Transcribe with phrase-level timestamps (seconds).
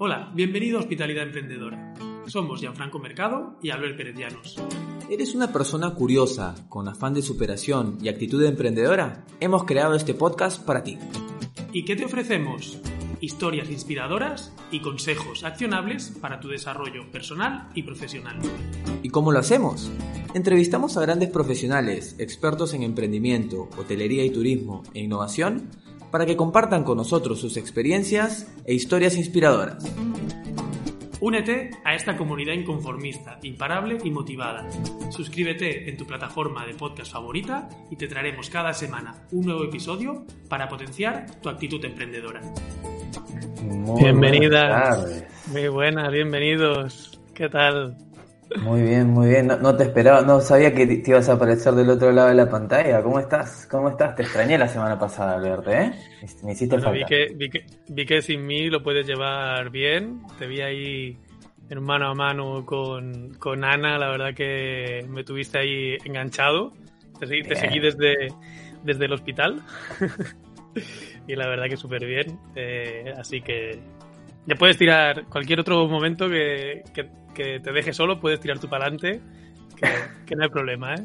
[0.00, 1.92] Hola, bienvenido a Hospitalidad Emprendedora.
[2.26, 4.54] Somos Gianfranco Mercado y Albert Pérez Llanos.
[5.10, 9.24] ¿Eres una persona curiosa, con afán de superación y actitud de emprendedora?
[9.40, 10.98] Hemos creado este podcast para ti.
[11.72, 12.78] ¿Y qué te ofrecemos?
[13.20, 18.38] Historias inspiradoras y consejos accionables para tu desarrollo personal y profesional.
[19.02, 19.90] ¿Y cómo lo hacemos?
[20.32, 25.70] Entrevistamos a grandes profesionales, expertos en emprendimiento, hotelería y turismo e innovación
[26.10, 29.84] para que compartan con nosotros sus experiencias e historias inspiradoras.
[31.20, 34.68] Únete a esta comunidad inconformista, imparable y motivada.
[35.10, 40.24] Suscríbete en tu plataforma de podcast favorita y te traeremos cada semana un nuevo episodio
[40.48, 42.40] para potenciar tu actitud emprendedora.
[43.98, 45.24] Bienvenidas.
[45.48, 47.20] Muy buenas, bienvenidos.
[47.34, 47.96] ¿Qué tal?
[48.56, 49.46] Muy bien, muy bien.
[49.46, 52.48] No, te esperaba, no sabía que te ibas a aparecer del otro lado de la
[52.48, 53.02] pantalla.
[53.02, 53.66] ¿Cómo estás?
[53.70, 54.14] ¿Cómo estás?
[54.16, 55.92] Te extrañé la semana pasada al verte, ¿eh?
[56.42, 56.92] Me hiciste falta.
[56.92, 60.22] Vi que, vi, que, sin mí lo puedes llevar bien.
[60.38, 61.18] Te vi ahí
[61.68, 63.98] en mano a mano con, con Ana.
[63.98, 66.72] La verdad que me tuviste ahí enganchado.
[67.20, 68.28] Te seguí, te seguí desde,
[68.82, 69.62] desde el hospital.
[71.26, 72.38] y la verdad que súper bien.
[72.56, 73.78] Eh, así que
[74.48, 78.86] ya puedes tirar cualquier otro momento que, que, te deje solo, puedes tirar tu para
[78.86, 79.20] adelante,
[80.26, 81.04] que, no hay problema, ¿eh?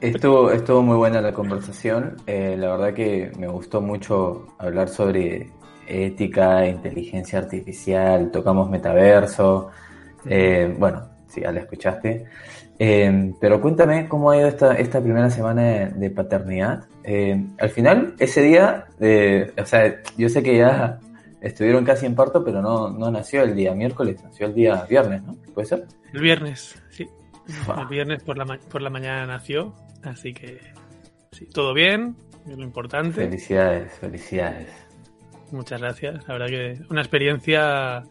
[0.00, 2.16] Estuvo muy buena la conversación.
[2.26, 5.50] Eh, la verdad que me gustó mucho hablar sobre
[5.88, 9.70] ética, inteligencia artificial, tocamos metaverso.
[10.24, 12.24] Eh, bueno, sí, ya la escuchaste.
[12.78, 16.84] Eh, pero cuéntame cómo ha ido esta, esta primera semana de, paternidad.
[17.58, 18.86] al final, ese día,
[19.60, 21.00] o sea, yo sé que ya
[21.40, 25.22] estuvieron casi en parto, pero no, no nació el día miércoles, nació el día viernes,
[25.22, 25.36] ¿no?
[25.54, 25.86] ¿Puede ser?
[26.12, 27.06] El viernes, sí.
[27.78, 30.58] El viernes por la, por la mañana nació, así que
[31.32, 32.16] sí, todo bien,
[32.46, 33.12] es lo importante.
[33.12, 34.68] Felicidades, felicidades.
[35.50, 36.28] Muchas gracias.
[36.28, 38.02] La verdad que una experiencia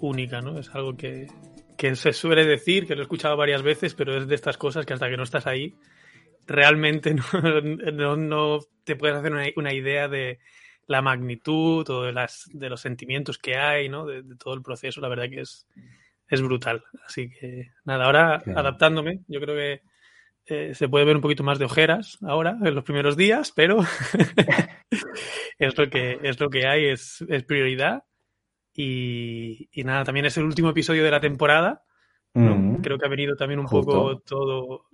[0.00, 0.58] única, ¿no?
[0.58, 1.26] Es algo que,
[1.76, 4.86] que se suele decir, que lo he escuchado varias veces, pero es de estas cosas
[4.86, 5.74] que hasta que no estás ahí,
[6.46, 7.14] realmente
[7.92, 10.38] no, no, te puedes hacer una, una idea de,
[10.86, 14.06] la magnitud o de, las, de los sentimientos que hay, ¿no?
[14.06, 15.66] De, todo el proceso, la verdad que es,
[16.28, 16.84] es brutal.
[17.06, 19.82] Así que nada, ahora adaptándome, yo creo que
[20.46, 23.78] eh, se puede ver un poquito más de ojeras ahora, en los primeros días, pero
[25.58, 28.04] es, lo que, es lo que hay, es, es prioridad.
[28.72, 31.82] Y, y, nada, también es el último episodio de la temporada.
[32.34, 32.76] Mm.
[32.76, 34.84] Creo que ha venido también un poco todo.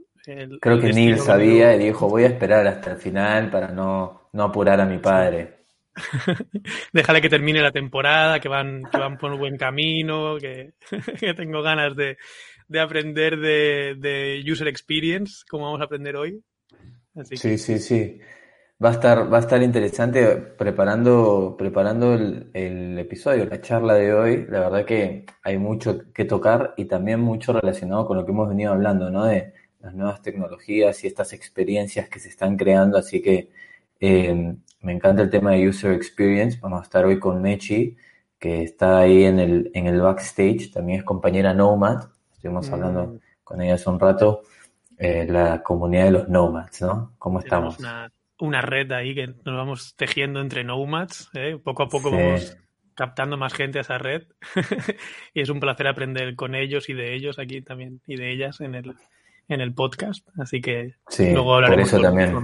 [0.60, 4.44] Creo que Neil sabía y dijo: Voy a esperar hasta el final para no, no
[4.44, 5.61] apurar a mi padre.
[6.92, 10.74] Déjale que termine la temporada, que van, que van por un buen camino, que,
[11.36, 12.16] tengo ganas de,
[12.78, 16.42] aprender de, user experience, como vamos a aprender hoy.
[17.24, 18.20] sí, sí, sí.
[18.82, 24.12] Va a estar, va a estar interesante preparando, preparando el, el, episodio, la charla de
[24.12, 24.46] hoy.
[24.48, 28.48] La verdad que hay mucho que tocar y también mucho relacionado con lo que hemos
[28.48, 29.26] venido hablando, ¿no?
[29.26, 32.98] De las nuevas tecnologías y estas experiencias que se están creando.
[32.98, 33.50] Así que
[34.00, 36.58] eh, me encanta el tema de User Experience.
[36.60, 37.96] Vamos a estar hoy con Mechi,
[38.38, 40.72] que está ahí en el, en el backstage.
[40.72, 42.08] También es compañera Nomad.
[42.32, 42.74] Estuvimos mm.
[42.74, 44.42] hablando con ella hace un rato.
[44.98, 47.14] Eh, la comunidad de los Nomads, ¿no?
[47.18, 47.78] ¿Cómo estamos?
[48.38, 51.30] Una, red ahí que nos vamos tejiendo entre Nomads.
[51.34, 51.58] ¿eh?
[51.62, 52.56] Poco a poco vamos
[52.94, 54.24] captando más gente a esa red.
[55.34, 58.60] y es un placer aprender con ellos y de ellos aquí también y de ellas
[58.60, 58.94] en el,
[59.48, 62.34] en el podcast, así que luego hablaremos por eso también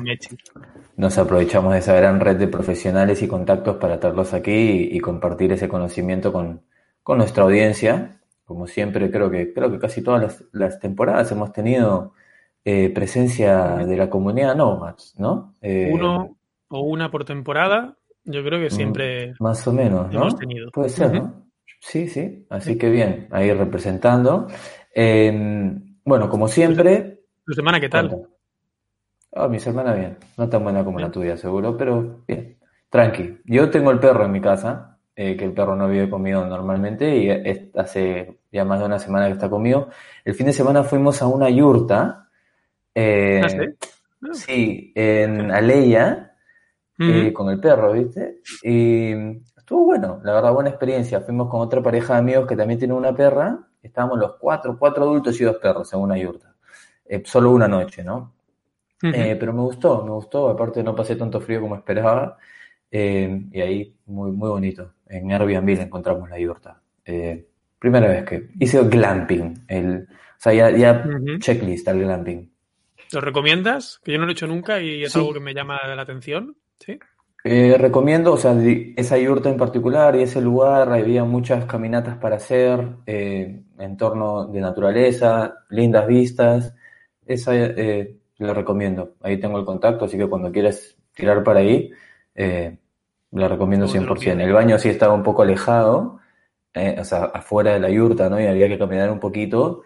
[0.97, 5.53] Nos aprovechamos de esa gran red de profesionales y contactos para traerlos aquí y, compartir
[5.53, 6.63] ese conocimiento con,
[7.07, 8.21] nuestra audiencia.
[8.45, 12.13] Como siempre, creo que, creo que casi todas las, temporadas hemos tenido
[12.65, 15.55] eh, presencia de la comunidad Nomads, ¿no?
[15.63, 16.37] Eh, Uno
[16.69, 19.33] o una por temporada, yo creo que siempre.
[19.33, 20.29] Mm, más o menos, ¿no?
[20.73, 21.47] Puede ser, ¿no?
[21.81, 22.47] Sí, sí.
[22.51, 24.49] Así que bien, ahí representando.
[24.95, 27.21] Eh, bueno, como siempre.
[27.45, 28.27] ¿Tu semana qué tal?
[29.33, 30.17] Oh, mi semana bien.
[30.37, 32.59] No tan buena como la tuya, seguro, pero bien.
[32.89, 33.41] Tranqui.
[33.45, 37.17] Yo tengo el perro en mi casa, eh, que el perro no vive conmigo normalmente
[37.17, 37.31] y
[37.77, 39.89] hace ya más de una semana que está conmigo.
[40.25, 42.31] El fin de semana fuimos a una yurta.
[42.95, 43.59] Eh, ¿Ah, sí?
[44.33, 46.35] sí, en Aleya,
[46.99, 48.41] eh, con el perro, ¿viste?
[48.63, 49.13] Y
[49.57, 51.21] estuvo bueno, la verdad, buena experiencia.
[51.21, 55.05] Fuimos con otra pareja de amigos que también tiene una perra estábamos los cuatro, cuatro
[55.05, 56.55] adultos y dos perros en una yurta.
[57.05, 58.35] Eh, solo una noche, ¿no?
[59.03, 62.37] Eh, pero me gustó, me gustó, aparte no pasé tanto frío como esperaba.
[62.91, 64.95] Eh, y ahí muy, muy bonito.
[65.09, 66.81] En Airbnb encontramos la yurta.
[67.79, 69.65] primera vez que hice glamping.
[69.69, 71.05] El, o sea, ya, ya
[71.39, 72.51] checklist al glamping.
[73.13, 74.01] ¿Lo recomiendas?
[74.05, 76.57] Que yo no lo he hecho nunca y es algo que me llama la atención.
[76.79, 76.99] ¿Sí?
[77.51, 78.55] Eh, recomiendo, o sea,
[78.97, 84.61] esa yurta en particular y ese lugar, había muchas caminatas para hacer, eh, entorno de
[84.61, 86.75] naturaleza, lindas vistas,
[87.25, 89.15] esa eh, la recomiendo.
[89.23, 91.91] Ahí tengo el contacto, así que cuando quieras tirar para ahí,
[92.35, 92.77] eh,
[93.31, 94.41] la recomiendo 100%.
[94.45, 96.21] El baño sí estaba un poco alejado,
[96.75, 98.39] eh, o sea, afuera de la yurta, ¿no?
[98.41, 99.85] Y había que caminar un poquito,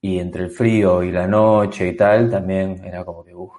[0.00, 3.52] y entre el frío y la noche y tal, también era como que, uff,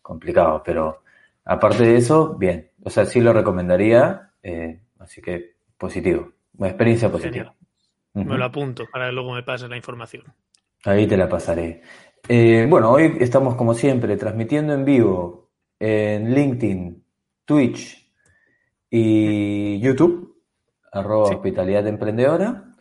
[0.00, 0.99] complicado, pero
[1.44, 2.70] aparte de eso, bien.
[2.82, 7.54] O sea, sí lo recomendaría, eh, así que positivo, una experiencia positiva.
[8.14, 10.24] Me lo apunto para luego me pases la información.
[10.84, 11.82] Ahí te la pasaré.
[12.28, 17.04] Eh, bueno, hoy estamos como siempre transmitiendo en vivo en LinkedIn,
[17.44, 18.10] Twitch
[18.90, 20.42] y YouTube,
[20.92, 22.76] arroba hospitalidad emprendedora.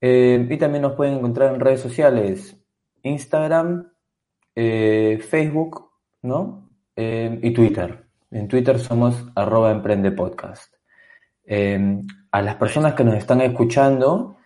[0.00, 2.56] Eh, y también nos pueden encontrar en redes sociales,
[3.02, 3.92] Instagram,
[4.54, 5.90] Facebook,
[6.22, 6.61] ¿no?
[6.96, 8.04] Y Twitter.
[8.32, 10.74] En Twitter somos arroba emprendepodcast.
[11.44, 14.36] Em, a las personas que nos están escuchando,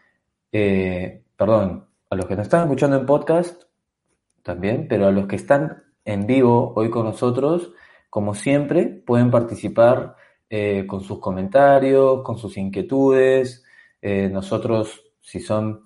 [0.51, 3.63] eh, perdón, a los que nos están escuchando en podcast
[4.43, 7.73] también, pero a los que están en vivo hoy con nosotros,
[8.11, 10.17] como siempre, pueden participar
[10.51, 13.65] eh, con sus comentarios, con sus inquietudes.
[14.03, 15.85] Eh, nosotros, si son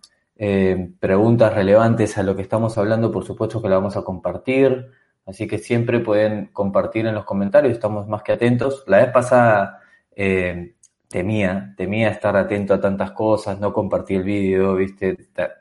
[0.98, 4.90] preguntas relevantes a lo que estamos hablando, por supuesto que la vamos a compartir.
[5.26, 8.84] Así que siempre pueden compartir en los comentarios, estamos más que atentos.
[8.87, 9.81] La vez pasada
[10.17, 10.75] eh,
[11.08, 15.17] temía, temía estar atento a tantas cosas, no compartí el vídeo, viste,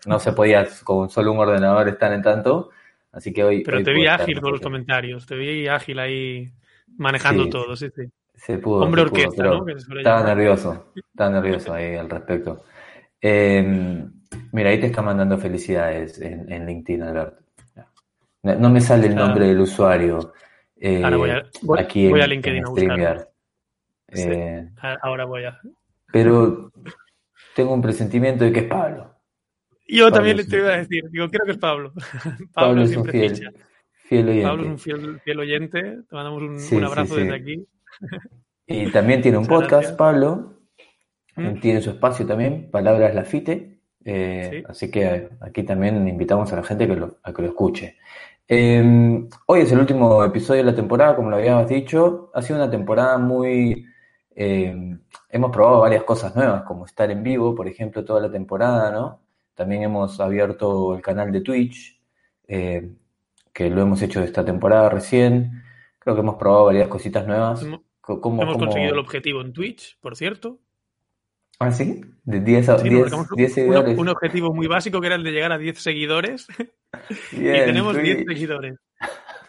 [0.06, 2.69] no se podía con solo un ordenador estar en tanto.
[3.11, 3.63] Así que hoy.
[3.63, 6.51] Pero te vi ágil con los comentarios, te vi ágil ahí
[6.97, 8.03] manejando todo, sí, sí.
[8.35, 8.83] Se pudo.
[8.83, 9.65] Hombre orquesta, ¿no?
[9.67, 12.63] Estaba nervioso, estaba nervioso ahí al respecto.
[13.21, 14.07] Eh,
[14.51, 17.48] mira, ahí te está mandando felicidades en, en LinkedIn, Alberto.
[18.44, 20.33] No me sale el nombre del usuario.
[20.75, 21.44] Eh, ahora voy a,
[21.77, 23.27] aquí voy a LinkedIn a
[24.12, 24.69] eh,
[25.01, 25.59] ahora voy a.
[26.12, 26.71] Pero
[27.56, 29.13] tengo un presentimiento de que es Pablo.
[29.88, 31.94] Yo también le te iba a decir, digo, creo que es Pablo.
[32.53, 33.36] Pablo, es un fiel,
[34.06, 34.47] fiel, oyente.
[34.47, 35.81] Pablo es un fiel, oyente.
[35.81, 37.68] Te mandamos un, abrazo desde aquí.
[38.68, 40.62] Y también tiene un podcast, Pablo.
[41.35, 41.59] ¿Mm?
[41.59, 43.80] Tiene su espacio también, Palabras Lafite.
[44.06, 46.94] Eh, Así que aquí también invitamos a la gente que
[47.24, 47.97] a que lo escuche.
[48.51, 52.31] Em, hoy es el último episodio de la temporada, como lo habíamos dicho.
[52.33, 53.85] Ha sido una temporada muy...
[54.31, 54.99] Em,
[55.29, 59.21] hemos probado varias cosas nuevas, como estar en vivo, por ejemplo, toda la temporada, ¿no?
[59.53, 62.01] También hemos abierto el canal de Twitch,
[62.47, 62.97] em,
[63.53, 65.61] que lo hemos hecho esta temporada recién.
[65.99, 67.61] Creo que hemos probado varias cositas nuevas.
[67.61, 70.57] hemos conseguido el objetivo en Twitch, por cierto.
[71.59, 72.01] ¿Ah, sí?
[72.23, 73.97] De 10 a 10, seguidores.
[73.97, 76.47] Un, objetivo muy básico que era el de llegar a 10 seguidores.
[77.33, 78.75] y tenemos 10 seguidores.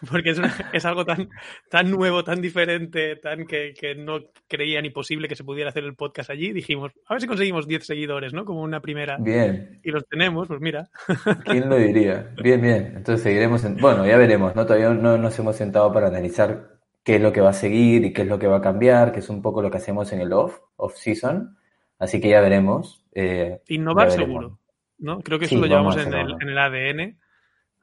[0.09, 0.41] Porque es,
[0.73, 1.29] es, algo tan,
[1.69, 5.83] tan nuevo, tan diferente, tan que, que, no creía ni posible que se pudiera hacer
[5.83, 6.51] el podcast allí.
[6.51, 8.43] Dijimos, a ver si conseguimos 10 seguidores, ¿no?
[8.43, 9.17] Como una primera.
[9.17, 9.79] Bien.
[9.83, 10.89] Y los tenemos, pues mira.
[11.45, 12.33] ¿Quién lo diría?
[12.43, 12.93] Bien, bien.
[12.97, 13.63] Entonces seguiremos.
[13.63, 13.77] En...
[13.77, 14.65] Bueno, ya veremos, ¿no?
[14.65, 18.11] Todavía no nos hemos sentado para analizar qué es lo que va a seguir y
[18.11, 20.19] qué es lo que va a cambiar, que es un poco lo que hacemos en
[20.21, 21.57] el off, off season.
[22.01, 23.05] Así que ya veremos.
[23.13, 24.59] Eh, Innovar seguro,
[24.97, 25.19] ¿no?
[25.19, 27.15] Creo que eso lo llevamos en el, en el, ADN y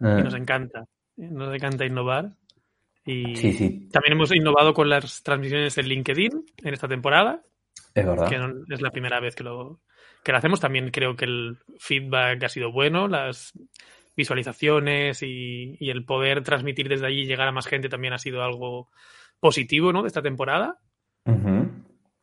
[0.01, 0.21] ah.
[0.25, 0.87] nos encanta.
[1.17, 2.33] Nos encanta innovar.
[3.05, 3.89] Y sí, sí.
[3.93, 7.43] también hemos innovado con las transmisiones en LinkedIn en esta temporada.
[7.95, 8.29] Es verdad.
[8.29, 9.83] Que es la primera vez que lo,
[10.25, 10.59] que lo hacemos.
[10.59, 13.53] También creo que el feedback ha sido bueno, las
[14.17, 18.19] visualizaciones y, y el poder transmitir desde allí y llegar a más gente también ha
[18.19, 18.89] sido algo
[19.39, 20.03] positivo, ¿no?
[20.03, 20.81] De esta temporada.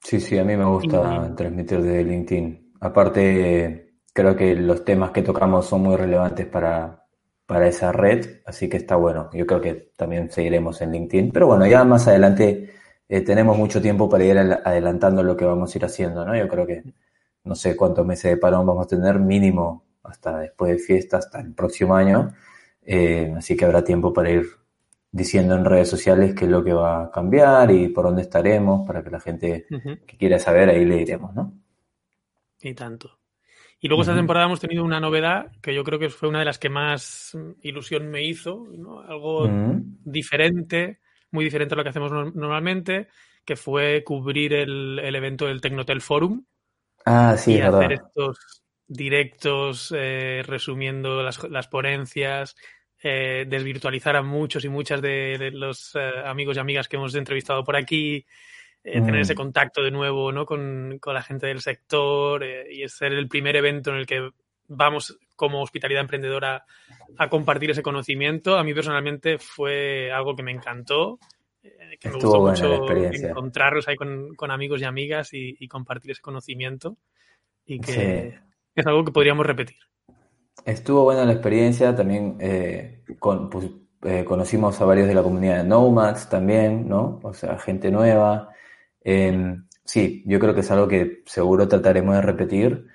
[0.05, 2.73] Sí, sí, a mí me gusta transmitir desde LinkedIn.
[2.79, 7.07] Aparte, creo que los temas que tocamos son muy relevantes para,
[7.47, 9.31] para esa red, así que está bueno.
[9.33, 11.31] Yo creo que también seguiremos en LinkedIn.
[11.31, 12.69] Pero bueno, ya más adelante
[13.09, 16.37] eh, tenemos mucho tiempo para ir adelantando lo que vamos a ir haciendo, ¿no?
[16.37, 16.83] Yo creo que
[17.43, 21.39] no sé cuántos meses de parón vamos a tener, mínimo hasta después de fiesta, hasta
[21.39, 22.31] el próximo año.
[22.83, 24.45] Eh, así que habrá tiempo para ir
[25.15, 28.85] diciendo en redes sociales qué es lo que va a cambiar y por dónde estaremos
[28.85, 29.65] para que la gente
[30.05, 31.53] que quiera saber ahí le diremos, ¿no?
[32.61, 33.17] Y tanto.
[33.79, 36.45] Y luego esta temporada hemos tenido una novedad que yo creo que fue una de
[36.45, 38.99] las que más ilusión me hizo, ¿no?
[39.01, 39.49] algo
[40.03, 40.99] diferente,
[41.31, 43.07] muy diferente a lo que hacemos normalmente,
[43.45, 46.43] que fue cubrir el, evento del Tecnotel Forum.
[47.05, 52.57] Ah, sí, y hacer estos directos eh, resumiendo las, las ponencias,
[53.07, 57.63] eh, desvirtualizar a muchos y muchas de, los eh, amigos y amigas que hemos entrevistado
[57.63, 58.25] por aquí,
[58.83, 59.37] eh, tener ese mm.
[59.37, 60.47] contacto de nuevo ¿no?
[60.47, 64.27] con, la gente del sector y ser el primer evento en el que
[64.67, 66.65] vamos como hospitalidad emprendedora
[67.19, 68.57] a compartir ese conocimiento.
[68.57, 71.19] A mí personalmente fue algo que me encantó.
[71.61, 76.97] eh, que me gustó mucho encontrarlos ahí con, amigos y amigas y, compartir ese conocimiento
[77.67, 78.39] y que
[78.73, 79.77] es algo que podríamos repetir.
[80.63, 83.65] Estuvo buena la experiencia, también eh, pues,
[84.03, 87.19] eh, conocimos a varios de la comunidad de Nomads también, ¿no?
[87.23, 88.49] O sea, gente nueva.
[89.03, 92.87] Em, sí, yo creo que es algo que seguro trataremos de repetir.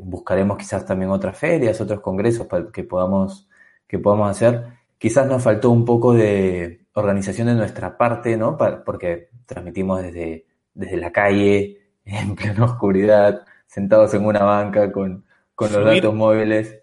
[0.00, 3.48] buscaremos quizás también otras ferias, otros congresos para que podamos,
[3.86, 4.64] que podamos hacer.
[4.98, 8.56] Quizás nos faltó un poco de organización de nuestra parte, ¿no?
[8.56, 15.24] porque transmitimos desde, desde la calle, en plena oscuridad, sentados en una banca con,
[15.58, 16.80] los datos móviles.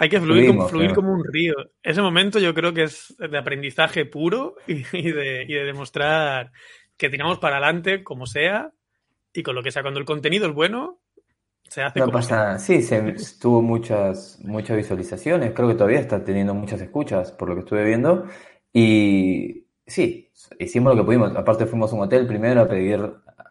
[0.00, 1.54] Hay que fluir, como, fluir como un río.
[1.82, 6.52] Ese momento yo creo que es de aprendizaje puro y, de, y de demostrar
[6.96, 8.72] que tiramos para adelante como sea
[9.34, 9.82] y con lo que sea.
[9.82, 11.00] Cuando el contenido es bueno,
[11.68, 12.58] se hace no pasa nada.
[12.58, 15.52] Sí, se, tuvo muchas, muchas visualizaciones.
[15.52, 18.24] Creo que todavía está teniendo muchas escuchas, por lo que estuve viendo.
[18.72, 21.36] Y sí, hicimos lo que pudimos.
[21.36, 23.00] Aparte fuimos a un hotel primero a pedir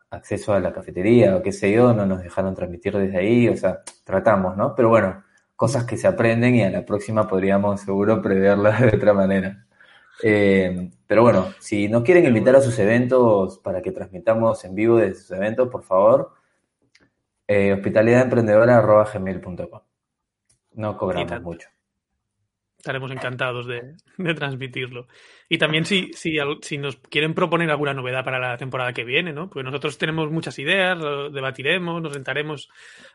[0.09, 3.55] acceso a la cafetería o qué sé yo, no nos dejaron transmitir desde ahí, o
[3.55, 4.73] sea, tratamos, ¿no?
[4.73, 5.23] Pero bueno,
[5.59, 9.65] cosas que se aprenden y a la próxima podríamos seguro preverlas de otra manera.
[10.23, 14.95] Eh, pero bueno, si nos quieren invitar a sus eventos para que transmitamos en vivo
[14.95, 16.31] de sus eventos, por favor,
[17.45, 19.81] eh, hospitalidademprendedora.gmail.com.
[20.75, 21.67] No cobramos mucho
[22.79, 23.95] estaremos encantados de,
[24.35, 25.07] transmitirlo.
[25.49, 29.33] Y también si, si, si, nos quieren proponer alguna novedad para la temporada que viene,
[29.33, 29.49] ¿no?
[29.49, 32.69] Pues nosotros tenemos muchas ideas, lo debatiremos, nos sentaremos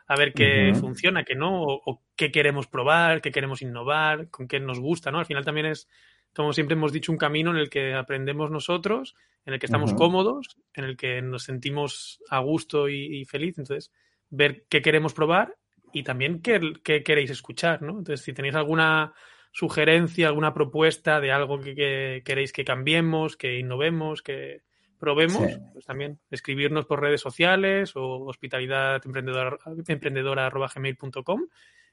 [0.07, 4.59] a ver qué funciona, qué no, o, qué queremos probar, qué queremos innovar, con qué
[4.59, 5.17] nos gusta, ¿no?
[5.17, 5.89] Al final también es,
[6.35, 9.15] como siempre hemos dicho, un camino en el que aprendemos nosotros,
[9.47, 13.57] en el que estamos cómodos, en el que nos sentimos a gusto y, y feliz.
[13.57, 13.91] Entonces,
[14.29, 15.55] ver qué queremos probar
[15.91, 17.97] y también qué, qué queréis escuchar, ¿no?
[17.97, 19.13] Entonces, si tenéis alguna
[19.55, 24.63] sugerencia, alguna propuesta de algo que, queréis que cambiemos, que innovemos, que
[24.99, 29.57] probemos, pues también escribirnos por redes sociales o hospitalidad emprendedora,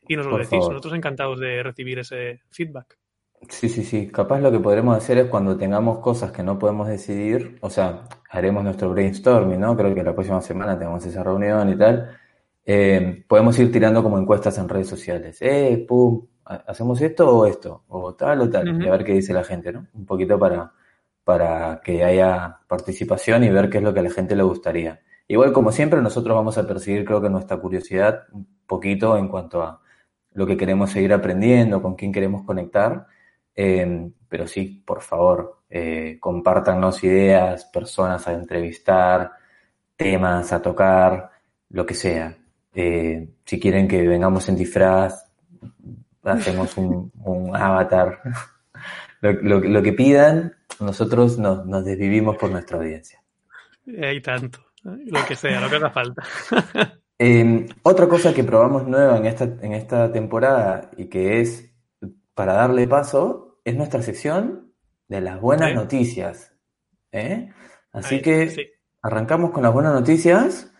[0.08, 0.58] y nos lo decís.
[0.58, 2.98] Nosotros encantados de recibir ese feedback.
[3.48, 4.08] Sí, sí, sí.
[4.08, 8.08] Capaz lo que podremos hacer es cuando tengamos cosas que no podemos decidir, o sea,
[8.28, 9.76] haremos nuestro brainstorming, ¿no?
[9.76, 12.10] Creo que la próxima semana tenemos esa reunión y tal.
[12.64, 15.38] Eh, podemos ir tirando como encuestas en redes sociales.
[15.40, 19.32] Eh, pum, hacemos esto o esto, o tal o tal, y a ver qué dice
[19.32, 19.86] la gente, ¿no?
[19.94, 20.72] Un poquito para,
[21.24, 25.00] para que haya participación y ver qué es lo que a la gente le gustaría.
[25.28, 29.62] Igual, como siempre, nosotros vamos a perseguir, creo que nuestra curiosidad un poquito en cuanto
[29.62, 29.80] a
[30.32, 33.06] lo que queremos seguir aprendiendo, con quién queremos conectar.
[33.54, 39.32] Eh, pero sí, por favor, eh, compártanos ideas, personas a entrevistar,
[39.96, 41.30] temas a tocar,
[41.70, 42.36] lo que sea.
[42.74, 45.31] Eh, si quieren que vengamos en disfraz,
[46.22, 47.10] hacemos un,
[47.54, 48.20] avatar.
[49.20, 53.22] Lo, que pidan, nosotros nos, desvivimos por nuestra audiencia.
[54.02, 56.22] Hay tanto, lo que sea, lo que haga falta.
[57.18, 61.72] Em, otra cosa que probamos nueva en esta, en esta temporada y que es
[62.34, 64.72] para darle paso es nuestra sección
[65.06, 66.52] de las buenas noticias.
[67.12, 67.52] ¿eh?
[67.92, 70.72] Así que arrancamos con las buenas noticias.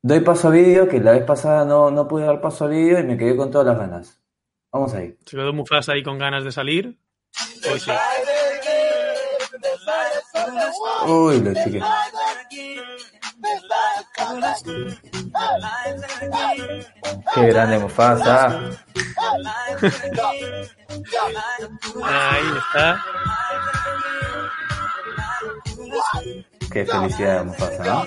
[0.00, 3.00] Doy paso a vídeo, que la vez pasada no, no pude dar paso a vídeo
[3.00, 4.20] y me quedé con todas las ganas.
[4.72, 5.16] Vamos ahí.
[5.26, 6.98] Se quedó Mufasa ahí con ganas de salir.
[7.70, 7.90] Hoy sí.
[11.06, 11.82] Uy, lo chique.
[17.34, 18.60] Qué grande Mufasa.
[22.04, 23.04] ahí está.
[26.72, 28.04] Qué felicidad de Mufasa, ¿no?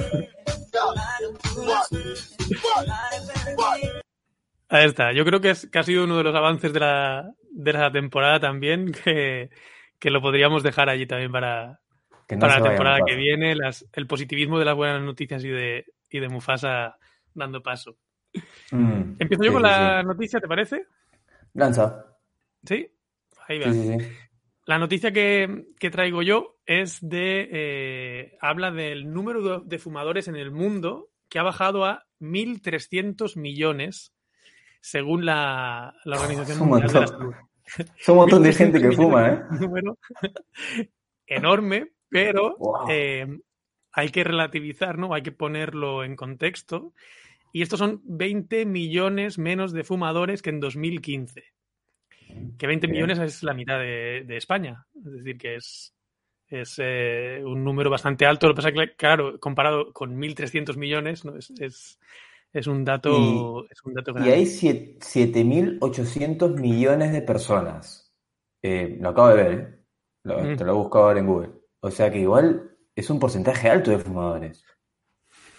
[4.70, 5.12] Ahí está.
[5.12, 7.92] Yo creo que, es, que ha sido uno de los avances de la, de la
[7.92, 9.50] temporada también, que,
[10.04, 11.82] lo podríamos dejar allí también para,
[12.40, 16.20] para la temporada que viene, las, el positivismo de las buenas noticias y de, y
[16.20, 16.98] de Mufasa
[17.34, 17.98] dando paso.
[18.72, 20.86] Mm, Empiezo yo con la noticia, ¿te parece?
[21.54, 22.06] Lanza.
[22.64, 22.88] ¿Sí?
[23.48, 23.72] Ahí va.
[24.66, 27.50] La noticia que, traigo yo es de.
[27.52, 34.14] Eh, habla del número de, fumadores en el mundo que ha bajado a 1.300 millones,
[34.80, 37.34] según la, Organización Mundial de la Salud.
[37.98, 39.42] Es un montón de gente que fuma, ¿eh?
[39.50, 39.98] Un número
[41.26, 42.58] enorme, pero
[42.90, 43.26] eh,
[43.94, 45.14] hay que relativizar, ¿no?
[45.14, 46.94] Hay que ponerlo en contexto.
[47.54, 51.44] Y estos son 20 millones menos de fumadores que en 2015.
[52.58, 54.86] Que 20 millones es la mitad de, España.
[55.06, 55.94] Es decir, que es,
[56.48, 58.48] es eh, un número bastante alto.
[58.48, 61.38] Lo que pasa es que, claro, comparado con 1.300 millones, ¿no?
[61.38, 62.00] es, es,
[62.54, 64.30] es, un dato, es un dato grande.
[64.30, 68.14] Y hay 7.800 millones de personas.
[68.62, 69.78] Eh, lo acabo de ver, ¿eh?
[70.24, 71.50] Lo, Te lo he buscado ahora en Google.
[71.80, 74.64] O sea que igual es un porcentaje alto de fumadores.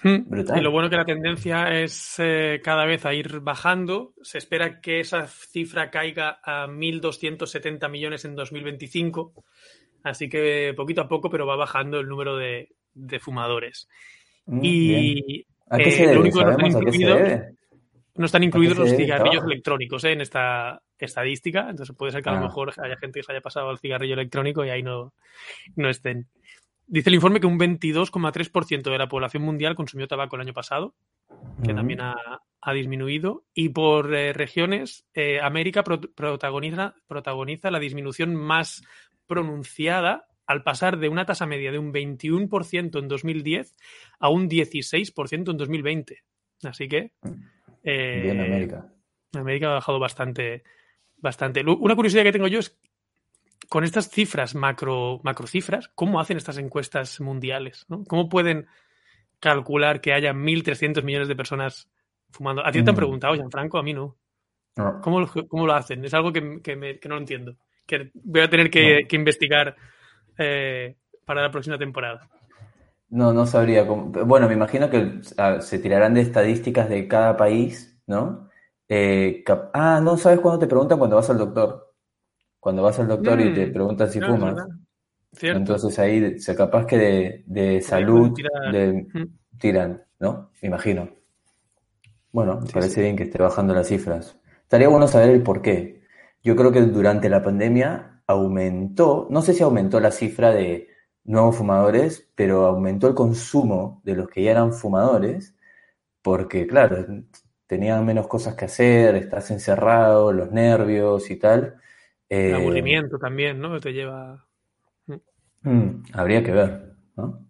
[0.03, 0.59] Brutal.
[0.59, 4.15] Y lo bueno que la tendencia es eh, cada vez a ir bajando.
[4.23, 9.33] Se espera que esa cifra caiga a 1.270 millones en 2025.
[10.03, 12.69] Así que poquito a poco, pero va bajando el número de,
[13.21, 13.89] fumadores.
[14.47, 17.21] Mm, y eh, lo único que no están incluidos,
[18.15, 21.69] no están incluidos los cigarrillos electrónicos eh, en esta estadística.
[21.71, 22.43] Entonces puede ser que a lo ah.
[22.43, 25.15] mejor haya gente que se haya pasado al cigarrillo electrónico y ahí no,
[25.77, 26.27] no estén.
[26.93, 30.95] Dice el informe que un 22,3% de la población mundial consumió tabaco el año pasado,
[31.65, 32.43] que también ha,
[32.75, 33.47] disminuido.
[33.55, 35.07] Y por eh, regiones,
[35.43, 38.85] América protagoniza, protagoniza la disminución más
[39.27, 43.75] pronunciada al pasar de una tasa media de un 21% en 2010
[44.19, 46.19] a un 16% en 2020.
[46.63, 47.13] Así que...
[47.85, 48.93] Eh, América.
[49.33, 50.63] América ha bajado bastante,
[51.17, 51.65] bastante.
[51.65, 52.79] Una curiosidad que tengo yo es,
[53.73, 57.87] con estas cifras, macro, macro cifras, ¿cómo hacen estas encuestas mundiales?
[58.07, 58.67] ¿Cómo pueden
[59.41, 61.89] calcular que haya 1.300 millones de personas
[62.31, 62.67] fumando?
[62.67, 62.97] ¿A ti te han mm.
[62.97, 63.79] preguntado, Gianfranco?
[63.79, 64.19] A mí no.
[65.03, 66.05] ¿Cómo, ¿Cómo, lo hacen?
[66.05, 69.77] Es algo que, que no lo entiendo que voy a tener que, investigar
[70.39, 72.29] eh, para la próxima temporada.
[73.11, 73.85] No, no sabría.
[73.85, 75.21] Bueno, me imagino que
[75.61, 78.49] se tirarán de estadísticas de cada país, ¿no?
[78.89, 81.92] Eh, ah, no sabes cuándo te preguntan cuando vas al doctor.
[82.63, 84.55] Cuando vas al doctor y te mm, preguntan si fumas.
[85.41, 88.39] Entonces ahí se capaz que de, salud
[89.59, 90.53] tiran, ¿no?
[90.63, 91.09] Me imagino.
[92.31, 94.39] Bueno, me parece bien que esté bajando las cifras.
[94.63, 96.05] Estaría bueno saber el por qué.
[96.41, 100.87] Yo creo que durante la pandemia aumentó, no sé si aumentó la cifra de
[101.25, 105.57] nuevos fumadores, pero aumentó el consumo de los que ya eran fumadores,
[106.23, 107.05] porque claro,
[107.67, 111.83] tenían menos cosas que hacer, estás encerrado, los nervios y tal.
[112.39, 113.79] El eh, aburrimiento también, ¿no?
[113.81, 114.47] Te lleva...
[115.63, 117.47] Mm, habría que ver, ¿no?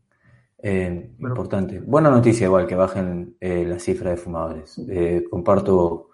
[0.63, 1.81] Eh, importante.
[1.81, 4.81] Buena noticia igual que bajen eh, la cifra de fumadores.
[5.31, 6.11] comparto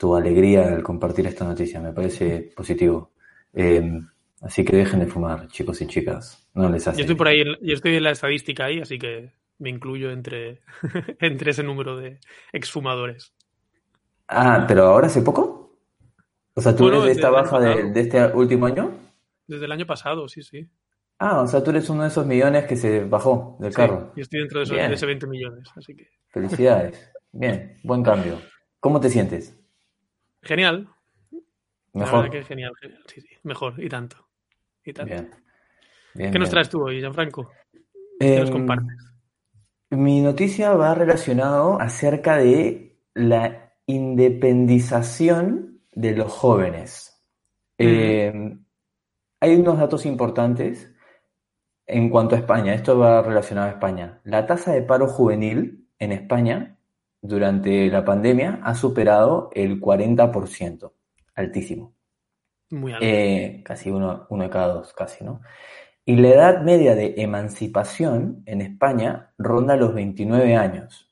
[0.00, 1.78] tu alegría al compartir esta noticia.
[1.78, 3.12] Me parece positivo.
[3.52, 4.00] Eh,
[4.40, 6.48] así que dejen de fumar, chicos y chicas.
[6.54, 6.96] No les hace.
[6.96, 10.62] Yo estoy por ahí, yo estoy en la estadística ahí, así que me incluyo entre,
[11.20, 12.18] entre ese número de
[12.52, 13.34] exfumadores.
[14.26, 15.59] Ah, pero ahora hace poco.
[16.60, 18.92] O sea, ¿tú eres de esta baja de, este último año?
[19.46, 20.68] Desde el año pasado, sí, sí.
[21.18, 24.12] Ah, o sea, tú eres uno de esos millones que se bajó del carro.
[24.14, 26.10] Yo estoy dentro de, esos, de ese 20 millones, así que.
[26.28, 27.12] Felicidades.
[27.32, 28.38] Bien, buen cambio.
[28.78, 29.58] ¿Cómo te sientes?
[30.42, 30.86] Genial.
[31.94, 32.28] Mejor.
[32.28, 33.02] que genial, genial.
[33.06, 33.28] Sí, sí.
[33.42, 34.28] Mejor, y tanto.
[34.84, 35.14] Y tanto.
[36.14, 36.30] Bien.
[36.30, 37.50] ¿Qué nos traes tú hoy, Gianfranco?
[38.18, 38.98] ¿Qué nos em, compartes?
[39.88, 47.22] Mi noticia va relacionado acerca de la independización de los jóvenes.
[47.78, 48.64] Em,
[49.40, 50.92] hay unos datos importantes
[51.86, 52.74] en cuanto a España.
[52.74, 54.20] Esto va relacionado a España.
[54.24, 56.78] La tasa de paro juvenil en España
[57.22, 60.92] durante la pandemia ha superado el 40%,
[61.34, 61.94] altísimo.
[62.70, 63.04] Muy alto.
[63.04, 65.40] Eh, casi uno, uno de cada dos, casi, ¿no?
[66.04, 71.10] Y la edad media de emancipación en España ronda los 29 años.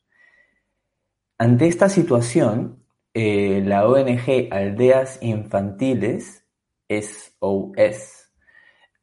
[1.37, 2.78] Ante esta situación,
[3.15, 6.45] eh, la ONG Aldeas Infantiles,
[6.89, 8.33] SOS,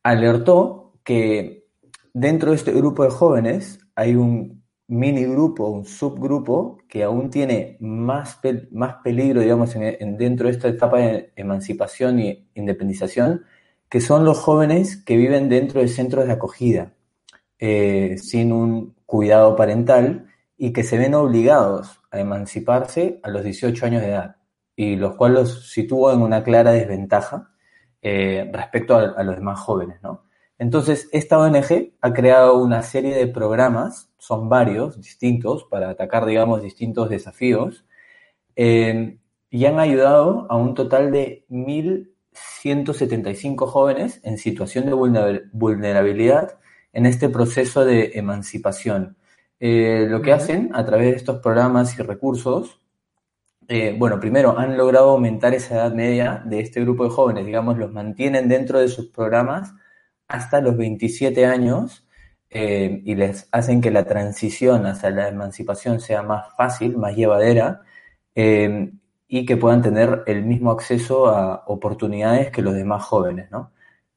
[0.04, 1.68] alertó que
[2.14, 7.78] dentro de este grupo de jóvenes hay un mini grupo, un subgrupo que aún tiene
[7.80, 8.40] más,
[8.72, 13.44] más peligro, digamos, en, dentro de esta etapa de emancipación y independización,
[13.90, 16.94] que son los jóvenes que viven dentro de centros de acogida,
[17.60, 23.86] eh, sin un cuidado parental y que se ven obligados a emanciparse a los 18
[23.86, 24.36] años de edad,
[24.76, 27.50] y los cuales los sitúa en una clara desventaja
[28.02, 30.24] eh, respecto a, los demás jóvenes, ¿no?
[30.58, 36.62] Entonces, esta ONG ha creado una serie de programas, son varios, distintos, para atacar, digamos,
[36.62, 37.84] distintos desafíos,
[38.56, 39.18] eh,
[39.50, 44.94] y han ayudado a un total de 1.175 jóvenes en situación de
[45.52, 46.58] vulnerabilidad
[46.94, 49.18] en este proceso de emancipación.
[49.60, 52.82] Eh, lo que hacen a través de estos programas y recursos,
[53.68, 57.78] eh, bueno, primero han logrado aumentar esa edad media de este grupo de jóvenes, digamos,
[57.78, 59.74] los mantienen dentro de sus programas
[60.28, 62.08] hasta los 27 años
[62.50, 67.82] eh, y les hacen que la transición hacia la emancipación sea más fácil, más llevadera
[69.28, 73.72] y que puedan tener el mismo acceso a oportunidades que los demás jóvenes, ¿no?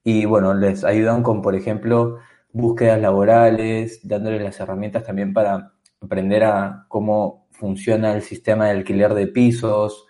[0.05, 2.19] Y bueno, les ayudan con, por ejemplo,
[2.53, 9.15] búsquedas laborales, dándoles las herramientas también para aprender a cómo funciona el sistema de alquiler
[9.15, 10.07] de pisos,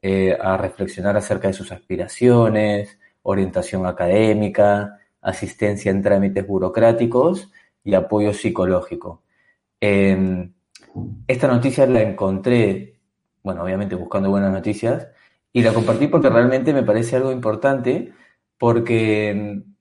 [0.00, 7.50] eh, a reflexionar acerca de sus aspiraciones, orientación académica, asistencia en trámites burocráticos
[7.84, 9.22] y apoyo psicológico.
[9.80, 10.52] Em,
[11.26, 13.00] esta noticia la encontré,
[13.42, 15.08] bueno, obviamente buscando buenas noticias,
[15.52, 18.12] y la compartí porque realmente me parece algo importante,
[18.58, 19.71] porque em,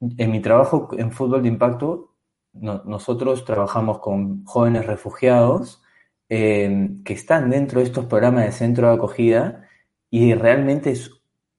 [0.00, 2.14] en mi trabajo en fútbol de impacto,
[2.52, 5.82] nosotros trabajamos con jóvenes refugiados
[6.28, 9.68] em, que están dentro de estos programas de centro de acogida
[10.10, 11.10] y realmente es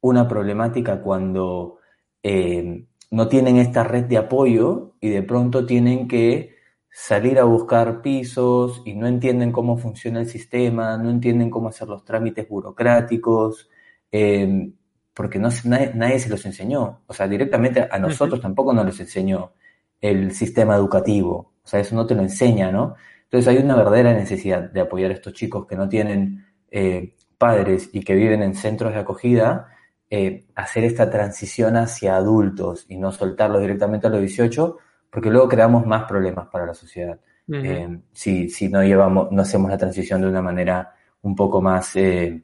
[0.01, 1.77] una problemática cuando
[2.23, 6.55] em, no tienen esta red de apoyo y de pronto tienen que
[6.89, 11.87] salir a buscar pisos y no entienden cómo funciona el sistema, no entienden cómo hacer
[11.87, 13.69] los trámites burocráticos,
[14.11, 14.73] em,
[15.13, 17.01] porque no, nadie, nadie, se los enseñó.
[17.07, 19.53] O sea, directamente a nosotros tampoco nos los enseñó
[19.99, 21.53] el sistema educativo.
[21.63, 22.95] O sea, eso no te lo enseña, ¿no?
[23.23, 27.89] Entonces hay una verdadera necesidad de apoyar a estos chicos que no tienen eh, padres
[27.93, 29.67] y que viven en centros de acogida,
[30.09, 34.77] eh, hacer esta transición hacia adultos y no soltarlos directamente a los 18,
[35.09, 37.19] porque luego creamos más problemas para la sociedad.
[37.51, 41.95] Eh, si, si no llevamos, no hacemos la transición de una manera un poco más,
[41.95, 42.41] eh,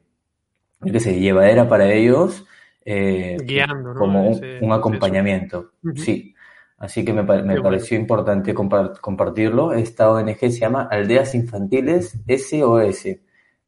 [0.80, 2.44] yo qué sé, llevadera para ellos,
[3.44, 4.00] Guiando, ¿no?
[4.00, 5.72] como un, acompañamiento.
[5.94, 6.34] Sí.
[6.78, 9.72] Así que me, me pareció importante compartirlo.
[9.72, 13.06] Esta ONG se llama Aldeas Infantiles SOS.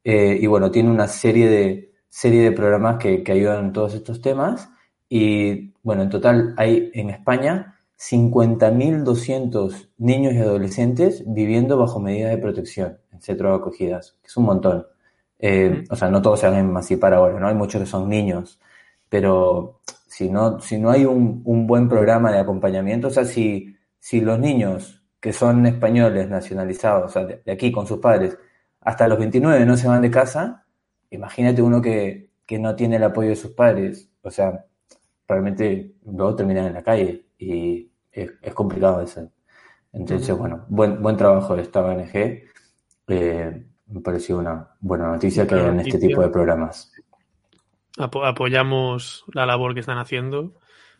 [0.04, 4.20] y bueno, tiene una serie de, serie de programas que, que ayudan en todos estos
[4.20, 4.70] temas.
[5.08, 12.38] Y bueno, en total hay en España 50.200 niños y adolescentes viviendo bajo medidas de
[12.38, 14.86] protección en centros de acogidas, que es un montón.
[15.38, 17.48] Eh, o sea, no todos se van a emancipar ahora, ¿no?
[17.48, 18.58] Hay muchos que son niños,
[19.10, 23.76] pero si no, si no hay un, un buen programa de acompañamiento, o sea, si,
[23.98, 28.38] si los niños que son españoles nacionalizados, o sea, de, aquí con sus padres,
[28.80, 30.64] hasta los 29 no se van de casa,
[31.10, 34.64] imagínate uno que, que no tiene el apoyo de sus padres, o sea,
[35.28, 39.30] realmente luego terminan en la calle y es, es complicado eso.
[39.92, 42.42] Entonces, bueno, buen, buen trabajo de esta ONG.
[43.08, 46.89] Eh, me pareció una buena noticia que hayan este tipo de programas.
[47.98, 50.54] Apo apoyamos la labor que están haciendo.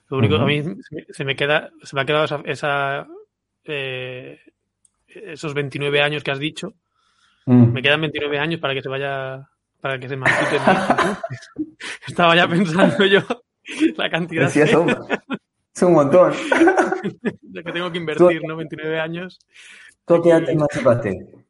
[0.08, 0.42] Lo único, uh -huh.
[0.42, 0.62] a mí
[1.10, 3.06] se me queda, se me ha quedado esa, esa
[3.64, 4.38] eh,
[5.06, 6.74] esos 29 años que has dicho.
[7.46, 7.72] Mm.
[7.72, 9.48] Me quedan 29 años para que se vaya,
[9.80, 10.56] para que se emancipe.
[12.06, 13.20] Estaba ya pensando yo
[13.96, 14.48] la cantidad.
[14.48, 14.90] Sí, es, un,
[15.74, 16.32] es un montón.
[17.42, 18.56] de que tengo que invertir, ¿no?
[18.56, 19.38] 29 años.
[20.04, 21.46] ¿Tú qué edad te emancipaste?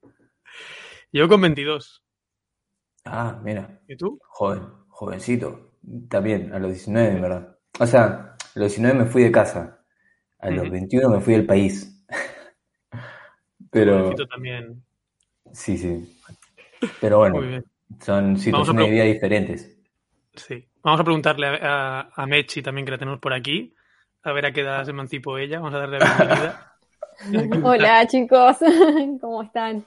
[1.12, 2.02] Yo con 22.
[3.04, 3.80] Ah, mira.
[3.88, 4.18] ¿Y tú?
[4.28, 4.62] Joven,
[5.00, 5.72] jovencito.
[6.10, 7.56] También, a los 19, ¿verdad?
[7.78, 9.82] O sea, a los 19 me fui de casa.
[10.38, 10.56] A uh -huh.
[10.56, 12.04] los 21 me fui del país.
[13.70, 13.98] Pero.
[13.98, 14.82] Jovencito también.
[15.52, 16.20] Sí, sí.
[17.00, 17.62] Pero bueno,
[18.00, 19.78] son situaciones de vida diferentes.
[20.34, 20.66] Sí.
[20.82, 23.74] Vamos a preguntarle a, a, a, Mechi también, que la tenemos por aquí,
[24.22, 25.58] a ver a qué edad se emancipó ella.
[25.60, 26.76] Vamos a darle la bienvenida.
[27.66, 28.58] Hola, chicos.
[29.20, 29.84] ¿Cómo están?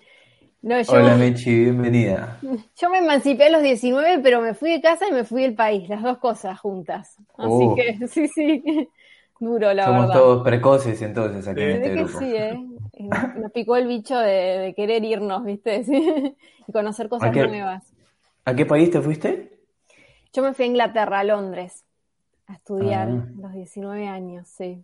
[0.64, 2.40] No, yo, Hola, Mechi, bienvenida.
[2.78, 5.56] Yo me emancipé a los 19, pero me fui de casa y me fui del
[5.56, 7.18] país, las dos cosas juntas.
[7.38, 7.76] Así uh.
[7.76, 8.88] que, sí, sí.
[9.42, 10.22] Duro, la Somos verdad.
[10.22, 12.18] todos precoces entonces aquí en este que grupo.
[12.18, 12.58] Sí, ¿eh?
[13.36, 15.84] Nos picó el bicho de, de querer irnos, ¿viste?
[15.84, 16.34] ¿Sí?
[16.66, 17.84] y conocer cosas ¿A qué, nuevas.
[18.46, 19.60] ¿A qué país te fuiste?
[20.32, 21.84] Yo me fui a Inglaterra, a Londres,
[22.48, 23.28] a estudiar ah.
[23.38, 24.82] a los 19 años, sí.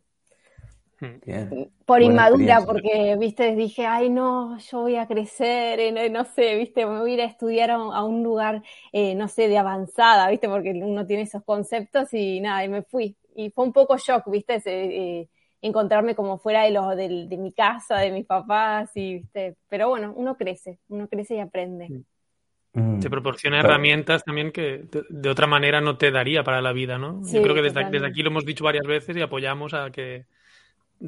[1.25, 1.71] Bien.
[1.85, 6.25] Por Buena inmadura, porque, viste, dije, ay, no, yo voy a crecer, eh, no, no,
[6.25, 9.27] sé, viste, me voy a ir a estudiar a un, a un lugar, eh, no
[9.27, 13.15] sé, de avanzada, viste, porque uno tiene esos conceptos y nada, y me fui.
[13.35, 15.29] Y fue un poco shock, viste, Ese, eh,
[15.61, 19.89] encontrarme como fuera de, lo, de, de, mi casa, de mis papás, y, viste, pero
[19.89, 22.03] bueno, uno crece, uno crece y aprende.
[22.73, 22.99] Mm.
[22.99, 23.73] Te proporciona claro.
[23.73, 27.23] herramientas también que de, de, otra manera no te daría para la vida, ¿no?
[27.23, 29.89] Sí, Yo creo que desde, desde, aquí lo hemos dicho varias veces y apoyamos a
[29.91, 30.25] que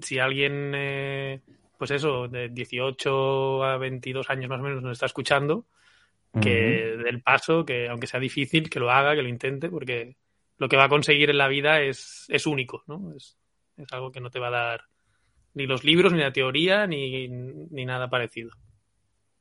[0.02, 1.42] si alguien, eh,
[1.78, 5.66] pues eso, de 18 a 22 años más o menos nos está escuchando,
[6.42, 7.04] que uh -huh.
[7.04, 10.16] del paso, que aunque sea difícil, que lo haga, que lo intente, porque
[10.58, 13.14] lo que va a conseguir en la vida es, es único, ¿no?
[13.16, 13.38] Es,
[13.78, 14.82] es algo que no te va a dar
[15.54, 18.52] ni los libros, ni la teoría, ni, ni nada parecido.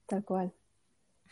[0.06, 0.52] Tal cual.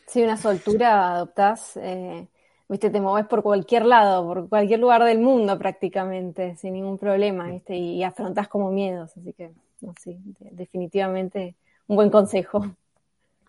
[0.06, 2.28] Si una soltura adoptás, eh,
[2.68, 7.46] viste, te moves por cualquier lado, por cualquier lugar del mundo prácticamente, sin ningún problema,
[7.46, 9.50] viste, y, afrontás como miedos, así que,
[9.80, 10.18] no, sí,
[10.52, 11.54] definitivamente
[11.86, 12.64] un buen consejo.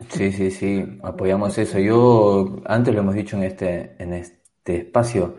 [0.09, 1.77] Sí, sí, sí, apoyamos eso.
[1.77, 5.35] Yo, antes lo hemos dicho en este, en este espacio,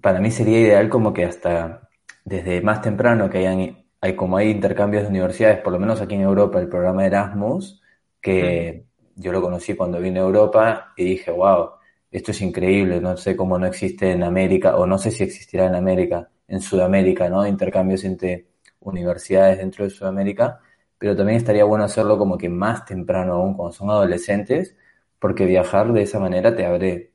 [0.00, 1.88] para mí sería ideal como que hasta
[2.24, 6.14] desde más temprano que hayan, hay como hay intercambios de universidades, por lo menos aquí
[6.14, 7.82] en Europa, el programa Erasmus,
[8.20, 8.86] que
[9.16, 11.70] yo lo conocí cuando vine a Europa y dije, wow,
[12.10, 15.66] esto es increíble, no sé cómo no existe en América, o no sé si existirá
[15.66, 17.46] en América, en Sudamérica, ¿no?
[17.46, 18.46] Intercambios entre
[18.80, 20.60] universidades dentro de Sudamérica,
[20.98, 24.76] pero también estaría bueno hacerlo como que más temprano aún, cuando son adolescentes,
[25.18, 27.12] porque viajar de esa manera te abre,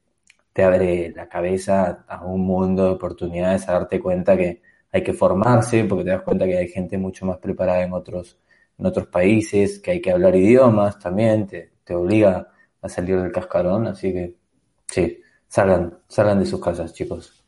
[0.54, 5.14] te abre la cabeza a un mundo de oportunidades, a darte cuenta que hay que
[5.14, 8.40] formarse, porque te das cuenta que hay gente mucho más preparada en otros,
[8.78, 12.50] en otros países, que hay que hablar idiomas también, te, te obliga
[12.82, 14.43] a salir del cascarón, así que
[14.88, 17.44] sí, salgan, salgan de sus casas, chicos.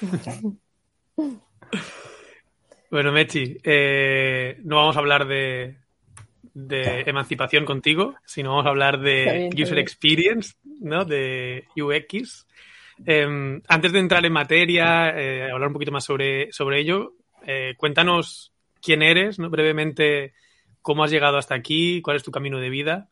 [2.90, 5.76] Bueno, Mechi, eh, no vamos a hablar de,
[6.54, 11.04] de emancipación contigo, sino vamos a hablar de user experience, ¿no?
[11.04, 12.46] De UX.
[13.04, 17.14] Em, antes de entrar en materia, eh, hablar un poquito más sobre, sobre ello,
[17.46, 19.50] eh, cuéntanos quién eres, ¿no?
[19.50, 20.32] brevemente,
[20.82, 23.08] cómo has llegado hasta aquí, cuál es tu camino de vida.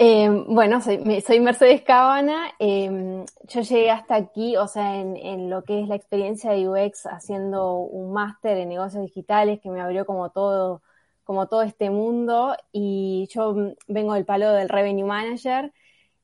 [0.00, 2.52] Eh, bueno, soy, soy, Mercedes Cabana.
[2.60, 6.68] Eh, yo llegué hasta aquí, o sea, en, en, lo que es la experiencia de
[6.68, 10.82] UX haciendo un máster en negocios digitales que me abrió como todo,
[11.24, 12.56] como todo este mundo.
[12.70, 13.56] Y yo
[13.88, 15.72] vengo del palo del Revenue Manager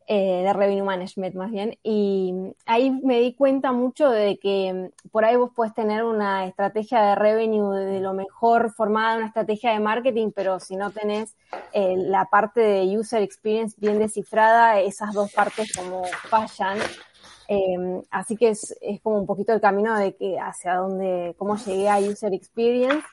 [0.06, 2.34] eh, de Revenue Management más bien, y
[2.66, 7.14] ahí me di cuenta mucho de que por ahí vos puedes tener una estrategia de
[7.14, 11.36] revenue de lo mejor formada, una estrategia de marketing, pero si no tenés
[11.72, 16.78] eh, la parte de user experience bien descifrada, esas dos partes como fallan.
[17.48, 21.56] Eh, así que es, es, como un poquito el camino de que hacia dónde, cómo
[21.56, 23.04] llegué a user experience.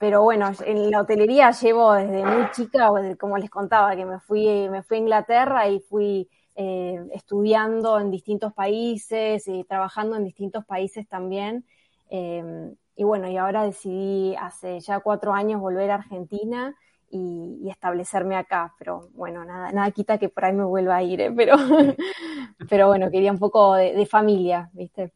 [0.00, 4.66] Pero bueno, en la hotelería llevo desde muy chica, como les contaba, que me fui,
[4.70, 10.64] me fui a Inglaterra y fui eh, estudiando en distintos países y trabajando en distintos
[10.64, 11.66] países también.
[12.08, 16.74] Eh, y bueno, y ahora decidí hace ya cuatro años volver a Argentina
[17.10, 18.72] y, establecerme acá.
[18.78, 21.30] Pero bueno, nada, nada quita que por ahí me vuelva a ir, ¿eh?
[21.36, 21.56] pero,
[22.70, 25.12] pero bueno, quería un poco de, de familia, ¿viste?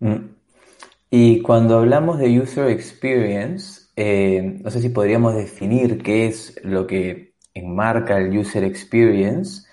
[0.00, 0.34] Mm.
[1.08, 6.86] Y cuando hablamos de user experience, eh, no sé si podríamos definir qué es lo
[6.86, 9.66] que enmarca el user experience.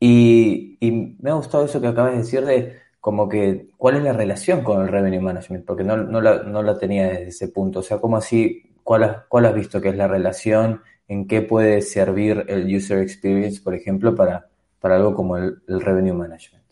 [0.00, 0.78] Y,
[1.20, 4.62] me ha gustado eso que acabas de decir de como que cuál es la relación
[4.62, 7.80] con el revenue management, porque no, la, tenía desde ese punto.
[7.80, 11.42] O sea, ¿cómo así, cuál has, cuál has visto que es la relación, en qué
[11.42, 14.48] puede servir el user experience, por ejemplo, para,
[14.80, 16.64] para algo como el, revenue management?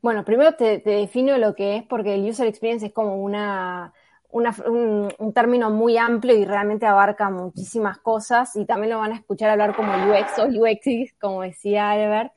[0.00, 3.92] Bueno, primero te, defino lo que es, porque el user experience es como una
[4.32, 9.50] un, término muy amplio y realmente abarca muchísimas cosas y también lo van a escuchar
[9.50, 12.32] hablar como UX o UX, como decía Albert,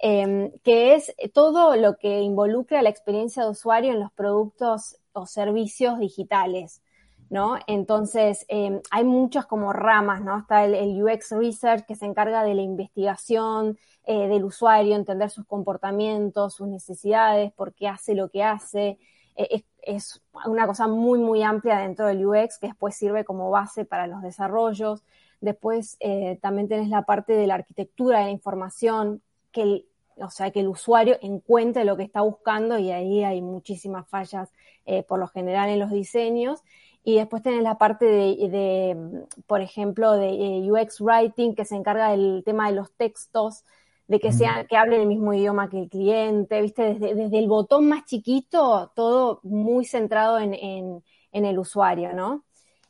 [0.00, 5.26] em, que es todo lo que involucra la experiencia de usuario en los productos o
[5.26, 6.82] servicios digitales.
[7.28, 7.58] ¿No?
[7.68, 10.36] Entonces, em, hay muchas como ramas, ¿no?
[10.36, 15.46] Está el, UX Research que se encarga de la investigación eh, del usuario, entender sus
[15.46, 18.98] comportamientos, sus necesidades, por qué hace lo que hace.
[19.36, 23.84] Eh, es una cosa muy, muy amplia dentro del UX que después sirve como base
[23.84, 25.02] para los desarrollos.
[25.40, 30.30] Después eh, también tenés la parte de la arquitectura de la información, que el, o
[30.30, 34.52] sea, que el usuario encuentre lo que está buscando y ahí hay muchísimas fallas
[34.86, 36.62] eh, por lo general en los diseños.
[37.02, 42.10] Y después tenés la parte de, por ejemplo, de eh, UX Writing, que se encarga
[42.10, 43.64] del tema de los textos,
[44.10, 47.88] de que sea, que hablen el mismo idioma que el cliente, viste, desde, el botón
[47.88, 52.44] más chiquito, todo muy centrado en, el usuario, ¿no?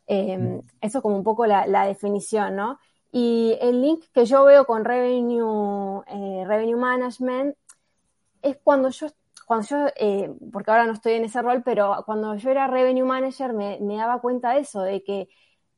[0.07, 2.79] Em, eso como un poco la, definición, ¿no?
[3.13, 7.55] Y el link que yo veo con Revenue, eh, Revenue Management
[8.41, 9.09] es cuando yo,
[9.47, 13.05] cuando yo eh, porque ahora no estoy en ese rol, pero cuando yo era Revenue
[13.05, 15.29] Manager me, me daba cuenta de eso, de que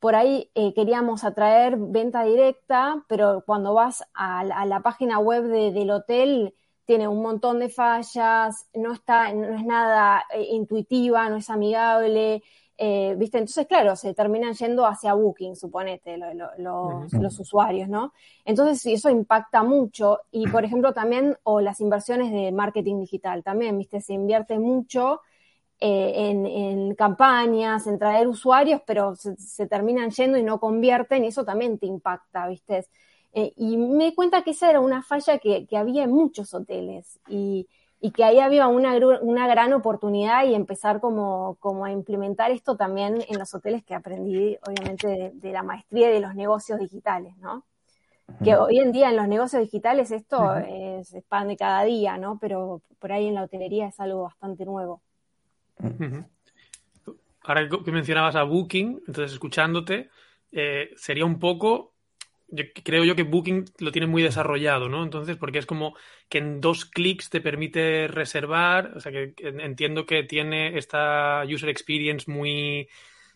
[0.03, 5.93] por ahí eh, queríamos atraer venta directa, pero cuando vas a la, página web del
[5.93, 11.49] hotel tiene un montón de fallas, no está, no es nada eh, intuitiva, no es
[11.51, 12.43] amigable,
[12.79, 13.39] eh, ¿viste?
[13.39, 16.19] Entonces, claro, se terminan yendo hacia Booking, suponete,
[16.59, 18.13] los usuarios, ¿no?
[18.45, 20.23] Entonces, eso impacta mucho.
[20.33, 24.01] Y, por ejemplo, también, o las inversiones de marketing digital, también, ¿viste?
[24.01, 25.21] Se invierte mucho
[25.85, 31.45] eh, en, campañas, en traer usuarios, pero se, terminan yendo y no convierten y eso
[31.45, 32.87] también te impacta, ¿viste?
[33.33, 37.19] Eh, y me di cuenta que esa era una falla que, había en muchos hoteles
[37.27, 37.69] y,
[38.15, 43.25] que ahí había una, una gran oportunidad y empezar como, como, a implementar esto también
[43.29, 47.65] en los hoteles que aprendí, obviamente, de, la maestría de los negocios digitales, ¿no?
[48.45, 52.39] Que hoy en día en los negocios digitales esto es pan de cada día, ¿no?
[52.41, 55.03] Pero por ahí en la hotelería es algo bastante nuevo.
[57.45, 60.11] Ahora que mencionabas a Booking, entonces escuchándote,
[60.53, 61.93] eh, sería un poco
[62.85, 65.03] creo yo que Booking lo tiene muy desarrollado, ¿no?
[65.03, 65.97] Entonces, porque es como
[66.29, 71.71] que en dos clics te permite reservar, o sea, que entiendo que tiene esta user
[71.71, 72.89] experience muy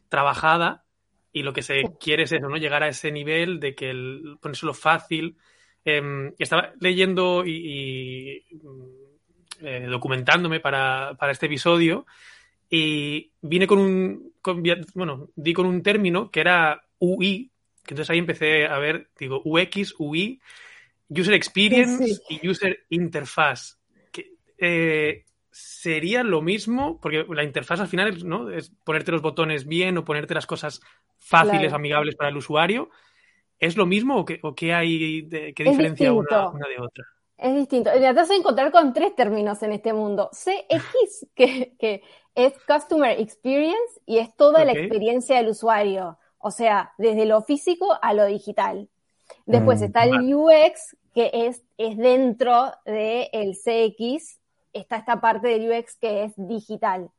[0.08, 0.84] trabajada
[1.32, 2.56] y lo que se quiere es eso, ¿no?
[2.56, 5.36] Llegar a ese nivel de que el, ponérselo fácil.
[5.84, 8.44] Em, estaba leyendo y,
[9.60, 12.06] eh, documentándome para, para, este episodio
[12.68, 14.32] y vine con un,
[14.94, 17.50] bueno, di con un término que era UI,
[17.84, 20.40] que entonces ahí empecé a ver, digo, UX, UI,
[21.08, 23.74] User Experience y User Interface.
[24.10, 28.50] Que, eh, sería lo mismo, porque la interfaz al final ¿no?
[28.50, 30.82] es ponerte los botones bien o ponerte las cosas
[31.16, 32.90] fáciles, amigables para el usuario.
[33.58, 37.04] ¿Es lo mismo o qué, o qué hay, de, qué diferencia una, una, de otra?
[37.38, 37.90] Es distinto.
[37.90, 40.28] Te vas a encontrar con tres términos en este mundo.
[40.30, 42.02] CX, que, que
[42.36, 46.18] es Customer Experience y es toda la experiencia del usuario.
[46.38, 48.88] O sea, desde lo físico a lo digital.
[49.46, 54.38] Después mm, está el UX, que es, es dentro del el CX,
[54.72, 57.10] está esta parte del UX que es digital.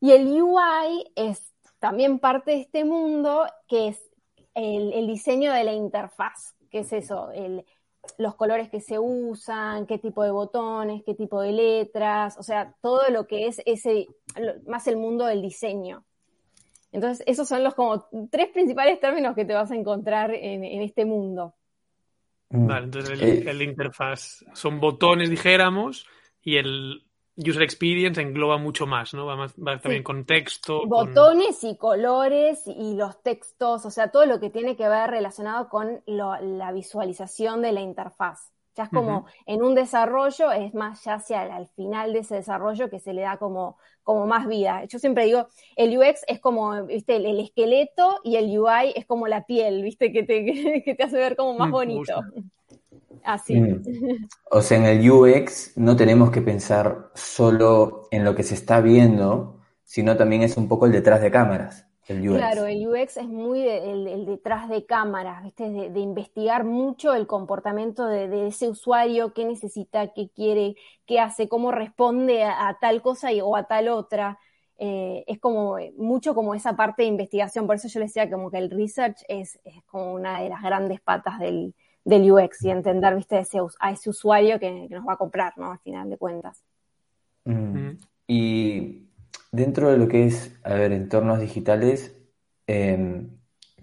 [0.00, 4.10] Y el UI es también parte de este mundo, que es
[4.54, 7.30] el, diseño de la interfaz, que es eso,
[8.18, 12.74] los colores que se usan, qué tipo de botones, qué tipo de letras, o sea,
[12.80, 14.08] todo lo que es ese,
[14.66, 16.04] más el mundo del diseño.
[16.92, 21.04] Entonces, esos son los como tres principales términos que te vas a encontrar en, este
[21.04, 21.54] mundo.
[22.48, 22.66] Mm.
[22.66, 23.50] Vale, entonces el, eh.
[23.50, 26.06] el, interfaz son botones, dijéramos,
[26.42, 27.04] y el
[27.44, 29.26] user experience engloba mucho más, ¿no?
[29.26, 29.48] Va,
[29.80, 30.86] también con texto.
[30.86, 35.68] Botones y colores y los textos, o sea, todo lo que tiene que ver relacionado
[35.68, 38.50] con la visualización de la interfaz.
[38.76, 42.36] Ya es como en un desarrollo, es más ya hacia el, al final de ese
[42.36, 44.84] desarrollo que se le da como, como más vida.
[44.84, 49.26] Yo siempre digo, el UX es como, viste, el, esqueleto y el UI es como
[49.26, 50.44] la piel, viste, que te,
[50.84, 52.22] que te hace ver como más bonito.
[53.24, 53.60] Así.
[53.60, 53.82] Mm.
[54.50, 58.80] O sea, en el UX no tenemos que pensar solo en lo que se está
[58.80, 61.86] viendo, sino también es un poco el detrás de cámaras.
[62.08, 62.38] El UX.
[62.38, 65.70] Claro, el UX es muy el, detrás de cámaras, ¿viste?
[65.70, 70.74] De, investigar mucho el comportamiento de, ese usuario, qué necesita, qué quiere,
[71.06, 74.40] qué hace, cómo responde a, tal cosa y, o a tal otra.
[74.78, 78.50] Eh, es como mucho como esa parte de investigación, por eso yo le decía como
[78.50, 81.74] que el research es, es como una de las grandes patas del,
[82.04, 85.72] del UX y entender, viste, a ese usuario que, nos va a comprar, ¿no?
[85.72, 86.62] Al final de cuentas.
[87.44, 87.52] Mm.
[87.52, 87.98] Mm.
[88.26, 89.08] Y
[89.52, 92.16] dentro de lo que es, a ver, entornos digitales,
[92.66, 93.30] em,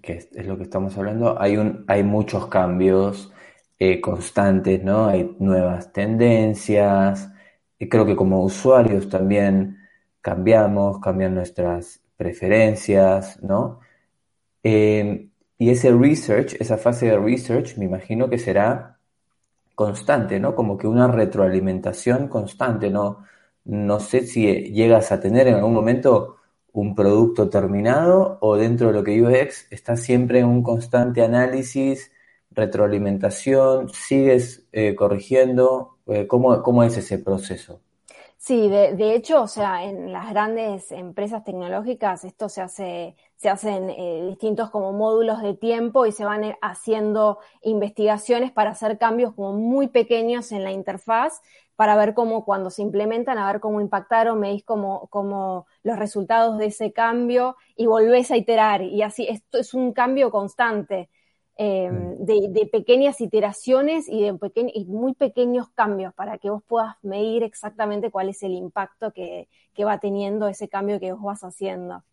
[0.01, 3.31] que es, lo que estamos hablando, hay, un, hay muchos cambios
[3.79, 5.07] eh, constantes, ¿no?
[5.07, 7.29] Hay nuevas tendencias.
[7.79, 9.77] Y creo que como usuarios también
[10.21, 13.79] cambiamos, cambian nuestras preferencias, ¿no?
[14.63, 15.26] Em,
[15.57, 18.99] y ese research, esa fase de research, me imagino que será
[19.75, 20.55] constante, ¿no?
[20.55, 23.25] Como que una retroalimentación constante, ¿no?
[23.65, 26.37] No sé si llegas a tener en algún momento
[26.73, 32.11] un producto terminado o dentro de lo que UX está siempre en un constante análisis,
[32.51, 35.97] retroalimentación, sigues eh, corrigiendo.
[36.07, 37.81] Eh, ¿cómo, ¿Cómo es ese proceso?
[38.39, 43.49] Sí, de, de, hecho, o sea, en las grandes empresas tecnológicas esto se hace, se
[43.49, 48.97] hacen eh, distintos como módulos de tiempo y se van eh, haciendo investigaciones para hacer
[48.99, 51.41] cambios como muy pequeños en la interfaz
[51.75, 56.57] para ver cómo cuando se implementan, a ver cómo impactaron, medís como, como los resultados
[56.57, 58.81] de ese cambio y volvés a iterar.
[58.83, 61.09] Y así, esto es un cambio constante.
[61.59, 64.37] Em, de, pequeñas iteraciones y de
[64.75, 69.47] y muy pequeños cambios para que vos puedas medir exactamente cuál es el impacto que,
[69.83, 72.03] va teniendo ese cambio que vos vas haciendo.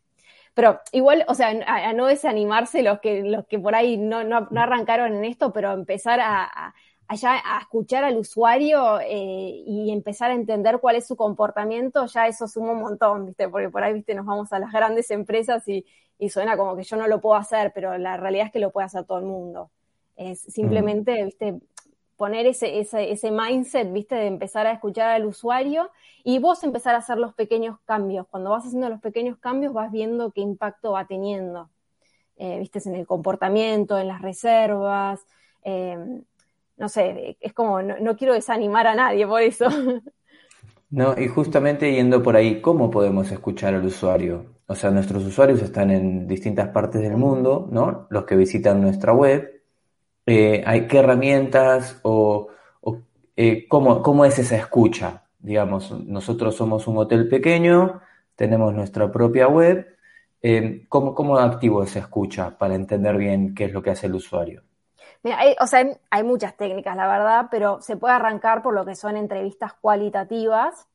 [0.54, 4.48] Pero igual, o sea, a, no desanimarse los que, los que por ahí no, no,
[4.56, 6.74] arrancaron en esto, pero empezar a, a
[7.08, 12.72] escuchar al usuario eh, y empezar a entender cuál es su comportamiento, ya eso suma
[12.72, 13.48] un montón, ¿viste?
[13.48, 14.14] Porque por ahí, ¿viste?
[14.14, 15.84] Nos vamos a las grandes empresas y,
[16.18, 18.70] y suena como que yo no lo puedo hacer, pero la realidad es que lo
[18.70, 19.70] puede hacer todo el mundo.
[20.16, 21.60] Es simplemente, viste,
[22.16, 25.90] poner ese, ese, ese mindset, viste, de empezar a escuchar al usuario
[26.22, 28.26] y vos empezar a hacer los pequeños cambios.
[28.28, 31.70] Cuando vas haciendo los pequeños cambios vas viendo qué impacto va teniendo,
[32.36, 35.26] eh, viste, en el comportamiento, en las reservas.
[35.64, 36.22] Eh,
[36.76, 39.66] no sé, es como, no, quiero desanimar a nadie por eso.
[40.90, 44.54] No, y justamente yendo por ahí, ¿cómo podemos escuchar al usuario?
[44.68, 48.06] O sea, nuestros usuarios están en distintas partes del mundo, ¿no?
[48.10, 49.60] Los que visitan nuestra web.
[50.24, 52.46] Eh, hay, ¿Qué herramientas o,
[53.34, 55.24] eh, cómo, es esa escucha?
[55.40, 58.00] Digamos, nosotros somos un hotel pequeño,
[58.36, 59.96] tenemos nuestra propia web.
[60.42, 64.14] Eh, ¿cómo, ¿Cómo activo esa escucha para entender bien qué es lo que hace el
[64.14, 64.62] usuario?
[65.24, 68.84] Mira, hay, o sea, hay muchas técnicas, la verdad, pero se puede arrancar por lo
[68.84, 70.86] que son entrevistas cualitativas,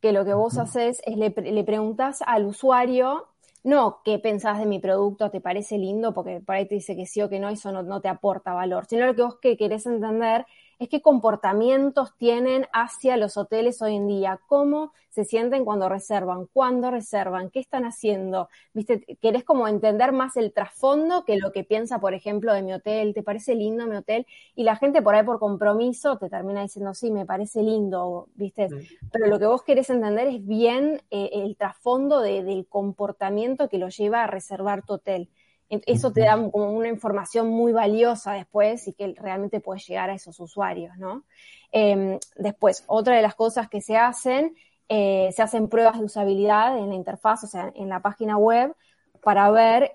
[0.00, 3.28] que lo que vos haces es le, le preguntas al usuario,
[3.64, 7.06] no qué pensás de mi producto, te parece lindo, porque por ahí te dice que
[7.06, 9.56] sí o que no, eso no, no te aporta valor, sino lo que vos que
[9.58, 10.46] querés entender
[10.80, 16.46] es qué comportamientos tienen hacia los hoteles hoy en día, cómo se sienten cuando reservan,
[16.46, 18.48] cuándo reservan, qué están haciendo.
[18.72, 19.18] ¿Viste?
[19.20, 23.12] Querés como entender más el trasfondo que lo que piensa, por ejemplo, de mi hotel,
[23.12, 24.26] ¿te parece lindo mi hotel?
[24.54, 28.68] Y la gente por ahí por compromiso te termina diciendo, sí, me parece lindo, ¿viste?
[29.12, 33.90] Pero lo que vos querés entender es bien eh, el trasfondo del comportamiento que lo
[33.90, 35.28] lleva a reservar tu hotel.
[35.70, 40.14] Eso te da como una información muy valiosa después y que realmente puedes llegar a
[40.14, 41.24] esos usuarios, ¿no?
[41.70, 44.56] Em, después, otra de las cosas que se hacen,
[44.88, 48.74] eh, se hacen pruebas de usabilidad en la interfaz, o sea, en la página web,
[49.22, 49.92] para ver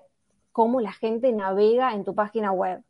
[0.50, 2.82] cómo la gente navega en tu página web.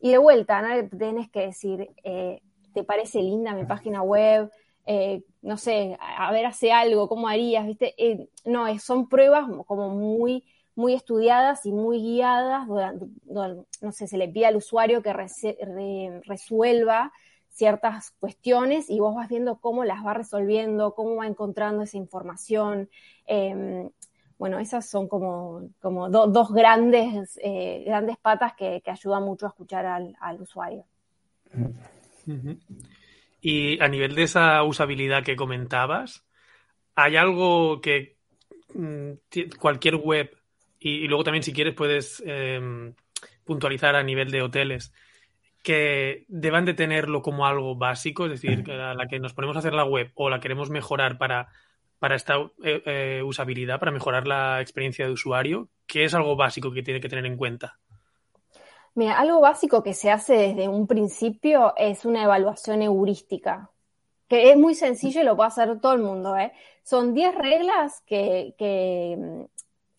[0.00, 2.40] Y de vuelta, no tienes que decir, eh,
[2.74, 4.50] ¿te parece linda mi página web?
[4.84, 7.64] Eh, no sé, a ver, hace algo, ¿cómo harías?
[7.66, 7.94] ¿Viste?
[8.44, 10.44] no, son pruebas como muy
[10.74, 15.12] muy estudiadas y muy guiadas, no sé, se le pide al usuario que
[16.24, 17.12] resuelva
[17.52, 22.88] ciertas cuestiones y vos vas viendo cómo las va resolviendo, cómo va encontrando esa información.
[23.26, 23.90] Em,
[24.38, 29.86] bueno, esas son como, como dos grandes, eh, grandes patas que, ayudan mucho a escuchar
[29.86, 30.84] al, usuario.
[33.40, 36.24] Y a nivel de esa usabilidad que comentabas,
[36.94, 38.16] ¿hay algo que
[38.74, 39.12] mm,
[39.60, 40.30] cualquier web
[40.82, 42.94] y, luego también, si quieres, puedes em,
[43.44, 44.92] puntualizar a nivel de hoteles
[45.62, 49.56] que deban de tenerlo como algo básico, es decir, que a la que nos ponemos
[49.56, 51.48] a hacer la web o la queremos mejorar para,
[52.00, 56.72] para esta eh, eh, usabilidad, para mejorar la experiencia de usuario, ¿qué es algo básico
[56.72, 57.78] que tiene que tener en cuenta?
[58.94, 63.70] Mira, algo básico que se hace desde un principio es una evaluación heurística,
[64.28, 66.36] que es muy sencillo y lo puede hacer todo el mundo.
[66.36, 66.52] ¿eh?
[66.82, 69.46] Son 10 reglas que, que,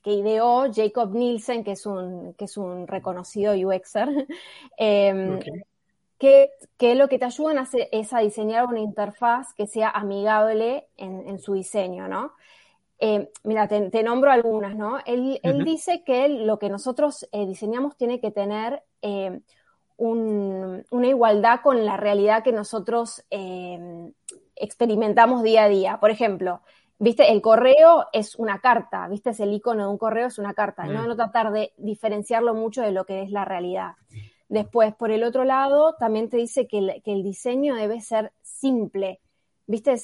[0.04, 4.28] que ideó Jacob Nielsen, que es un, que es un reconocido UXer,
[4.78, 5.40] em,
[6.20, 6.50] que,
[6.96, 11.40] lo que te ayudan a hacer es a diseñar una interfaz que sea amigable en,
[11.40, 12.34] su diseño, ¿no?
[13.00, 15.00] Em, mira, te, nombro algunas, ¿no?
[15.06, 19.42] Él, dice que lo que nosotros eh, diseñamos tiene que tener em,
[19.98, 23.24] una igualdad con la realidad que nosotros
[24.56, 26.00] experimentamos día a día.
[26.00, 26.62] Por ejemplo,
[27.00, 30.54] Viste, el correo es una carta, viste, es el icono de un correo, es una
[30.54, 31.08] carta, no, mm.
[31.08, 33.94] no tratar de diferenciarlo mucho de lo que es la realidad.
[34.48, 39.20] Después, por el otro lado, también te dice que el, diseño debe ser simple.
[39.66, 39.96] Viste,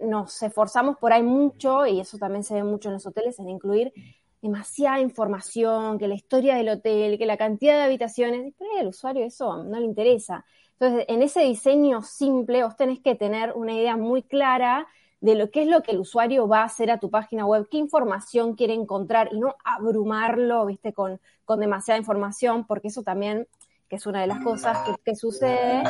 [0.00, 3.50] nos esforzamos por ahí mucho, y eso también se ve mucho en los hoteles, en
[3.50, 3.92] incluir
[4.40, 9.26] demasiada información, que la historia del hotel, que la cantidad de habitaciones, pero al usuario
[9.26, 10.46] eso no le interesa.
[10.78, 14.86] Entonces, en ese diseño simple, vos tenés que tener una idea muy clara
[15.20, 17.68] de lo que es lo que el usuario va a hacer a tu página web,
[17.70, 23.46] qué información quiere encontrar y no abrumarlo, viste, con, con demasiada información, porque eso también,
[23.88, 25.82] que es una de las cosas que, sucede,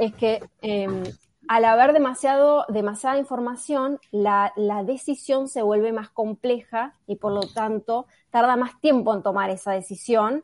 [0.00, 1.02] es que em,
[1.46, 7.42] al haber demasiado, demasiada información, la, la, decisión se vuelve más compleja y por lo
[7.42, 10.42] tanto tarda más tiempo en tomar esa decisión.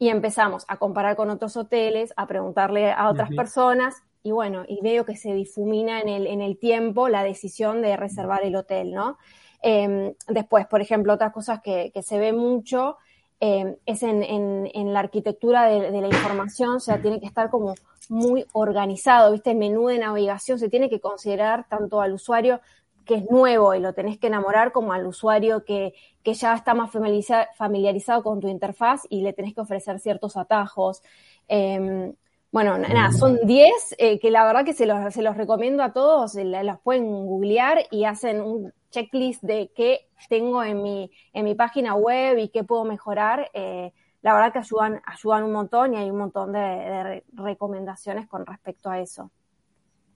[0.00, 4.80] Y empezamos a comparar con otros hoteles, a preguntarle a otras personas y bueno, y
[4.82, 8.92] veo que se difumina en el, en el tiempo la decisión de reservar el hotel,
[8.92, 9.18] ¿no?
[9.62, 12.96] Em, después, por ejemplo, otras cosas que, que se ve mucho
[13.40, 17.74] em, es en, en, la arquitectura de, la información, o sea, tiene que estar como
[18.08, 19.50] muy organizado, ¿viste?
[19.52, 22.60] El menú de navegación se tiene que considerar tanto al usuario
[23.04, 26.74] que es nuevo y lo tenés que enamorar como al usuario que, que ya está
[26.74, 31.02] más familiarizado con tu interfaz y le tenés que ofrecer ciertos atajos.
[31.48, 32.12] Eh,
[32.50, 35.92] bueno, nada, son 10 eh, que la verdad que se los, se los recomiendo a
[35.92, 41.54] todos, los pueden googlear y hacen un checklist de qué tengo en mi, en mi
[41.54, 43.50] página web y qué puedo mejorar.
[43.52, 43.92] Eh,
[44.22, 48.88] la verdad que ayudan, ayudan un montón y hay un montón de, recomendaciones con respecto
[48.90, 49.30] a eso.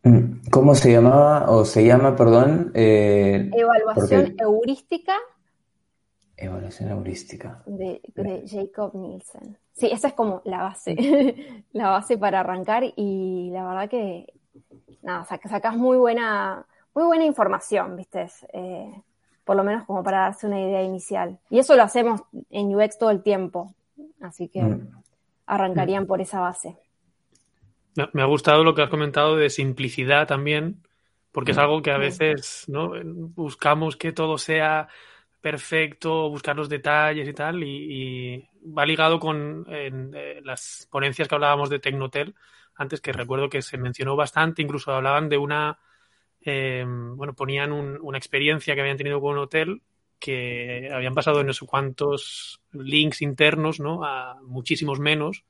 [0.03, 2.73] Mm, ¿Cómo se llamaba o se llama, perdón?
[2.75, 5.15] Eh, Evaluación heurística
[6.47, 7.63] Evaluación heurística.
[7.67, 8.01] De,
[8.47, 9.57] Jacob Nielsen.
[9.73, 10.97] Sí, esa es como la base,
[11.73, 14.27] la base para arrancar y la verdad que,
[15.03, 18.27] nada, sacas muy buena, muy buena información, ¿viste?
[18.53, 18.93] Eh,
[19.45, 21.39] por lo menos como para darse una idea inicial.
[21.51, 23.75] Y eso lo hacemos en UX todo el tiempo,
[24.21, 24.89] así que mm.
[25.47, 26.77] arrancarían por esa base.
[28.13, 30.83] Me ha gustado lo que has comentado de simplicidad también,
[31.31, 32.93] porque es algo que a veces ¿no?
[33.05, 34.89] buscamos que todo sea
[35.43, 41.69] perfecto, buscar los detalles y tal, y, va ligado con eh, las ponencias que hablábamos
[41.69, 42.35] de Tecnotel,
[42.77, 45.79] antes que recuerdo que se mencionó bastante, incluso hablaban de una,
[46.41, 49.83] eh, bueno, ponían una experiencia que habían tenido con un hotel
[50.23, 54.05] que habían pasado no sé cuántos links internos, ¿no?
[54.05, 55.45] A muchísimos menos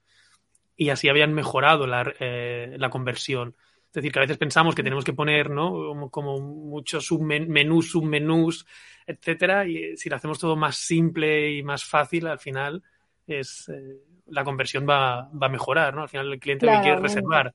[0.76, 3.54] y así habían mejorado la, eh, la conversión.
[3.92, 6.08] Es decir, que a veces pensamos que tenemos que poner, ¿no?
[6.10, 8.66] Como, muchos submenús, submenús,
[9.06, 12.82] etcétera, y si lo hacemos todo más simple y más fácil, al final
[13.26, 16.00] es eh, la conversión va, va, a mejorar, ¿no?
[16.00, 17.54] Al final el cliente claro, quiere reservar.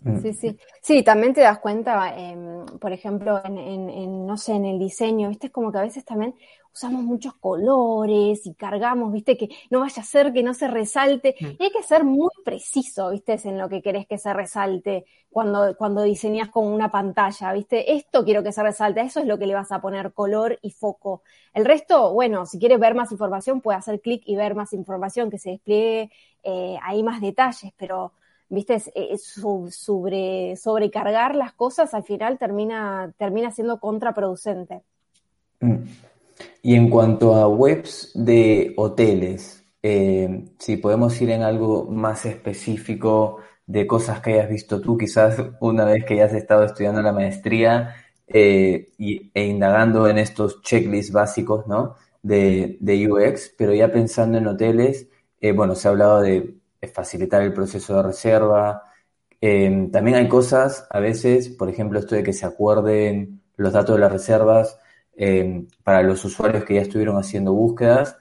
[0.00, 0.18] Mm.
[0.22, 0.56] Sí, sí.
[0.80, 2.36] Sí, también te das cuenta, eh,
[2.80, 5.48] por ejemplo, en, en, en, no sé, en el diseño, ¿viste?
[5.48, 6.34] Es como que a veces también
[6.72, 9.36] usamos muchos colores y cargamos, ¿viste?
[9.36, 11.34] Que no vaya a ser que no se resalte.
[11.40, 11.46] Mm.
[11.58, 13.38] Y hay que ser muy preciso, ¿viste?
[13.44, 17.92] En lo que querés que se resalte cuando, cuando diseñas con una pantalla, ¿viste?
[17.94, 20.58] Esto quiero que se resalte, a eso es lo que le vas a poner color
[20.62, 21.22] y foco.
[21.54, 25.30] El resto, bueno, si quieres ver más información, puede hacer clic y ver más información,
[25.30, 26.10] que se despliegue
[26.44, 28.12] eh, ahí más detalles, pero
[28.48, 29.22] viste, es,
[29.70, 34.82] sobre, sobrecargar las cosas al final termina, termina siendo contraproducente.
[35.60, 35.76] Mm.
[36.62, 43.38] Y en cuanto a webs de hoteles, eh, si podemos ir en algo más específico
[43.66, 47.94] de cosas que hayas visto tú, quizás una vez que hayas estado estudiando la maestría
[48.26, 51.96] eh, y, e indagando en estos checklists básicos ¿no?
[52.22, 55.08] de, de UX, pero ya pensando en hoteles,
[55.40, 58.82] eh, bueno, se ha hablado de facilitar el proceso de reserva.
[59.40, 63.96] Eh, también hay cosas, a veces, por ejemplo, esto de que se acuerden los datos
[63.96, 64.78] de las reservas
[65.16, 68.16] eh, para los usuarios que ya estuvieron haciendo búsquedas,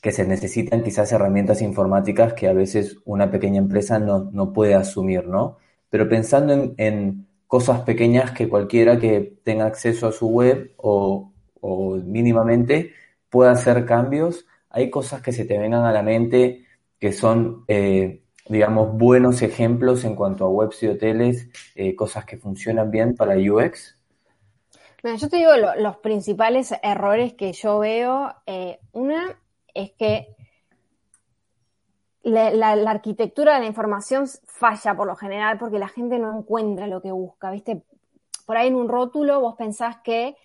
[0.00, 4.74] que se necesitan quizás herramientas informáticas que a veces una pequeña empresa no, no puede
[4.74, 5.58] asumir, ¿no?
[5.90, 11.32] Pero pensando en, en, cosas pequeñas que cualquiera que tenga acceso a su web o,
[11.60, 12.94] o mínimamente
[13.28, 16.61] pueda hacer cambios, hay cosas que se te vengan a la mente
[17.02, 22.36] que son, eh, digamos, buenos ejemplos en cuanto a webs y hoteles, eh, cosas que
[22.36, 23.98] funcionan bien para UX?
[25.02, 28.32] yo te digo los principales errores que yo veo.
[28.46, 29.36] Eh, una
[29.74, 30.28] es que
[32.22, 36.86] la, la, arquitectura de la información falla por lo general porque la gente no encuentra
[36.86, 37.82] lo que busca, ¿viste?
[38.46, 40.36] Por ahí en un rótulo vos pensás que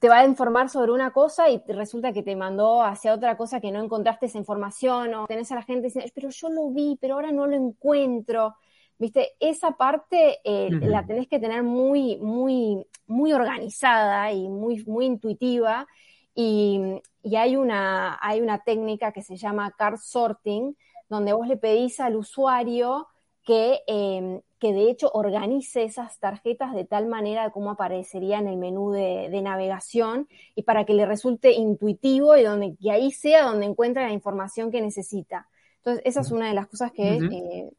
[0.00, 3.60] te va a informar sobre una cosa y resulta que te mandó hacia otra cosa
[3.60, 6.96] que no encontraste esa información o tenés a la gente diciendo, pero yo lo vi,
[7.00, 8.54] pero ahora no lo encuentro.
[8.98, 15.06] Viste, esa parte eh, la tenés que tener muy, muy, muy organizada y muy, muy
[15.06, 15.86] intuitiva.
[16.34, 16.80] Y,
[17.22, 20.76] y, hay, una, hay una técnica que se llama card sorting,
[21.08, 23.08] donde vos le pedís al usuario
[23.44, 28.56] que, eh, que de hecho organice esas tarjetas de tal manera como aparecería en el
[28.56, 33.66] menú de, navegación y para que le resulte intuitivo y donde, que ahí sea donde
[33.66, 35.48] encuentre la información que necesita.
[35.78, 37.70] Entonces, esa es una de las cosas que, eh,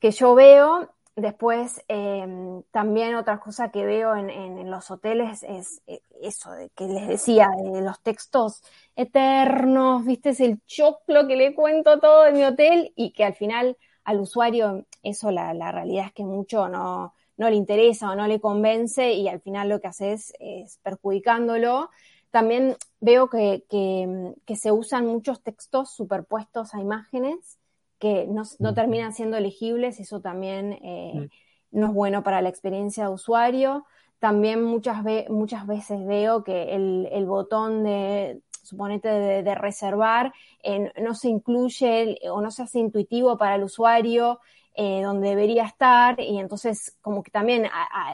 [0.00, 0.90] que yo veo.
[1.14, 6.70] Después, em, también otra cosa que veo en, en, los hoteles es eh, eso de
[6.70, 8.62] que les decía, de los textos
[8.96, 13.34] eternos, viste, es el choclo que le cuento todo de mi hotel y que al
[13.34, 18.14] final al usuario eso la, la realidad es que mucho no, no le interesa o
[18.14, 21.88] no le convence y al final lo que hace es, perjudicándolo.
[22.30, 27.58] También veo que, que, se usan muchos textos superpuestos a imágenes
[27.98, 31.30] que no, no terminan siendo elegibles, eso también eh,
[31.70, 33.86] no es bueno para la experiencia de usuario.
[34.18, 39.08] También muchas, ve muchas veces veo que el, el botón de suponete
[39.42, 44.40] de, reservar, eh, no se incluye o no se hace intuitivo para el usuario
[44.74, 47.66] eh, donde debería estar y entonces como que también,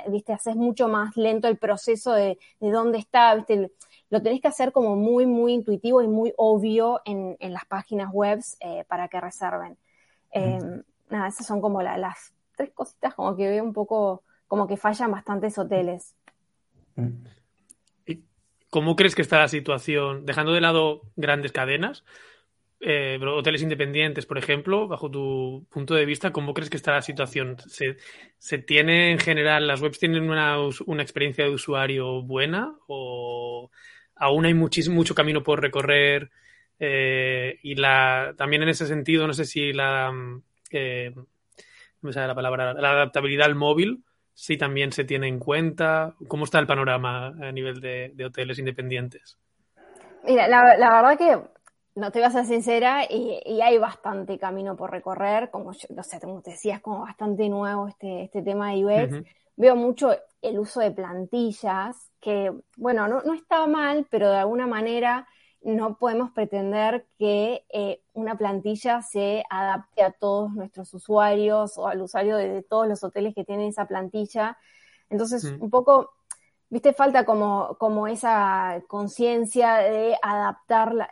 [0.09, 3.71] viste, haces mucho más lento el proceso de, dónde está, viste,
[4.11, 8.41] lo tenés que hacer como muy, muy intuitivo y muy obvio en, las páginas web
[8.61, 9.77] eh, para que reserven.
[11.11, 15.13] nada, esas son como las tres cositas como que veo un poco, como que fallan
[15.13, 16.15] bastantes hoteles.
[16.97, 17.37] Mm.
[18.71, 22.05] ¿Cómo crees que está la situación, dejando de lado grandes cadenas,
[22.81, 27.03] eh, hoteles independientes, por ejemplo, bajo tu punto de vista, ¿cómo crees que está la
[27.03, 27.57] situación?
[28.39, 33.71] ¿Se, tiene en general, las webs tienen una, experiencia de usuario buena o
[34.15, 36.31] aún hay mucho camino por recorrer?
[36.79, 40.13] Eh, y la, también en ese sentido, no sé si la,
[40.71, 41.15] eh,
[42.03, 44.05] me sale la palabra, la adaptabilidad al móvil
[44.37, 46.15] si también se tiene en cuenta?
[46.29, 49.39] ¿Cómo está el panorama a nivel de, hoteles independientes?
[50.25, 51.41] Mira, la, verdad que
[51.95, 56.21] no te voy a ser sincera y, hay bastante camino por recorrer, como no sé,
[56.21, 59.27] como te decía, es como bastante nuevo este, este tema de UX.
[59.57, 64.67] Veo mucho el uso de plantillas, que, bueno, no, no está mal, pero de alguna
[64.67, 65.27] manera
[65.67, 72.01] no podemos pretender que eh, una plantilla se adapte a todos nuestros usuarios o al
[72.01, 74.57] usuario de, todos los hoteles que tienen esa plantilla.
[75.11, 75.61] Entonces, mm.
[75.61, 76.13] un poco,
[76.71, 81.11] viste, falta como, como esa conciencia de adaptar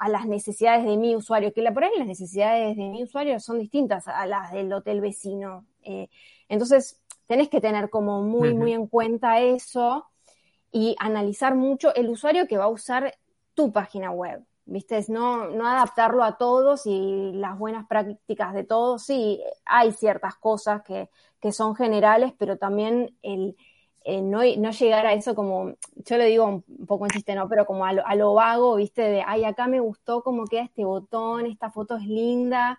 [0.00, 3.38] a las necesidades de mi usuario, que la, por ahí las necesidades de mi usuario
[3.38, 5.66] son distintas a las del hotel vecino.
[5.82, 6.08] Eh,
[6.48, 10.06] entonces, tenés que tener como muy, muy en cuenta eso
[10.72, 13.12] y analizar mucho el usuario que va a usar
[13.58, 14.44] tu página web.
[14.66, 15.04] ¿Viste?
[15.08, 19.02] No, no adaptarlo a todos y las buenas prácticas de todos.
[19.02, 21.08] Sí, hay ciertas cosas que,
[21.40, 23.56] que son generales, pero también el,
[24.22, 27.48] no, no, llegar a eso como, yo le digo un poco en chiste, ¿no?
[27.48, 29.02] Pero como a lo, a lo, vago, ¿viste?
[29.02, 32.78] De, ay, acá me gustó cómo queda este botón, esta foto es linda,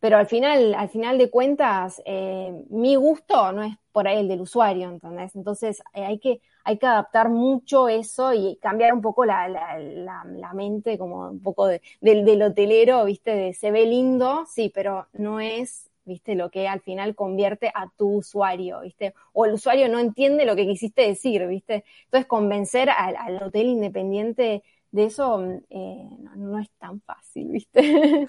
[0.00, 4.28] pero al final, al final de cuentas, eh, mi gusto no es por ahí el
[4.28, 5.36] del usuario, ¿entendés?
[5.36, 10.24] Entonces eh, hay, que, hay que adaptar mucho eso y cambiar un poco la, la,
[10.24, 13.34] la, mente, como un poco del, del, hotelero, ¿viste?
[13.34, 16.34] De, se ve lindo, sí, pero no es, ¿viste?
[16.34, 19.14] Lo que al final convierte a tu usuario, ¿viste?
[19.34, 21.84] O el usuario no entiende lo que quisiste decir, ¿viste?
[22.06, 28.26] Entonces convencer al, hotel independiente de eso eh, no, no, es tan fácil, ¿viste?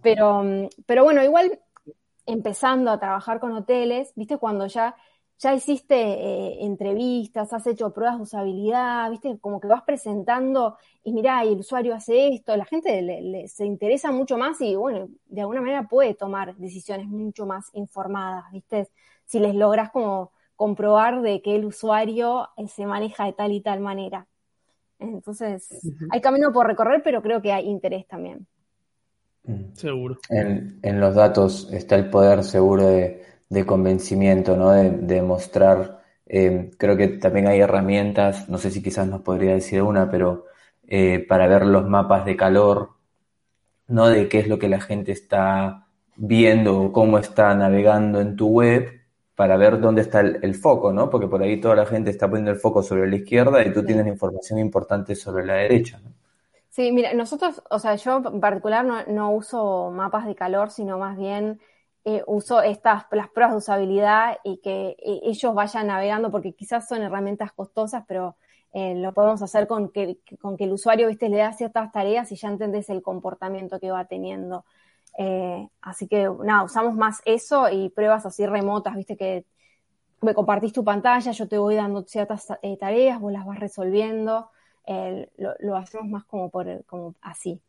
[0.00, 0.44] Pero,
[0.86, 1.58] pero bueno, igual
[2.24, 4.94] empezando a trabajar con hoteles, viste, cuando ya,
[5.38, 11.12] ya hiciste eh, entrevistas, has hecho pruebas de usabilidad, viste, como que vas presentando y
[11.12, 15.40] mirá, y el usuario hace esto, la gente se interesa mucho más y bueno, de
[15.40, 18.88] alguna manera puede tomar decisiones mucho más informadas, viste,
[19.26, 23.60] si les logras como comprobar de que el usuario eh, se maneja de tal y
[23.60, 24.26] tal manera.
[24.98, 25.68] Entonces,
[26.10, 28.48] hay camino por recorrer, pero creo que hay interés también.
[29.44, 29.72] Mm.
[29.74, 30.18] Seguro.
[30.30, 33.22] En, los datos está el poder seguro de,
[33.66, 34.70] convencimiento, ¿no?
[34.72, 36.02] De, mostrar.
[36.26, 40.46] Eh, creo que también hay herramientas, no sé si quizás nos podría decir una, pero
[40.86, 42.90] eh, para ver los mapas de calor,
[43.86, 44.08] ¿no?
[44.08, 45.86] De qué es lo que la gente está
[46.16, 48.98] viendo o cómo está navegando en tu web
[49.38, 51.08] para ver dónde está el, foco, ¿no?
[51.08, 53.84] Porque por ahí toda la gente está poniendo el foco sobre la izquierda y tú
[53.84, 56.10] tienes información importante sobre la derecha, ¿no?
[56.70, 61.16] Sí, mira, nosotros, o sea, yo en particular no, uso mapas de calor, sino más
[61.16, 61.60] bien
[62.10, 66.88] eh, uso estas, las pruebas de usabilidad y que eh, ellos vayan navegando, porque quizás
[66.88, 68.34] son herramientas costosas, pero
[68.72, 72.32] eh, lo podemos hacer con que, con que el usuario, viste, le da ciertas tareas
[72.32, 74.64] y ya entendés el comportamiento que va teniendo.
[75.82, 79.44] así que, nada, usamos más eso y pruebas así remotas, viste, que
[80.22, 82.46] me compartís tu pantalla, yo te voy dando ciertas
[82.80, 84.50] tareas, vos las vas resolviendo
[85.36, 87.60] lo, hacemos más como por como así.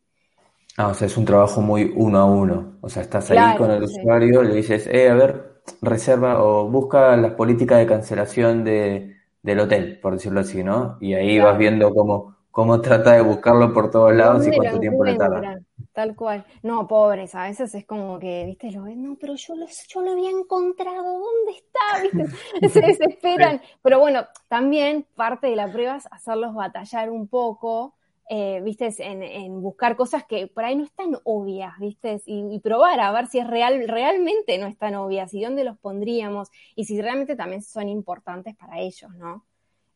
[0.79, 2.77] Ah, o sea, es un trabajo muy uno a uno.
[2.79, 7.17] O sea, estás ahí con el usuario, le dices, eh, a ver, reserva o busca
[7.17, 10.97] las políticas de cancelación de, del hotel, por decirlo así, ¿no?
[11.01, 15.03] Y ahí vas viendo cómo, cómo trata de buscarlo por todos lados y cuánto tiempo
[15.03, 15.59] le tarda.
[15.91, 16.45] Tal cual.
[16.63, 19.99] No, pobres, a veces es como que, viste, lo ven, no, pero yo lo, yo
[19.99, 22.17] lo había encontrado, ¿dónde está?
[22.61, 22.69] ¿Viste?
[22.69, 23.59] Se desesperan.
[23.81, 27.95] Pero bueno, también parte de la prueba es hacerlos batallar un poco,
[28.31, 33.11] eh, viste, en, buscar cosas que por ahí no están obvias, viste, y, probar a
[33.11, 37.35] ver si es real, realmente no están obvias y dónde los pondríamos y si realmente
[37.35, 39.47] también son importantes para ellos, ¿no?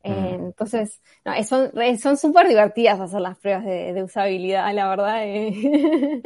[0.01, 1.31] Eh, entonces, no,
[1.97, 5.23] son súper divertidas hacer las pruebas de, usabilidad, la verdad.
[5.23, 5.53] Eh.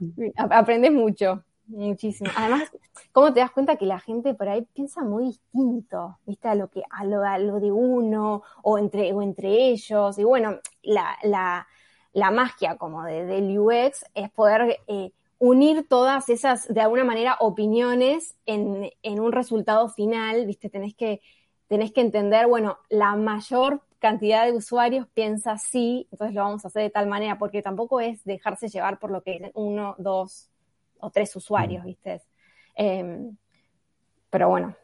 [0.36, 2.30] Aprendes mucho, muchísimo.
[2.36, 2.70] Además,
[3.12, 6.68] ¿cómo te das cuenta que la gente por ahí piensa muy distinto, viste, a lo
[6.68, 10.18] que, a lo, a lo de uno, o entre, o entre ellos?
[10.18, 11.66] Y bueno, la, la,
[12.12, 17.36] la magia como de, del UX es poder eh, unir todas esas, de alguna manera,
[17.40, 21.20] opiniones en, en un resultado final, viste, tenés que
[21.70, 26.68] tenés que entender, bueno, la mayor cantidad de usuarios piensa así, entonces lo vamos a
[26.68, 30.49] hacer de tal manera, porque tampoco es dejarse llevar por lo que dicen uno, dos
[31.00, 31.86] o tres usuarios, mm.
[31.86, 32.22] ¿viste?
[32.74, 33.36] Em,
[34.30, 34.74] pero bueno,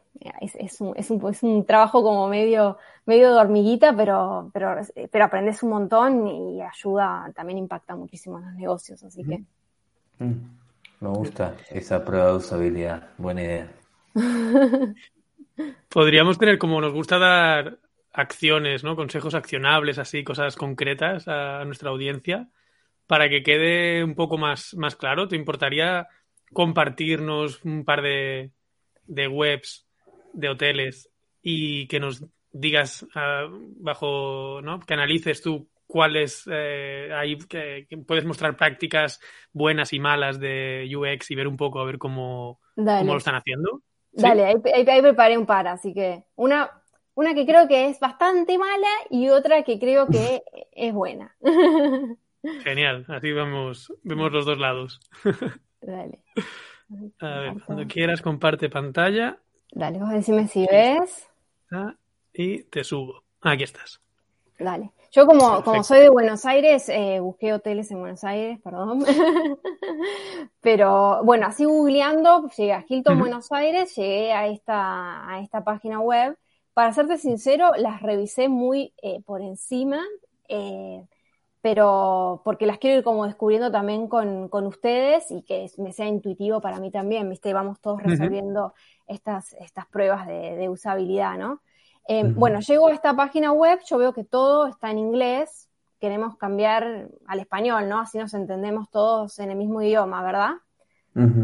[0.41, 4.75] es, un, es, un, es, un, trabajo como medio, medio de hormiguita, pero, pero,
[5.11, 9.43] pero aprendes un montón y ayuda, también impacta muchísimo en los negocios, así que.
[10.23, 10.57] Mm.
[10.99, 13.71] Me gusta esa prueba de usabilidad, buena idea.
[15.89, 17.77] Podríamos tener, como nos gusta dar
[18.13, 18.95] acciones, ¿no?
[18.95, 22.49] Consejos accionables, así, cosas concretas a nuestra audiencia,
[23.07, 25.27] para que quede un poco más, más claro.
[25.27, 26.07] ¿Te importaría
[26.53, 28.51] compartirnos un par de,
[29.05, 29.87] de webs
[30.33, 31.09] de hoteles
[31.41, 34.79] y que nos digas ah, bajo, ¿no?
[34.79, 39.21] Que analices tú cuáles eh, hay que, puedes mostrar prácticas
[39.53, 43.35] buenas y malas de UX y ver un poco a ver cómo, cómo lo están
[43.35, 43.81] haciendo.
[44.11, 46.69] Dale, ahí, preparé un par, así que una,
[47.13, 50.43] Una que creo que es bastante mala y otra que creo que
[50.73, 51.35] es buena.
[52.63, 54.99] Genial, así vamos, vemos los dos lados.
[55.81, 56.19] Dale.
[57.19, 59.37] A ver, cuando quieras comparte pantalla.
[59.71, 61.27] Dale, vos decime si ves.
[62.33, 63.23] Y te subo.
[63.41, 63.99] Aquí estás.
[64.57, 64.91] Dale.
[65.11, 69.03] Yo como, como soy de Buenos Aires, eh, busqué hoteles en Buenos Aires, perdón.
[70.61, 75.99] Pero bueno, así googleando, llegué a Hilton, Buenos Aires, llegué a esta, a esta página
[75.99, 76.37] web.
[76.73, 80.03] Para serte sincero, las revisé muy eh, por encima,
[80.49, 81.03] eh,
[81.69, 86.05] pero porque las quiero ir como descubriendo también con, con, ustedes y que me sea
[86.05, 87.51] intuitivo para mí también, ¿viste?
[87.51, 88.73] Vamos todos resolviendo
[89.05, 91.59] estas, estas pruebas de, de usabilidad, ¿no?
[92.07, 95.67] Eh, bueno, llego a esta página web, yo veo que todo está en inglés,
[95.99, 97.99] queremos cambiar al español, ¿no?
[97.99, 100.51] Así nos entendemos todos en el mismo idioma, ¿verdad?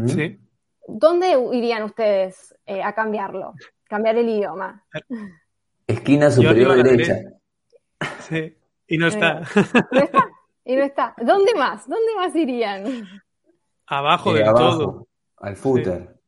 [0.06, 0.40] Sí.
[0.88, 3.52] ¿Dónde irían ustedes eh, a cambiarlo?
[3.88, 4.86] Cambiar el idioma.
[5.86, 7.18] Esquina superior derecha.
[8.20, 8.56] Sí,
[8.86, 9.42] y no está.
[9.90, 10.28] ¿No está?
[10.66, 11.14] Y no está.
[11.20, 11.86] ¿Dónde más?
[11.86, 13.06] ¿Dónde más irían?
[13.86, 15.06] Abajo del todo.
[15.36, 16.18] Al footer.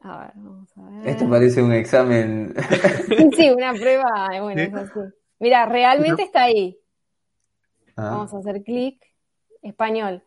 [0.00, 1.08] A ver, vamos a ver.
[1.08, 2.54] Esto parece un examen.
[3.36, 4.28] sí, una prueba.
[4.40, 5.00] Bueno, es así.
[5.40, 6.78] Mira, realmente está ahí.
[7.96, 8.12] Ah.
[8.12, 9.04] Vamos a hacer clic.
[9.60, 10.22] Español.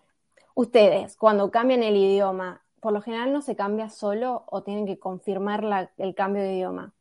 [0.53, 4.99] Ustedes, cuando cambian el idioma, por lo general no se cambia solo o tienen que
[4.99, 6.93] confirmar la, el cambio de idioma.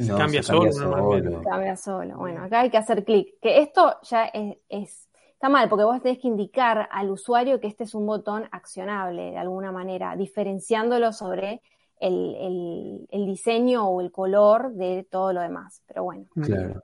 [0.00, 1.42] Se cambia, solo, solo.
[1.42, 2.16] Cambia solo.
[2.16, 3.34] Bueno, acá hay que hacer clic.
[3.40, 7.66] Que esto ya es, es Está mal, porque vos tenés que indicar al usuario que
[7.66, 11.62] este es un botón accionable de alguna manera, diferenciándolo sobre
[11.98, 15.82] el, diseño o el color de todo lo demás.
[15.86, 16.26] Pero bueno.
[16.34, 16.82] Claro.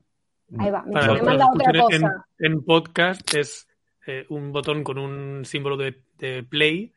[0.57, 0.83] Ahí va.
[0.85, 2.27] Me, manda otra cosa.
[2.39, 3.69] En, podcast es
[4.07, 6.91] eh, un botón con un símbolo de, play.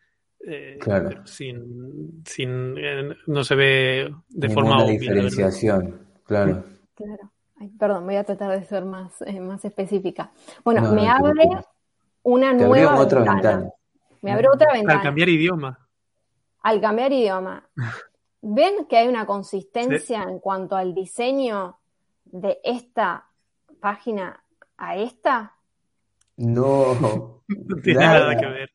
[0.47, 1.27] Eh, claro.
[1.27, 4.97] sin, sin eh, no se ve de forma obvia.
[4.97, 6.63] diferenciación, claro.
[6.95, 7.31] Claro
[7.77, 10.31] perdón, voy a tratar de ser más, eh, más específica.
[10.63, 11.49] Bueno, me abre
[12.23, 13.69] una nueva ventana.
[14.21, 14.99] Me abre otra ventana.
[14.99, 15.87] Al cambiar idioma.
[16.61, 17.67] Al cambiar idioma.
[18.41, 21.79] ¿Ven que hay una consistencia en cuanto al diseño
[22.23, 23.25] de esta
[23.81, 24.41] página
[24.77, 25.55] a esta?
[26.37, 27.41] No.
[27.47, 28.69] no tiene nada que ver.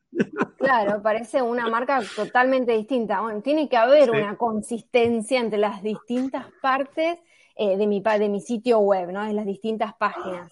[0.57, 3.21] Claro, parece una marca totalmente distinta.
[3.21, 7.17] Bueno, tiene que haber una consistencia entre las distintas partes
[7.57, 9.25] eh, de, mi, de mi sitio web, ¿no?
[9.25, 10.51] En las distintas páginas.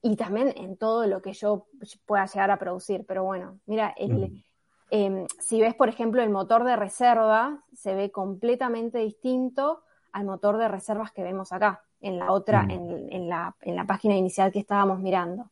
[0.00, 1.66] Y también en todo lo que yo
[2.06, 3.04] pueda llegar a producir.
[3.06, 3.94] Pero bueno, mira,
[4.90, 10.56] em, si ves, por ejemplo, el motor de reserva, se ve completamente distinto al motor
[10.56, 14.60] de reservas que vemos acá, en la otra, en, la, en, la, página inicial que
[14.60, 15.50] estábamos mirando.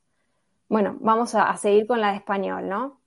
[0.68, 3.02] Bueno, vamos a, seguir con la de español, ¿no?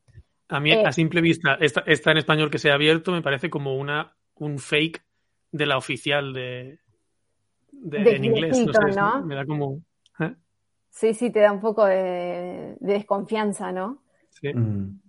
[0.50, 3.24] A mí, a eh, simple vista, esta, esta, en español que se ha abierto me
[3.24, 5.04] parece como una, un fake
[5.52, 6.80] de la oficial de,
[7.92, 8.66] en inglés.
[8.96, 9.82] no, Me da como.
[10.20, 10.36] ¿eh?
[10.90, 14.04] Sí, sí, te da un poco de, desconfianza, ¿no?
[14.30, 14.54] Sí.
[14.54, 15.00] Mm.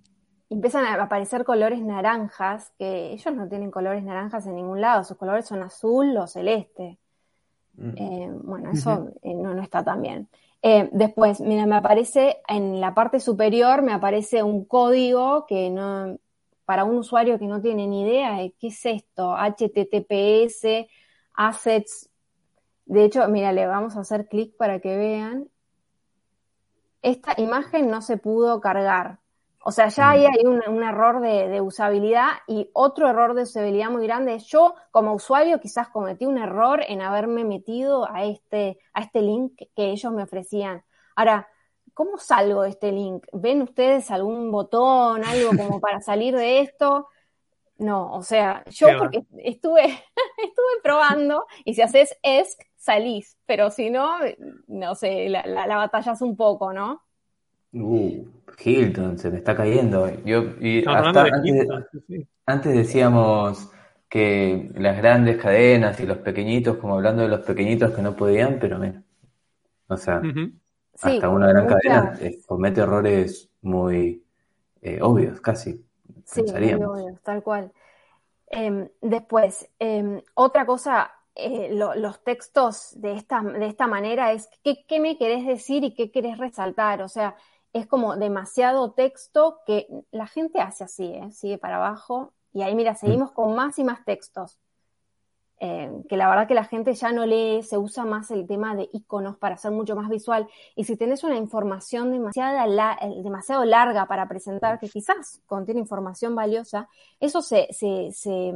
[0.50, 5.18] Empiezan a aparecer colores naranjas, que ellos no tienen colores naranjas en ningún lado, sus
[5.18, 6.98] colores son azul o celeste.
[7.74, 7.90] Mm.
[7.96, 10.28] Eh, bueno, eso eh, no, no, está tan bien.
[10.92, 16.18] después, mira, me aparece en la parte superior, me aparece un código que no,
[16.64, 20.86] para un usuario que no tiene ni idea de qué es esto, HTTPS,
[21.34, 22.10] assets
[22.88, 25.50] de hecho, mira, le vamos a hacer clic para que vean.
[27.02, 29.18] Esta imagen no se pudo cargar.
[29.62, 34.06] O sea, ya ahí hay un, error de, usabilidad y otro error de usabilidad muy
[34.06, 39.02] grande es yo como usuario quizás cometí un error en haberme metido a este, a
[39.02, 40.82] este link que ellos me ofrecían.
[41.14, 41.46] Ahora,
[41.92, 43.26] ¿cómo salgo de este link?
[43.32, 47.08] ¿Ven ustedes algún botón, algo como para salir de esto?
[47.76, 49.84] No, o sea, yo porque estuve,
[50.38, 54.18] estuve probando y si haces ESC salís, pero si no,
[54.68, 57.02] no sé, la, la, batallas un poco, ¿no?
[57.72, 58.24] Uh,
[58.58, 60.08] Hilton, se te está cayendo.
[60.24, 61.26] Yo, y hasta
[62.46, 63.70] antes, decíamos
[64.08, 68.58] que las grandes cadenas y los pequeñitos, como hablando de los pequeñitos que no podían,
[68.58, 69.04] pero menos.
[69.88, 70.22] O sea,
[71.02, 74.24] hasta una gran cadena eh, comete errores muy
[74.80, 75.84] eh, obvios, casi.
[76.24, 77.72] Sí, muy obvios, tal cual.
[78.46, 84.84] Em, después, em, otra cosa eh, los textos de esta, de esta manera es ¿qué,
[84.86, 87.00] ¿qué, me querés decir y qué querés resaltar.
[87.02, 87.36] O sea,
[87.72, 91.30] es como demasiado texto que la gente hace así, ¿eh?
[91.30, 92.32] sigue para abajo.
[92.52, 94.58] Y ahí, mira, seguimos con más y más textos.
[95.60, 98.74] Eh, que la verdad que la gente ya no lee, se usa más el tema
[98.74, 100.48] de iconos para ser mucho más visual.
[100.74, 102.58] Y si tenés una información demasiado,
[103.22, 106.88] demasiado larga para presentar, que quizás contiene información valiosa,
[107.20, 108.52] eso se, se se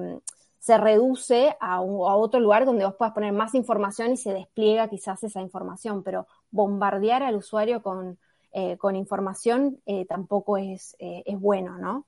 [0.78, 5.40] reduce a, otro lugar donde vos puedas poner más información y se despliega quizás esa
[5.40, 8.16] información, pero bombardear al usuario con,
[8.52, 12.06] eh, con información eh, tampoco es, eh, es, bueno, ¿no?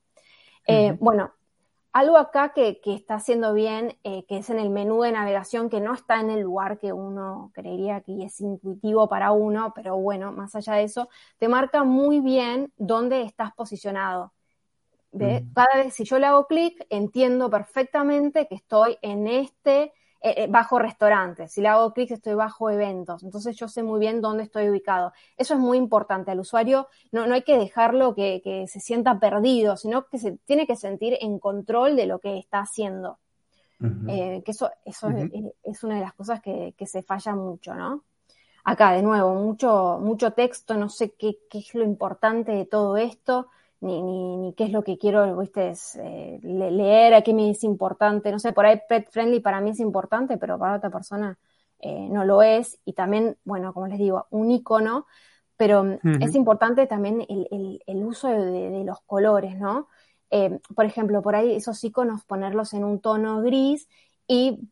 [1.01, 1.33] Bueno,
[1.93, 5.81] algo acá que, que está haciendo bien, que es en el menú de navegación, que
[5.81, 10.33] no está en el lugar que uno creería que es intuitivo para uno, pero bueno,
[10.33, 14.33] más allá de eso, te marca muy bien dónde estás posicionado.
[15.19, 19.93] Cada vez si yo le hago clic, entiendo perfectamente que estoy en este
[20.27, 21.49] eh, eh, bajo restaurante.
[21.49, 23.23] Si le hago clic, estoy bajo eventos.
[23.23, 25.13] Entonces yo sé muy bien dónde estoy ubicado.
[25.37, 26.31] Eso es muy importante.
[26.31, 30.67] Al usuario no, no hay que dejarlo que, se sienta perdido, sino que se tiene
[30.67, 33.19] que sentir en control de lo que está haciendo.
[34.09, 35.11] Eh, que eso, eso
[35.63, 38.05] es, una de las cosas que, se falla mucho, ¿no?
[38.65, 42.97] Acá, de nuevo, mucho, mucho texto, no sé qué, qué es lo importante de todo
[42.97, 43.49] esto
[43.85, 47.51] ni, ni, ni, qué es lo que quiero, viste, es, eh, leer, a qué me
[47.51, 48.33] es importante.
[48.33, 51.39] No sé, por ahí pet friendly para mí es importante, pero para otra persona
[51.81, 52.81] eh, no lo es.
[52.85, 55.07] Y también, bueno, como les digo, un icono,
[55.57, 59.89] pero mm, es importante también el, el, uso de, los colores, ¿no?
[60.31, 63.89] Eh, por ejemplo, por ahí esos iconos ponerlos en un tono gris
[64.27, 64.69] y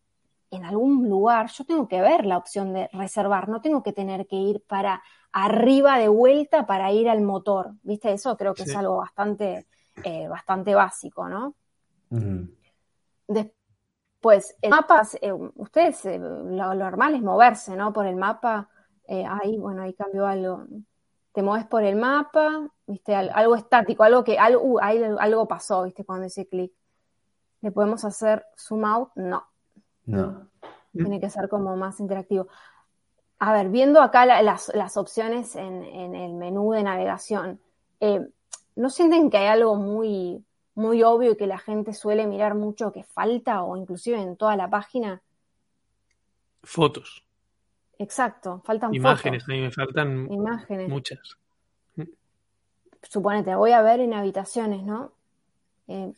[0.51, 4.27] en algún lugar yo tengo que ver la opción de reservar, no tengo que tener
[4.27, 5.03] que ir para
[5.33, 7.73] arriba de vuelta para ir al motor.
[7.83, 8.13] ¿Viste?
[8.13, 9.67] Eso creo que es algo bastante,
[10.05, 11.55] eh, bastante básico, ¿no?
[13.27, 17.93] Después, el mapa, eh, ustedes, eh, lo, normal es moverse, ¿no?
[17.93, 18.69] Por el mapa.
[19.09, 20.67] ahí, bueno, ahí cambió algo.
[21.33, 23.15] Te mueves por el mapa, ¿viste?
[23.15, 26.05] algo estático, algo que, algo, uh, algo pasó, ¿viste?
[26.05, 26.73] Cuando hice clic.
[27.63, 29.11] ¿Le podemos hacer zoom out?
[29.15, 29.47] No.
[30.05, 30.49] No.
[30.93, 32.49] Tiene que ser como más interactivo.
[33.45, 35.83] A ver, viendo acá las, opciones en,
[36.15, 37.59] el menú de navegación,
[37.99, 38.25] eh,
[38.77, 40.45] ¿no sienten que hay algo muy,
[40.77, 44.55] muy obvio y que la gente suele mirar mucho que falta o inclusive en toda
[44.55, 45.23] la página?
[46.63, 47.25] Fotos.
[47.99, 50.89] Exacto, faltan Imágenes, a mí me faltan Imágenes.
[50.89, 51.37] muchas.
[53.03, 55.11] Suponete, voy a ver en habitaciones, ¿no?
[55.89, 56.13] Eh,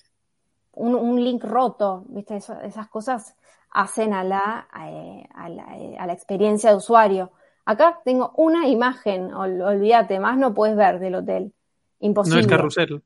[0.76, 2.36] un, link roto, ¿viste?
[2.36, 3.36] esas cosas
[3.70, 7.32] hacen a la, eh, a, la, eh, a la, experiencia de usuario.
[7.64, 11.52] Acá tengo una imagen, olvídate, más no puedes ver del hotel.
[12.00, 12.36] Imposible.
[12.36, 13.02] No es carrusel.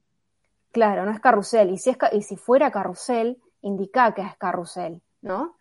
[0.72, 1.70] Claro, no es carrusel.
[1.70, 5.56] Y si, es, y si fuera carrusel, indica que es carrusel, ¿no?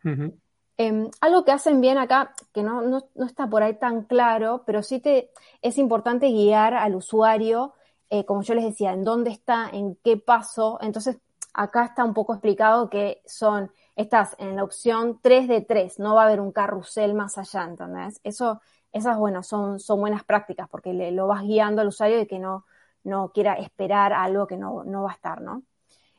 [0.79, 4.63] Em, algo que hacen bien acá, que no, no, no, está por ahí tan claro,
[4.65, 5.31] pero sí te,
[5.61, 7.73] es importante guiar al usuario,
[8.09, 10.77] eh, como yo les decía, en dónde está, en qué paso.
[10.81, 11.17] Entonces,
[11.57, 16.13] acá está un poco explicado que son estás en la opción 3 de 3, no
[16.13, 18.21] va a haber un carrusel más allá, ¿entendés?
[18.23, 18.61] Eso,
[18.93, 22.37] esas, bueno, son, son buenas prácticas porque le, lo vas guiando al usuario de que
[22.37, 22.65] no,
[23.03, 25.63] no quiera esperar algo que no, va a estar, ¿no?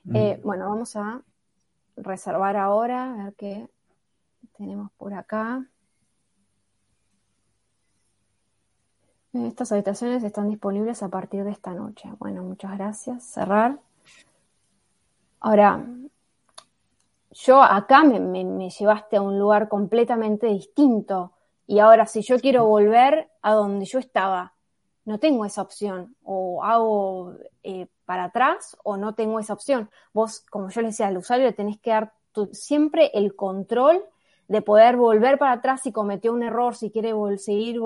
[0.04, 0.16] Mm.
[0.16, 1.22] Eh, bueno, vamos a
[1.96, 3.68] reservar ahora, a ver qué
[4.56, 5.64] tenemos por acá.
[9.32, 12.10] Estas habitaciones están disponibles a partir de esta noche.
[12.18, 13.22] Bueno, muchas gracias.
[13.22, 13.78] Cerrar.
[15.40, 15.84] Ahora,
[17.30, 21.32] yo acá me, llevaste a un lugar completamente distinto
[21.66, 24.54] y ahora si yo quiero volver a donde yo estaba,
[25.04, 29.90] no tengo esa opción o hago eh, para atrás o no tengo esa opción.
[30.12, 32.12] Vos, como yo le decía al usuario, le tenés que dar
[32.52, 34.04] siempre el control
[34.48, 37.80] de poder volver para atrás si cometió un error, si quiere seguir,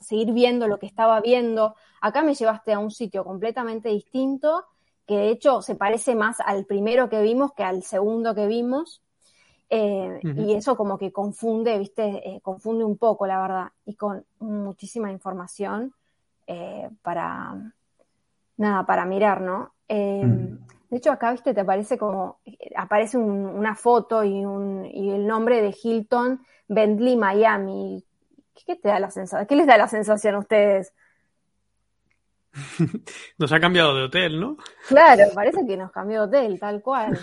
[0.00, 1.76] seguir viendo lo que estaba viendo.
[2.00, 4.64] Acá me llevaste a un sitio completamente distinto
[5.06, 9.02] que de hecho se parece más al primero que vimos que al segundo que vimos.
[9.68, 14.24] Eh, y eso como que confunde, viste, eh, confunde un poco, la verdad, y con
[14.38, 15.92] muchísima información
[16.46, 17.72] eh, para,
[18.56, 19.72] nada, para mirar, ¿no?
[19.88, 22.38] De hecho, acá, viste, te aparece como,
[22.76, 28.04] aparece una foto y, un, y el nombre de Hilton Bentley Miami.
[28.54, 29.46] ¿Qué, te da la sensación?
[29.46, 30.92] ¿Qué les da la sensación a ustedes?
[33.38, 34.56] Nos ha cambiado de hotel, ¿no?
[34.88, 37.18] Claro, parece que nos cambió de hotel, tal cual.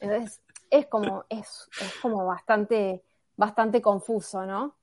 [0.00, 1.68] Entonces, es como, es,
[2.00, 3.02] como bastante,
[3.36, 4.76] bastante confuso, ¿no?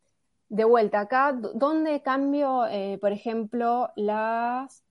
[0.49, 4.83] De vuelta acá, ¿dónde cambio, eh, por ejemplo, las.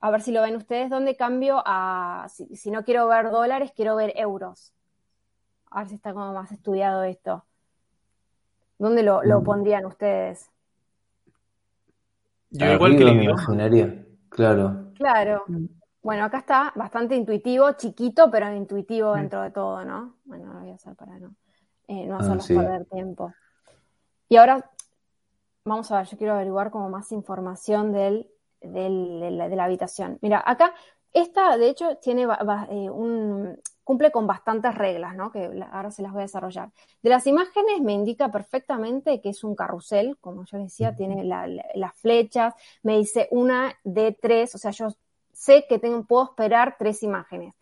[0.00, 2.26] A ver si lo ven ustedes, ¿dónde cambio a.
[2.28, 4.72] Si, no quiero ver dólares, quiero ver euros.
[5.70, 7.44] A ver si está como más estudiado esto.
[8.78, 9.44] ¿Dónde lo, mm.
[9.44, 10.48] pondrían ustedes?
[12.50, 14.04] Yo igual que me imaginaría.
[14.32, 14.92] Claro.
[14.94, 15.44] Claro.
[15.46, 15.66] Mm.
[16.02, 20.16] Bueno, acá está bastante intuitivo, chiquito, pero intuitivo dentro de todo, ¿no?
[20.24, 21.34] Bueno, lo voy a hacer para no,
[21.86, 23.32] eh, no ah, hacernos perder tiempo.
[24.28, 24.68] Y ahora,
[25.64, 28.28] vamos a ver, yo quiero averiguar como más información del,
[28.60, 30.18] del, de, la, habitación.
[30.22, 30.74] Mira, acá,
[31.12, 35.30] esta de hecho tiene eh, un, cumple con bastantes reglas, ¿no?
[35.30, 36.70] Que ahora se las voy a desarrollar.
[37.02, 41.94] De las imágenes me indica perfectamente que es un carrusel, como yo decía, tiene las
[41.96, 44.88] flechas, me dice una de tres, o sea, yo
[45.32, 47.54] sé que tengo, puedo esperar tres imágenes.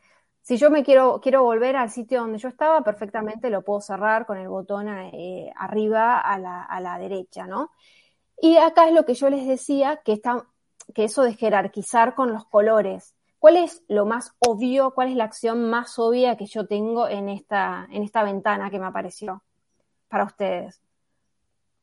[0.43, 4.27] Si yo me quiero, quiero volver al sitio donde yo estaba, perfectamente lo puedo cerrar
[4.27, 7.71] con el botón eh, arriba a la, a la, derecha, ¿no?
[8.41, 10.47] Y acá es lo que yo les decía, que, está,
[10.95, 13.14] que eso de jerarquizar con los colores.
[13.41, 17.30] ¿Cuál es lo más obvio, cuál es la acción más obvia que yo tengo en
[17.30, 19.43] esta, en esta ventana que me apareció
[20.09, 20.82] para ustedes?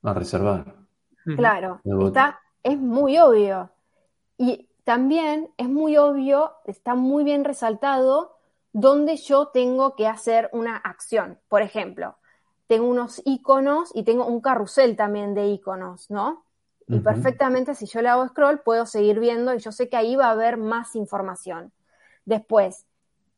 [0.04, 0.76] A reservar.
[1.36, 3.72] Claro, está, es muy obvio.
[4.38, 8.38] Y también es muy obvio, está muy bien resaltado
[8.72, 11.40] donde yo tengo que hacer una acción.
[11.50, 12.18] Por ejemplo,
[12.68, 16.46] tengo unos iconos y tengo un carrusel también de iconos, ¿no?
[16.90, 20.16] Y perfectamente si yo le hago scroll puedo seguir viendo y yo sé que ahí
[20.16, 21.74] va a haber más información.
[22.24, 22.86] Después,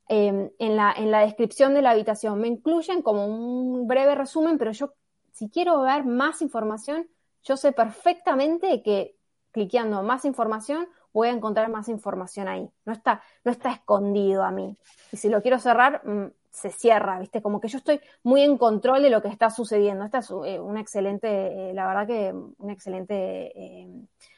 [0.07, 4.57] em, en, la, en la descripción de la habitación me incluyen como un breve resumen,
[4.59, 4.93] pero yo
[5.31, 7.07] si quiero ver más información,
[7.43, 9.15] yo sé perfectamente que
[9.51, 12.69] cliqueando más información voy a encontrar más información ahí.
[12.85, 14.77] No está, no está escondido a mí.
[15.11, 17.41] Y si lo quiero cerrar, mm, se cierra, ¿viste?
[17.41, 20.05] Como que yo estoy muy en control de lo que está sucediendo.
[20.05, 23.87] Esta es eh, un excelente, eh, la verdad que un excelente eh,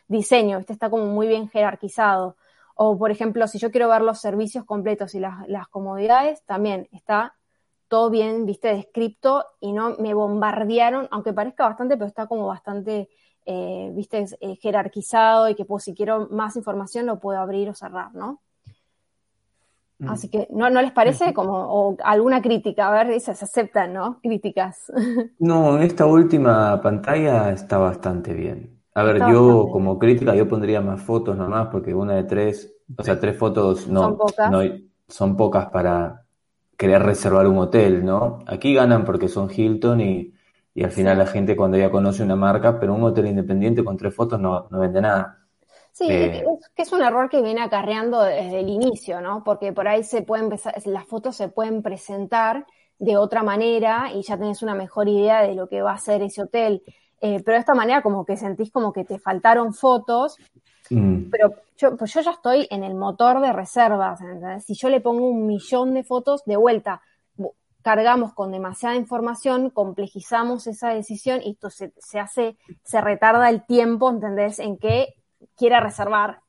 [0.07, 0.73] diseño, ¿viste?
[0.73, 2.35] Está como muy bien jerarquizado.
[2.75, 7.35] O, por ejemplo, si yo quiero ver los servicios completos y las, comodidades, también está
[7.87, 13.09] todo bien, viste, descripto y no me bombardearon, aunque parezca bastante, pero está como bastante
[13.45, 14.25] eh, viste,
[14.61, 18.41] jerarquizado y que pues, si quiero más información lo puedo abrir o cerrar, ¿no?
[20.07, 22.89] Así que, ¿no, ¿no les parece como o alguna crítica?
[22.89, 24.19] A ver, se aceptan, ¿no?
[24.21, 24.91] Críticas.
[25.39, 28.79] No, en esta última pantalla está bastante bien.
[28.93, 33.03] A ver, yo como crítica, yo pondría más fotos nomás, porque una de tres, o
[33.03, 34.59] sea, tres fotos no son pocas, no,
[35.07, 36.25] son pocas para
[36.77, 38.39] querer reservar un hotel, ¿no?
[38.47, 40.33] Aquí ganan porque son Hilton y,
[40.75, 43.97] y al final la gente cuando ya conoce una marca, pero un hotel independiente con
[43.97, 45.40] tres fotos no, no vende nada.
[45.93, 49.43] Sí, eh, es que es un error que viene acarreando desde el inicio, ¿no?
[49.43, 52.65] Porque por ahí se pueden empezar, las fotos se pueden presentar
[52.97, 56.21] de otra manera y ya tenés una mejor idea de lo que va a ser
[56.21, 56.81] ese hotel.
[57.19, 60.37] Eh, pero de esta manera como que sentís como que te faltaron fotos,
[60.89, 61.29] mm.
[61.29, 64.65] pero yo, pues yo ya estoy en el motor de reservas, ¿entendés?
[64.65, 67.01] Si yo le pongo un millón de fotos de vuelta,
[67.81, 74.09] cargamos con demasiada información, complejizamos esa decisión y esto se, hace, se retarda el tiempo,
[74.09, 74.59] ¿entendés?
[74.59, 75.15] En que
[75.61, 76.39] quiera reservar.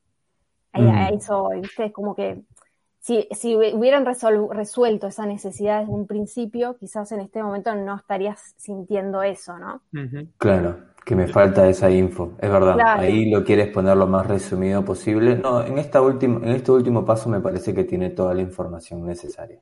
[0.71, 1.17] Ahí, mm.
[1.17, 1.91] eso, ¿viste?
[1.91, 2.41] Como que
[2.99, 8.55] si, si hubieran resuelto esa necesidad desde un principio, quizás en este momento no estarías
[8.57, 9.81] sintiendo eso, ¿no?
[10.37, 12.77] Claro, que me falta esa info, es verdad.
[12.79, 15.35] Ahí lo quieres poner lo más resumido posible.
[15.35, 19.05] No, en, esta última, en este último paso me parece que tiene toda la información
[19.05, 19.61] necesaria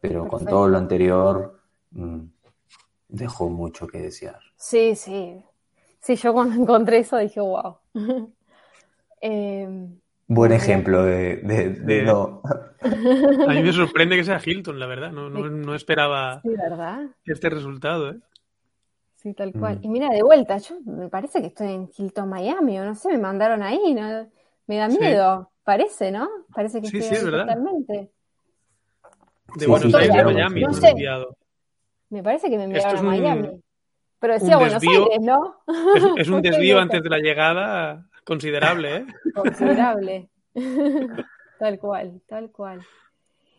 [0.00, 1.60] pero con todo lo anterior
[1.90, 2.20] mm,
[3.08, 4.40] dejó mucho que desear.
[4.56, 5.42] Sí, sí.
[6.00, 7.78] Sí, yo cuando encontré eso dije, wow.
[9.20, 9.98] Em,
[10.28, 12.42] Buen ejemplo de, de, no.
[12.82, 15.12] A mí me sorprende que sea Hilton, la verdad.
[15.12, 16.42] No, no, esperaba
[17.24, 18.10] este resultado.
[18.10, 18.16] ¿eh?
[19.14, 19.78] Sí, tal cual.
[19.78, 19.84] Mm.
[19.84, 23.10] Y mira, de vuelta, yo me parece que estoy en Hilton Miami, o no sé,
[23.10, 24.28] me mandaron ahí, ¿no?
[24.66, 26.28] Me da miedo, parece, ¿no?
[26.52, 28.10] Parece que sí, estoy sí, totalmente.
[29.54, 30.92] De Buenos Aires a Miami, no sé.
[32.10, 33.62] Me parece que me enviaron a Miami.
[34.18, 35.56] Pero decía Buenos Aires, ¿no?
[36.16, 39.06] Es, un desvío antes de la llegada considerable, ¿eh?
[39.34, 40.28] Considerable.
[41.58, 42.86] tal cual, tal cual.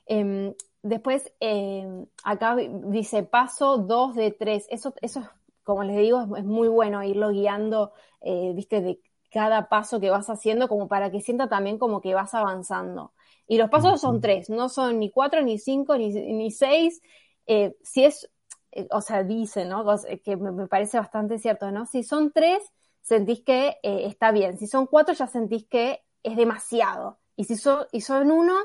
[0.05, 0.53] Em,
[0.84, 4.68] después, em, acá dice paso 2 de 3.
[4.70, 5.28] Eso, eso,
[5.63, 8.99] como les digo, es, muy bueno irlo guiando, eh, viste, de
[9.32, 13.13] cada paso que vas haciendo, como para que sienta también como que vas avanzando.
[13.47, 17.01] Y los pasos son tres, no son ni cuatro, ni cinco, ni, ni seis.
[17.45, 18.30] Eh, si es,
[18.72, 19.86] eh, o sea, dice, ¿no?
[20.24, 21.86] Que me, parece bastante cierto, ¿no?
[21.86, 22.61] Si son tres,
[23.08, 24.58] sentís que eh, está bien.
[24.58, 27.20] Si son cuatro, ya sentís que es demasiado.
[27.36, 28.55] Y si son, y son uno,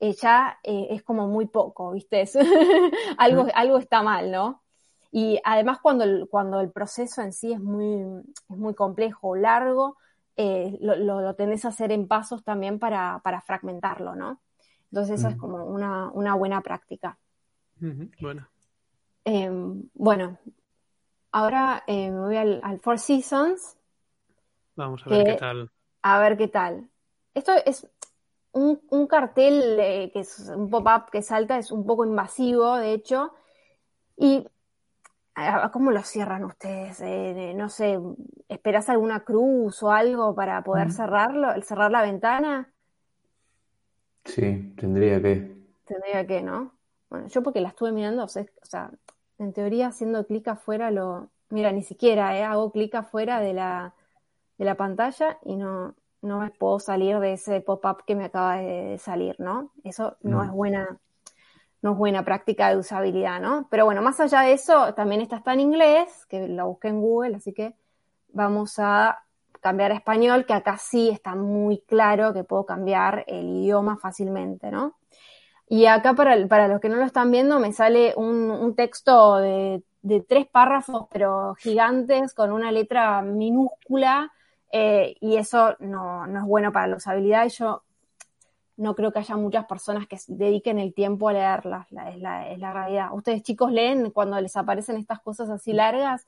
[0.00, 2.24] ya es como muy poco, ¿viste?
[3.18, 4.62] algo, algo está mal, ¿no?
[5.10, 9.96] Y además cuando el, cuando el proceso en sí es muy, es muy complejo, largo,
[10.36, 14.40] eh, lo, lo, tenés a hacer en pasos también para, fragmentarlo, ¿no?
[14.92, 17.18] Entonces, esa es como una, buena práctica.
[18.20, 18.46] bueno.
[19.24, 20.38] Em, bueno,
[21.32, 23.76] ahora eh, me voy al, Four Seasons.
[24.78, 25.70] Vamos a ver qué tal.
[26.02, 26.88] A ver qué tal.
[27.34, 27.86] Esto es
[28.52, 32.92] un, un cartel eh, que es un pop-up que salta, es un poco invasivo, de
[32.92, 33.34] hecho,
[34.16, 34.46] y
[35.72, 37.00] ¿Cómo lo cierran ustedes?
[37.00, 37.96] Eh, no sé,
[38.48, 42.72] ¿esperás alguna cruz o algo para poder cerrarlo, cerrarlo, cerrar la ventana?
[44.24, 45.56] Sí, tendría que.
[45.84, 46.72] Tendría que, ¿no?
[47.08, 48.90] bueno, yo porque la estuve mirando, o sea,
[49.38, 52.42] en teoría haciendo clic afuera lo, mira, ni siquiera, ¿eh?
[52.42, 53.94] hago clic afuera de la,
[54.58, 58.56] de la pantalla y no, no me puedo salir de ese pop-up que me acaba
[58.56, 59.70] de salir, ¿no?
[59.84, 60.98] Eso no, es buena,
[61.80, 63.68] no es buena práctica de usabilidad, ¿no?
[63.70, 67.00] Pero bueno, más allá de eso, también esta está en inglés, que la busqué en
[67.00, 67.74] Google, así que
[68.32, 69.24] vamos a
[69.60, 74.70] cambiar a español, que acá sí está muy claro que puedo cambiar el idioma fácilmente,
[74.70, 74.96] ¿no?
[75.68, 79.36] Y acá para, para los que no lo están viendo me sale un, un texto
[79.36, 84.32] de, de, tres párrafos, pero gigantes, con una letra minúscula,
[84.72, 87.46] eh, y eso no, no, es bueno para la usabilidad.
[87.46, 87.82] Y yo
[88.76, 92.50] no creo que haya muchas personas que dediquen el tiempo a leerlas, la, es, la,
[92.50, 93.08] es, la, realidad.
[93.12, 96.26] ¿Ustedes chicos leen cuando les aparecen estas cosas así largas?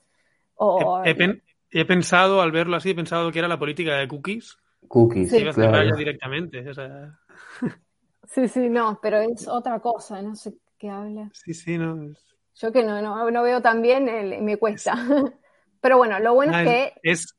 [0.55, 4.07] O, he, he, he, pensado, al verlo así, he pensado que era la política de
[4.07, 4.57] cookies.
[4.87, 5.95] Cookies, sí, claro.
[5.95, 6.69] directamente.
[6.69, 7.17] O sea...
[8.27, 11.29] Sí, sí, no, pero es otra cosa, no sé qué habla.
[11.33, 12.13] Sí, sí, no.
[12.55, 14.93] Yo que no, no, no veo tan bien, el, me cuesta.
[15.81, 16.93] pero bueno, lo bueno ah, es que...
[17.03, 17.35] Es,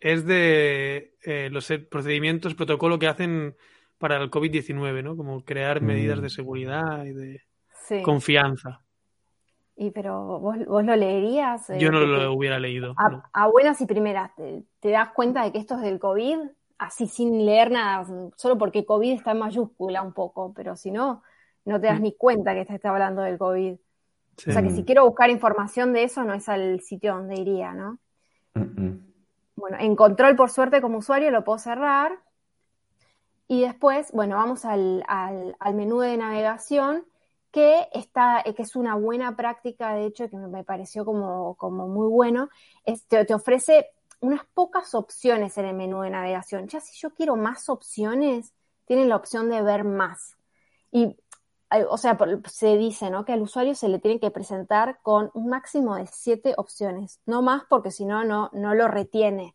[0.00, 3.56] es de eh, los procedimientos, protocolo que hacen
[3.98, 5.16] para el COVID-19, ¿no?
[5.16, 7.42] Como crear medidas de seguridad y de
[7.86, 8.02] sí.
[8.02, 8.82] confianza.
[9.74, 11.68] Y pero vos, vos lo leerías.
[11.70, 12.94] Eh, Yo no lo te, hubiera leído.
[12.96, 13.22] A, no.
[13.32, 16.38] a buenas y primeras, te, ¿te, das cuenta de que esto es del COVID?
[16.78, 21.22] Así sin leer nada, solo porque COVID está en mayúscula un poco, pero si no,
[21.64, 22.02] no te das mm.
[22.02, 23.76] ni cuenta que te está hablando del COVID.
[24.36, 24.50] Sí.
[24.50, 27.72] O sea que si quiero buscar información de eso, no es al sitio donde iría,
[27.72, 27.98] ¿no?
[28.54, 29.06] Mm -mm.
[29.56, 32.18] Bueno, en control, por suerte, como usuario lo puedo cerrar.
[33.48, 37.04] Y después, bueno, vamos al, al, menú de navegación,
[37.52, 42.08] que, está, que es una buena práctica, de hecho, que me pareció como, como muy
[42.08, 42.50] bueno.
[43.08, 43.90] Te ofrece
[44.20, 46.68] unas pocas opciones en el menú de navegación.
[46.68, 48.52] Ya si yo quiero más opciones,
[48.84, 50.36] tienen la opción de ver más.
[50.90, 51.16] Y,
[51.84, 52.18] o sea,
[52.48, 53.24] se dice, ¿no?
[53.24, 57.20] Que al usuario se le tiene que presentar con un máximo de siete opciones.
[57.26, 59.54] No más porque si no, no, lo retiene.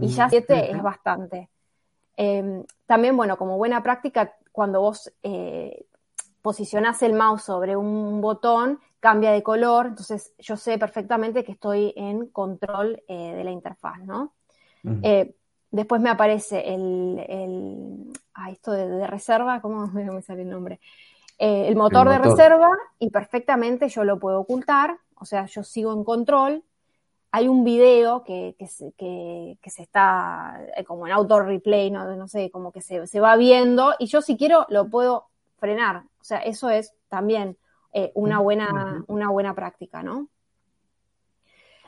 [0.00, 1.50] Y ya siete es bastante.
[2.16, 5.86] Eh, también, bueno, como buena práctica, cuando vos eh,
[6.42, 11.92] posicionás el mouse sobre un botón, cambia de color, entonces yo sé perfectamente que estoy
[11.96, 14.32] en control eh, de la interfaz, ¿no?
[14.82, 15.00] Uh -huh.
[15.02, 15.34] eh,
[15.70, 20.80] después me aparece el, el ah, esto de, de, reserva, ¿cómo me sale el nombre?
[21.38, 25.46] Eh, el, motor el, motor de reserva y perfectamente yo lo puedo ocultar, o sea,
[25.46, 26.64] yo sigo en control.
[27.30, 31.90] Hay un video que, que, se, que, que se está eh, como en auto replay,
[31.90, 35.26] no, no sé, como que se, se va viendo y yo si quiero lo puedo
[35.58, 36.04] frenar.
[36.20, 37.56] O sea, eso es también
[37.92, 40.28] eh, una, buena, una buena práctica, ¿no?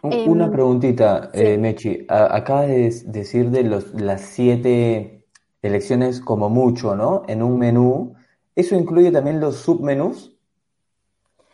[0.03, 1.41] Una eh, preguntita, sí.
[1.41, 2.07] eh, Mechi.
[2.09, 5.27] Acabas de decir de los, las siete
[5.63, 7.23] elecciones como mucho, ¿no?
[7.29, 8.15] En un menú.
[8.61, 10.37] ¿Eso incluye también los submenús?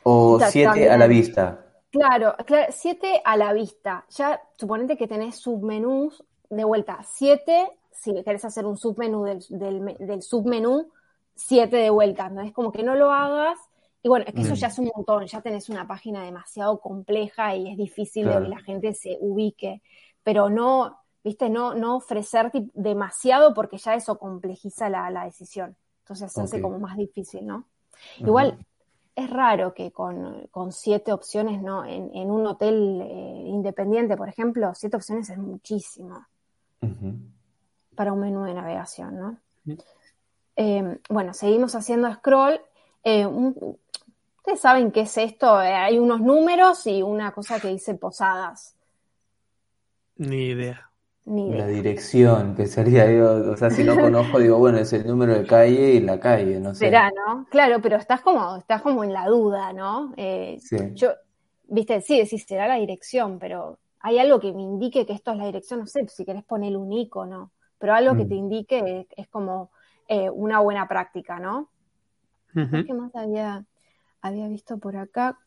[0.02, 1.64] ¿O siete a la vista?
[1.92, 4.04] Claro, claro, siete a la vista.
[4.10, 9.96] Ya suponete que tenés submenús, de vuelta, siete, si querés hacer un submenú del, del,
[10.00, 10.90] del submenú,
[11.36, 12.40] siete de vuelta, ¿no?
[12.42, 13.56] Es como que no lo hagas
[14.02, 17.54] y bueno, es que eso ya es un montón, ya tenés una página demasiado compleja
[17.54, 18.40] y es difícil claro.
[18.40, 19.80] de que la gente se ubique,
[20.24, 25.76] pero no, viste, no, no ofrecer demasiado porque ya eso complejiza la, la decisión.
[26.06, 27.64] Entonces se hace como más difícil, ¿no?
[28.18, 28.58] Igual
[29.14, 31.84] es raro que con, con siete opciones, ¿no?
[31.84, 36.26] En, en un hotel eh, independiente, por ejemplo, siete opciones es muchísimo
[37.96, 39.38] para un menú de navegación, ¿no?
[40.54, 42.60] Eh, bueno, seguimos haciendo scroll.
[43.02, 43.78] Eh, un,
[44.46, 45.60] Ustedes saben qué es esto.
[45.60, 48.76] Eh, hay unos números y una cosa que dice posadas.
[50.18, 50.85] Ni idea.
[51.26, 51.58] Ni idea.
[51.58, 55.34] La dirección, que sería yo, o sea, si no conozco, digo, bueno, es el número
[55.34, 56.86] de calle y la calle, no sé.
[56.86, 57.46] Será, ¿no?
[57.50, 60.14] Claro, pero estás como, estás como en la duda, ¿no?
[60.16, 60.76] Eh, sí.
[60.94, 61.10] Yo,
[61.68, 65.38] viste, sí, decís, será la dirección, pero hay algo que me indique que esto es
[65.38, 68.18] la dirección, no sé, si querés poner un icono, pero algo mm.
[68.18, 69.70] que te indique es, es como
[70.08, 71.68] eh, una buena práctica, ¿no?
[72.54, 72.86] Uh -huh.
[72.86, 73.66] ¿Qué más había?
[74.26, 75.38] había visto por acá.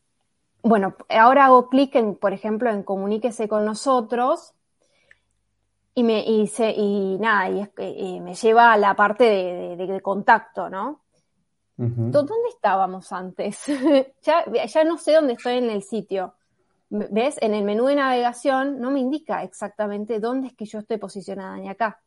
[0.62, 4.54] Bueno, ahora hago clic en, por ejemplo, en comuníquese con nosotros
[5.96, 7.68] y me y, se, y nada, y,
[7.98, 11.02] y, me lleva a la parte de, de, de contacto, ¿no?
[11.78, 12.12] Uh -huh.
[12.12, 13.66] ¿Dónde estábamos antes?
[14.22, 16.34] ya, ya no sé dónde estoy en el sitio.
[16.90, 17.38] ¿Ves?
[17.42, 21.56] En el menú de navegación no me indica exactamente dónde es que yo estoy posicionada
[21.58, 22.02] ni acá.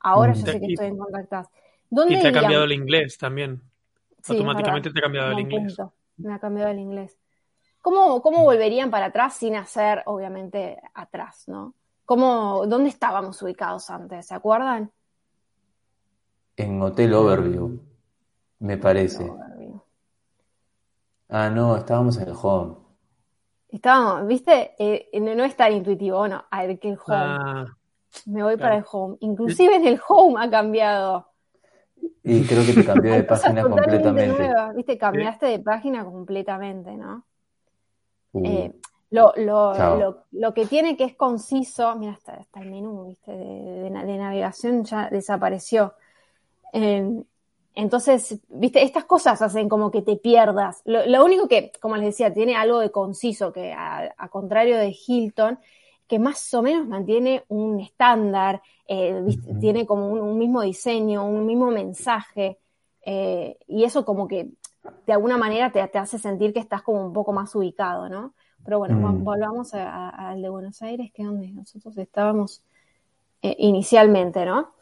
[0.00, 1.48] Ahora yo sé que estoy en contactas.
[1.90, 3.60] ¿Dónde y te ha cambiado el inglés también.
[4.22, 5.74] Sí, Automáticamente te ha cambiado el inglés.
[5.76, 7.16] Punto me ha cambiado el inglés.
[7.80, 11.74] ¿Cómo, ¿Cómo volverían para atrás sin hacer, obviamente, atrás, no?
[12.08, 14.24] ¿Cómo, ¿Dónde estábamos ubicados antes?
[14.24, 14.90] ¿Se acuerdan?
[16.56, 17.78] En Hotel Overview,
[18.60, 19.24] me parece.
[19.24, 19.82] Overview.
[21.28, 22.76] Ah, no, estábamos en el home.
[23.68, 24.74] Estábamos, ¿viste?
[24.78, 27.18] Eh, no es tan intuitivo, no, a ver que el home.
[27.18, 27.66] Ah,
[28.24, 29.18] Me voy para el home.
[29.20, 31.30] Inclusive en el home ha cambiado.
[32.22, 34.50] Y creo que te cambió de página completamente.
[34.74, 34.96] ¿Viste?
[34.96, 37.26] Cambiaste de página completamente, ¿no?
[38.32, 38.46] Uh.
[38.46, 38.80] Eh,
[39.10, 43.32] lo, lo, lo, que tiene que es conciso, mira, está, el menú, ¿viste?
[43.32, 45.94] De, navegación ya desapareció.
[46.72, 47.22] Eh,
[47.74, 50.82] entonces, viste, estas cosas hacen como que te pierdas.
[50.84, 55.58] Lo, único que, como les decía, tiene algo de conciso, que a, contrario de Hilton,
[56.08, 59.24] que más o menos mantiene un estándar, eh,
[59.60, 62.58] tiene como un, mismo diseño, un mismo mensaje,
[63.06, 64.48] eh, y eso como que
[65.06, 68.34] de alguna manera te, hace sentir que estás como un poco más ubicado, ¿no?
[68.68, 69.24] Pero bueno, mm.
[69.24, 72.62] volvamos al de Buenos Aires, que es donde nosotros estábamos
[73.40, 74.74] eh, inicialmente, ¿no?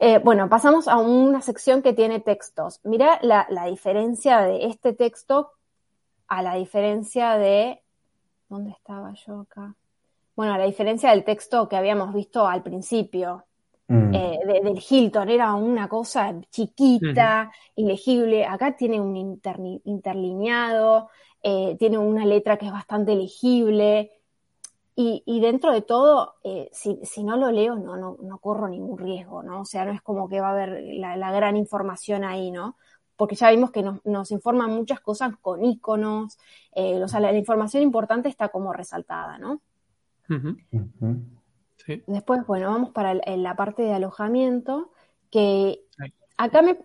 [0.00, 2.80] Eh, bueno, pasamos a una sección que tiene textos.
[2.82, 5.52] Mira la, diferencia de este texto
[6.26, 7.80] a la diferencia de...
[8.48, 9.72] ¿Dónde estaba yo acá?
[10.34, 13.44] Bueno, a la diferencia del texto que habíamos visto al principio.
[13.86, 14.14] Mm.
[14.14, 18.44] Eh, del Hilton, era una cosa chiquita, ilegible.
[18.44, 19.16] Acá tiene un
[19.84, 21.08] interlineado,
[21.42, 24.12] eh, tiene una letra que es bastante legible.
[25.00, 29.60] Y, dentro de todo, eh, si, no lo leo, no, no, corro ningún riesgo, ¿no?
[29.60, 32.76] O sea, no es como que va a haber la, gran información ahí, ¿no?
[33.14, 36.36] Porque ya vimos que nos, informan muchas cosas con iconos,
[36.74, 39.60] eh, o sea, la, información importante está como resaltada, ¿no?
[42.08, 44.90] Después, bueno, vamos para la parte de alojamiento,
[45.30, 45.84] que
[46.36, 46.76] acá me,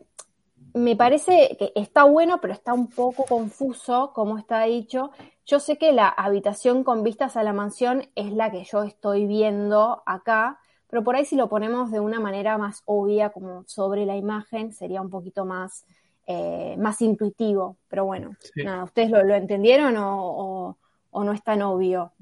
[0.74, 5.12] me parece que está bueno, pero está un poco confuso, como está dicho.
[5.46, 9.26] Yo sé que la habitación con vistas a la mansión es la que yo estoy
[9.26, 10.60] viendo acá,
[10.90, 14.74] pero por ahí si lo ponemos de una manera más obvia, como sobre la imagen,
[14.74, 15.86] sería un poquito más,
[16.26, 17.78] eh, más intuitivo.
[17.88, 20.78] Pero bueno, nada, ¿ustedes lo, entendieron o,
[21.12, 22.14] no es tan obvio?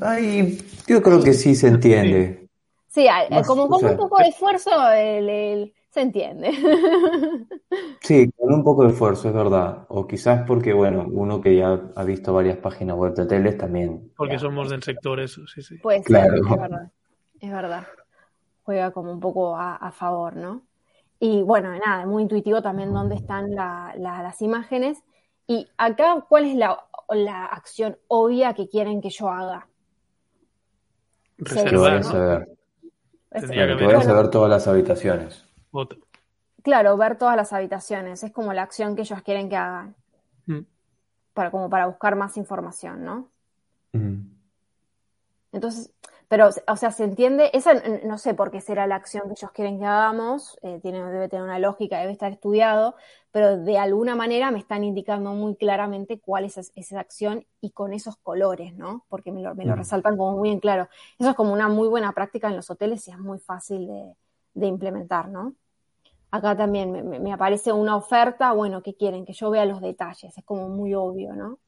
[0.00, 2.48] Ay, yo creo que sí se entiende.
[2.86, 3.06] Sí,
[3.46, 6.50] como con un poco de esfuerzo, el se entiende.
[8.00, 9.84] Sí, con un poco de esfuerzo, es verdad.
[9.88, 14.10] O quizás porque, bueno, uno que ya ha visto varias páginas web de hoteles también.
[14.16, 15.78] Porque somos del sector eso, sí, sí.
[15.82, 16.34] Pues claro.
[16.34, 16.92] es verdad.
[17.40, 17.86] Es verdad.
[18.64, 20.62] Juega como un poco a, favor, ¿no?
[21.20, 24.98] Y bueno, nada, muy intuitivo también dónde están las imágenes.
[25.46, 29.68] Y acá, ¿cuál es la, acción obvia que quieren que yo haga?
[31.38, 32.02] Reservar.
[32.02, 32.48] Saber.
[33.30, 35.51] que voy a saber todas las habitaciones.
[36.62, 38.22] Claro, ver todas las habitaciones.
[38.22, 39.96] Es como la acción que ellos quieren que hagan.
[40.46, 40.60] Mm.
[41.34, 43.28] Para, como para buscar más información, ¿no?
[43.92, 44.32] Mm.
[45.52, 45.92] Entonces,
[46.28, 47.74] pero, o sea, se entiende, esa
[48.04, 51.28] no sé por qué será la acción que ellos quieren que hagamos, eh, tiene, debe
[51.28, 52.94] tener una lógica, debe estar estudiado,
[53.32, 57.92] pero de alguna manera me están indicando muy claramente cuál es esa acción y con
[57.92, 59.04] esos colores, ¿no?
[59.10, 59.76] Porque me lo, mm.
[59.76, 60.88] resaltan como muy en claro.
[61.18, 63.90] Eso es como una muy buena práctica en los hoteles y es muy fácil
[64.54, 65.54] de implementar, ¿no?
[66.32, 69.26] Acá también me, aparece una oferta, bueno, ¿qué quieren?
[69.26, 71.58] Que yo vea los detalles, es como muy obvio, ¿no?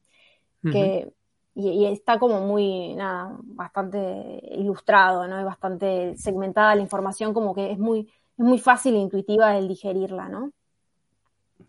[0.63, 1.13] que,
[1.53, 5.39] y, está como muy, nada, bastante ilustrado, ¿no?
[5.39, 9.67] Y bastante segmentada la información, como que es muy, es muy fácil e intuitiva el
[9.67, 10.51] digerirla, ¿no?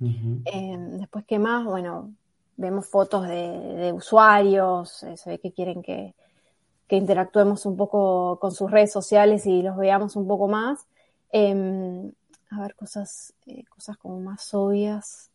[0.01, 1.67] Em, después, ¿qué más?
[1.67, 2.15] Bueno,
[2.57, 6.15] vemos fotos de, usuarios, eh, se ve que quieren que,
[6.89, 10.87] que, interactuemos un poco con sus redes sociales y los veamos un poco más.
[11.31, 12.11] Em,
[12.51, 15.31] a ver cosas, eh, cosas como más obvias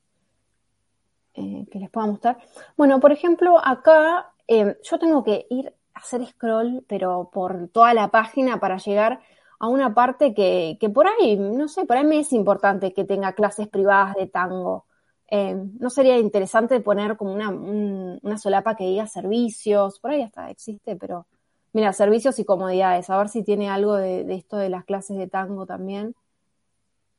[1.33, 2.37] eh, que les pueda mostrar.
[2.77, 7.93] Bueno, por ejemplo, acá em, yo tengo que ir a hacer scroll, pero por toda
[7.93, 9.21] la página para llegar
[9.59, 13.33] a una parte que, por ahí, no sé, por ahí me es importante que tenga
[13.33, 14.85] clases privadas de tango.
[15.27, 19.99] Em, ¿No sería interesante poner como una, una solapa que diga servicios?
[19.99, 21.27] Por ahí hasta existe, pero
[21.73, 23.09] mira, servicios y comodidades.
[23.09, 26.15] A ver si tiene algo de esto de las clases de tango también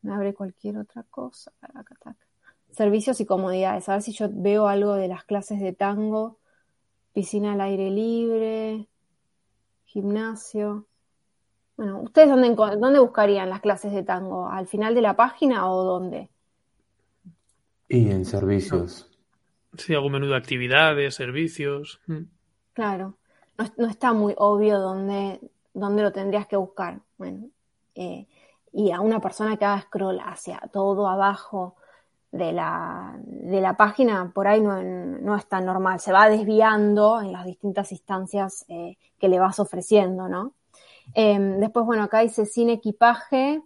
[0.02, 1.52] me abre cualquier otra cosa.
[2.70, 3.88] Servicios y comodidades.
[3.88, 6.38] A ver si yo veo algo de las clases de tango.
[7.12, 8.88] Piscina al aire libre.
[9.84, 10.86] Gimnasio.
[11.76, 14.48] Bueno, ¿ustedes dónde, dónde buscarían las clases de tango?
[14.48, 16.30] ¿Al final de la página o dónde?
[17.88, 19.10] Y en servicios.
[19.76, 22.00] Sí, algún menú de actividades, servicios.
[22.06, 22.22] Mm.
[22.72, 23.16] Claro.
[23.76, 25.40] No, está muy obvio dónde,
[25.74, 27.00] dónde lo tendrías que buscar.
[27.18, 27.48] Bueno,
[27.94, 28.26] eh,
[28.72, 31.76] y a una persona que haga scroll hacia todo abajo
[32.30, 37.20] de la, de la página, por ahí no, no, es tan normal, se va desviando
[37.20, 40.54] en las distintas instancias eh, que le vas ofreciendo, ¿no?
[41.14, 43.62] Em, después, bueno, acá dice sin equipaje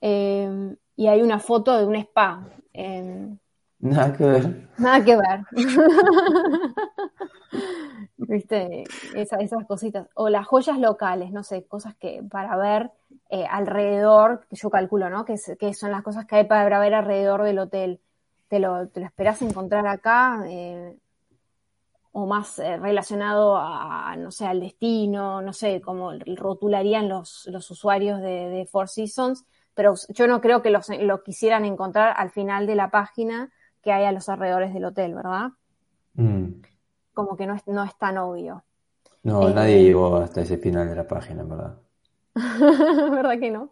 [0.00, 2.42] em, y hay una foto de un spa.
[2.74, 3.38] Em,
[3.78, 4.68] Nada que ver.
[4.78, 5.40] Nada que ver.
[8.18, 8.84] ¿Viste?
[9.14, 10.08] esas cositas.
[10.14, 12.90] O las joyas locales, no sé, cosas que para ver
[13.28, 15.24] eh, alrededor, que yo calculo, ¿no?
[15.24, 18.00] Que, que, son las cosas que hay para ver alrededor del hotel.
[18.48, 20.44] ¿Te lo, te lo esperás encontrar acá?
[20.46, 20.96] Eh,
[22.18, 27.70] o más eh, relacionado a, no sé, al destino, no sé, cómo rotularían los, los
[27.70, 29.44] usuarios de, Four Seasons,
[29.74, 33.52] pero yo no creo que los, lo quisieran encontrar al final de la página
[33.82, 35.50] que hay a los alrededores del hotel, ¿verdad?
[36.14, 36.62] Mm.
[37.16, 38.62] Como que no es, no es tan obvio.
[39.22, 41.78] No, nadie llegó hasta ese final de la página, ¿verdad?
[43.10, 43.70] ¿Verdad que no?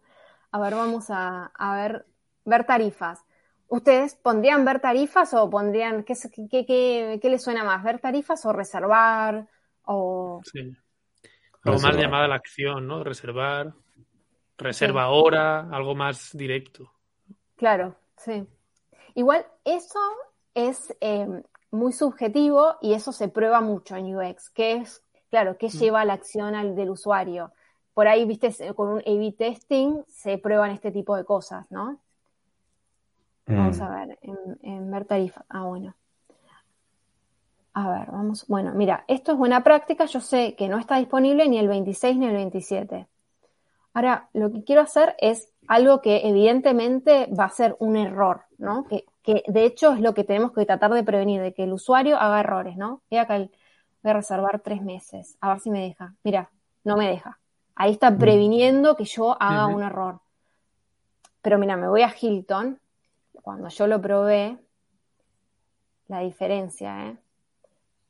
[0.50, 2.06] A ver, vamos a, ver,
[2.46, 3.22] ver tarifas.
[3.68, 6.14] ¿Ustedes pondrían ver tarifas o pondrían, qué,
[6.50, 9.46] qué, qué, les suena más, ver tarifas o reservar?
[9.84, 10.40] O...
[10.50, 10.74] Sí.
[11.64, 13.04] Algo más llamada a la acción, ¿no?
[13.04, 13.74] Reservar,
[14.56, 16.90] reserva ahora, algo más directo.
[17.56, 18.46] Claro, sí.
[19.14, 20.00] Igual eso
[20.54, 21.42] es em,
[21.74, 25.70] muy subjetivo y eso se prueba mucho en UX, que es, claro, que mm.
[25.70, 27.52] lleva la acción al, del usuario
[27.94, 32.00] por ahí, viste, con un A-B testing se prueban este tipo de cosas, ¿no?
[33.46, 33.82] Vamos mm.
[33.82, 34.18] a ver,
[34.62, 35.44] en, ver tarifa.
[35.48, 35.94] Ah, bueno.
[37.72, 38.46] A ver, vamos.
[38.48, 40.06] Bueno, mira, esto es buena práctica.
[40.06, 43.06] Yo sé que no está disponible ni el 26 ni el 27.
[43.94, 48.84] Ahora, lo que quiero hacer es algo que evidentemente va a ser un error, ¿no?
[48.84, 52.18] Que, de hecho es lo que tenemos que tratar de prevenir, de que el usuario
[52.18, 53.02] haga errores, ¿no?
[53.10, 53.50] Voy acá, voy
[54.02, 56.14] a reservar tres meses, a ver si me deja.
[56.22, 56.50] Mira,
[56.84, 57.40] no me deja.
[57.74, 58.18] Ahí está mm.
[58.18, 60.20] previniendo que yo haga un error.
[61.42, 62.80] Pero mira, me voy a Hilton.
[63.42, 64.58] Cuando yo lo probé,
[66.08, 67.18] la diferencia, ¿eh?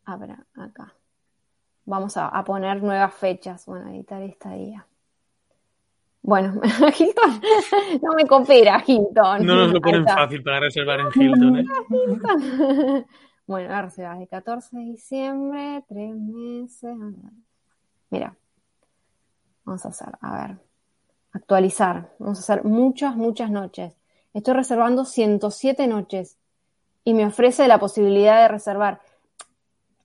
[0.04, 0.94] A ver, acá.
[1.86, 3.66] Vamos a, poner nuevas fechas.
[3.66, 4.86] Bueno, editar esta día.
[6.26, 6.60] Bueno,
[6.98, 7.40] Hilton
[8.02, 9.44] no me coopera, Hilton.
[9.46, 11.64] No nos lo ponen fácil para reservar en Hilton, ¿eh?
[13.46, 16.96] bueno, la reserva de 14 de diciembre, tres meses.
[18.10, 18.34] Mira,
[19.64, 20.56] Vamos a hacer, a ver,
[21.32, 22.10] actualizar.
[22.18, 23.96] Vamos a hacer muchas, muchas noches.
[24.34, 26.36] Estoy reservando 107 noches
[27.02, 29.00] y me ofrece la posibilidad de reservar.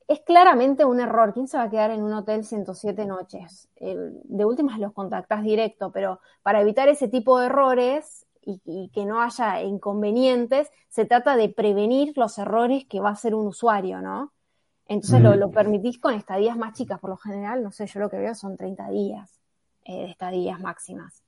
[0.10, 1.34] Es claramente un error.
[1.34, 3.70] ¿Quién se va a quedar en un hotel 107 noches?
[3.80, 9.22] de últimas los contactas directo, pero para evitar ese tipo de errores y, que no
[9.22, 14.34] haya inconvenientes, se trata de prevenir los errores que va a hacer un usuario, ¿no?
[14.88, 18.10] Entonces lo, lo, permitís con estadías más chicas, por lo general, no sé, yo lo
[18.10, 19.40] que veo son 30 días.
[19.90, 21.24] Eh, de estadías máximas.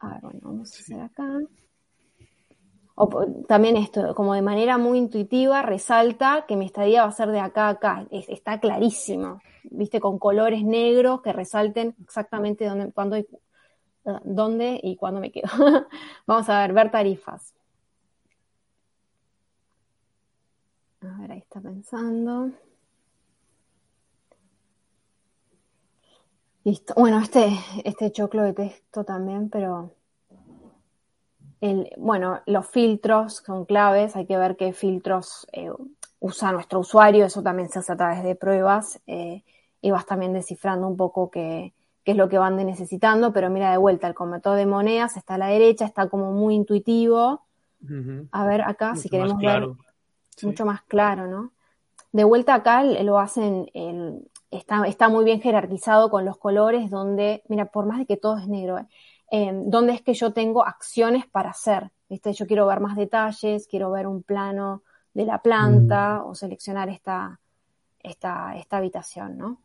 [0.00, 1.38] A ver, bueno, vamos a hacer acá.
[3.48, 7.40] También esto, como de manera muy intuitiva, resalta que mi estadía va a ser de
[7.40, 8.06] acá a acá.
[8.10, 13.26] está clarísimo, viste, con colores negros que resalten exactamente dónde, cuándo y,
[14.24, 15.48] dónde y cuándo me quedo.
[16.26, 17.52] Vamos a ver, ver tarifas.
[21.00, 22.50] A ver, ahí está pensando.
[26.64, 26.94] Listo.
[26.96, 27.50] Bueno, este,
[27.84, 29.92] este choclo de texto también, pero
[31.64, 35.70] el, bueno, los filtros son claves, hay que ver qué filtros eh,
[36.20, 39.42] usa nuestro usuario, eso también se hace a través de pruebas eh,
[39.80, 41.72] y vas también descifrando un poco qué,
[42.04, 45.34] qué, es lo que van necesitando, pero mira de vuelta, el cometo de monedas está
[45.34, 47.42] a la derecha, está como muy intuitivo.
[48.30, 49.68] A ver acá, si queremos ver
[50.42, 51.52] mucho más claro, ¿no?
[52.12, 57.66] De vuelta acá lo hacen el, está, muy bien jerarquizado con los colores, donde, mira,
[57.66, 58.86] por más de que todo es negro, eh,
[59.34, 61.90] em, donde es que yo tengo acciones para hacer.
[62.08, 62.32] ¿viste?
[62.32, 64.82] Yo quiero ver más detalles, quiero ver un plano
[65.12, 66.28] de la planta mm.
[66.28, 67.40] o seleccionar esta,
[68.00, 69.58] esta, esta habitación, ¿no?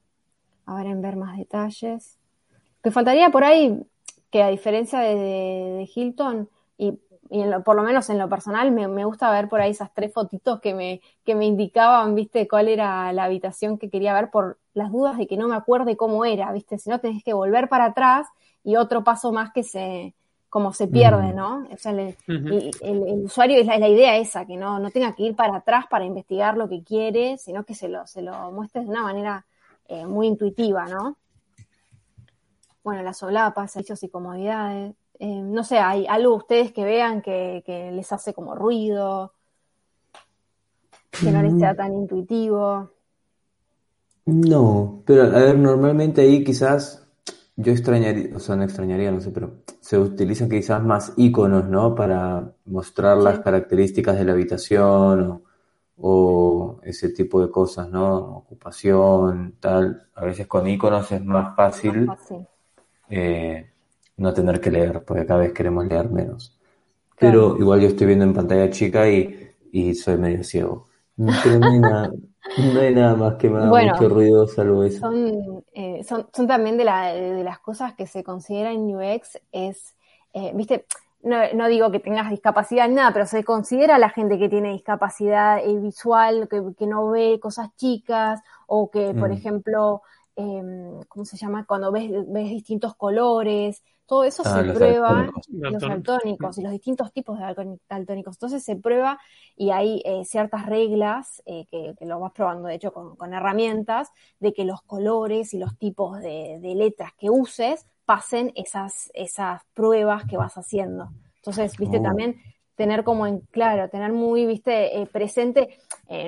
[0.66, 2.18] A ver, en ver más detalles.
[2.84, 3.80] Que faltaría por ahí
[4.32, 9.32] que a diferencia de Hilton, y y por lo menos en lo personal me, gusta
[9.32, 13.26] ver por ahí esas tres fotitos que me, que me indicaban, viste, cuál era la
[13.26, 16.80] habitación que quería ver por las dudas de que no me acuerde cómo era, viste,
[16.80, 18.28] si no tenés que volver para atrás
[18.64, 20.14] y otro paso más que se,
[20.50, 21.34] como se pierde.
[21.34, 21.68] ¿no?
[21.72, 22.16] O sea, el,
[23.24, 26.58] usuario es la, idea esa, que no, no tenga que ir para atrás para investigar
[26.58, 29.46] lo que quiere, sino que se lo, se lo muestre de una manera
[29.88, 31.18] eh, muy intuitiva, ¿no?
[32.84, 34.96] Bueno, las solapas, servicios y comodidades.
[35.20, 39.34] Eh, no sé, hay algo ustedes que vean que, les hace como ruido,
[41.12, 42.92] que no les sea tan intuitivo.
[44.26, 47.09] No, pero a ver, normalmente ahí quizás
[47.62, 51.94] yo extrañaría, o sea, no extrañaría, no sé, pero se utilizan quizás más iconos, ¿no?
[51.94, 55.44] Para mostrar las características de la habitación
[55.98, 58.16] o, ese tipo de cosas, ¿no?
[58.38, 60.08] Ocupación, tal.
[60.16, 62.06] A veces con iconos es más fácil.
[62.06, 62.48] Más fácil.
[63.10, 63.70] Eh,
[64.18, 66.58] no tener que leer, porque cada vez queremos leer menos.
[67.20, 70.88] Pero igual yo estoy viendo en pantalla chica y y soy medio ciego.
[72.74, 75.00] no hay nada, más que me haga mucho ruido salvo eso.
[75.00, 79.40] Son, eh, son, son, también de, la, de, las cosas que se considera en UX,
[79.52, 79.96] es,
[80.34, 80.86] eh, viste,
[81.22, 84.48] no, no, digo que tengas discapacidad ni nada, pero se considera a la gente que
[84.48, 89.34] tiene discapacidad eh, visual, que, que, no ve cosas chicas, o que, por mm.
[89.34, 90.02] ejemplo,
[90.40, 91.66] eh, ¿cómo se llama?
[91.66, 97.12] Cuando ves, ves distintos colores, todo eso ah, se prueba, los daltónicos y los distintos
[97.12, 98.38] tipos de daltónicos.
[98.38, 99.20] Entonces se prueba
[99.56, 104.10] y hay eh, ciertas reglas eh, que, lo vas probando, de hecho, con, herramientas,
[104.40, 110.24] de que los colores y los tipos de, letras que uses pasen esas, esas pruebas
[110.26, 111.10] que vas haciendo.
[111.36, 112.02] Entonces, viste, oh.
[112.02, 112.42] también
[112.80, 115.80] tener como en claro, tener muy, viste, eh, presente,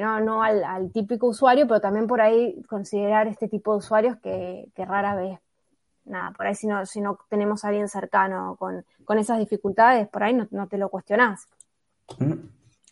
[0.01, 4.67] no, no al, típico usuario, pero también por ahí considerar este tipo de usuarios que,
[4.75, 5.39] que rara vez
[6.03, 8.83] nada, por ahí si no, si no tenemos a alguien cercano con,
[9.17, 11.47] esas dificultades, por ahí no, te lo cuestionás.
[12.19, 12.33] Mm,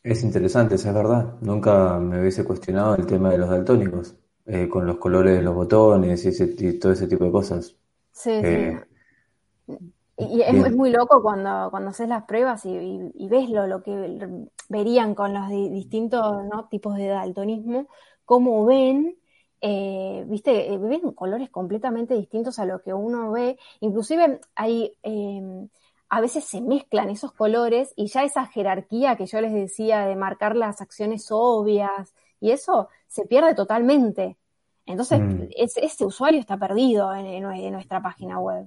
[0.04, 1.36] es interesante, es verdad.
[1.42, 4.16] Nunca me hubiese cuestionado el tema de los daltónicos,
[4.46, 7.76] eh, con los colores de los botones y, todo ese tipo de cosas.
[8.14, 9.78] Sí, sí.
[10.20, 15.16] Y es, muy loco cuando, cuando haces las pruebas y, ves lo, lo, que verían
[15.16, 17.88] con los distintos tipos de daltonismo,
[18.26, 19.16] cómo ven
[19.62, 23.58] eh, viste, eh, ven colores completamente distintos a lo que uno ve.
[23.82, 25.70] Inclusive hay, em,
[26.10, 30.16] a veces se mezclan esos colores y ya esa jerarquía que yo les decía de
[30.16, 34.38] marcar las acciones obvias y eso se pierde totalmente.
[34.86, 35.50] Entonces, mm.
[35.56, 38.66] ese, usuario está perdido en, nuestra página web.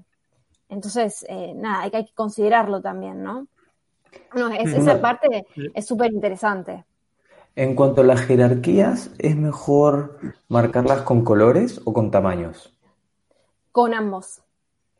[0.73, 3.47] Entonces, eh, nada, hay que, considerarlo también, ¿no?
[4.35, 6.85] no esa parte es súper interesante.
[7.55, 10.19] En cuanto a las jerarquías, ¿es mejor
[10.49, 12.73] marcarlas con colores o con tamaños?
[13.71, 14.41] Con ambos.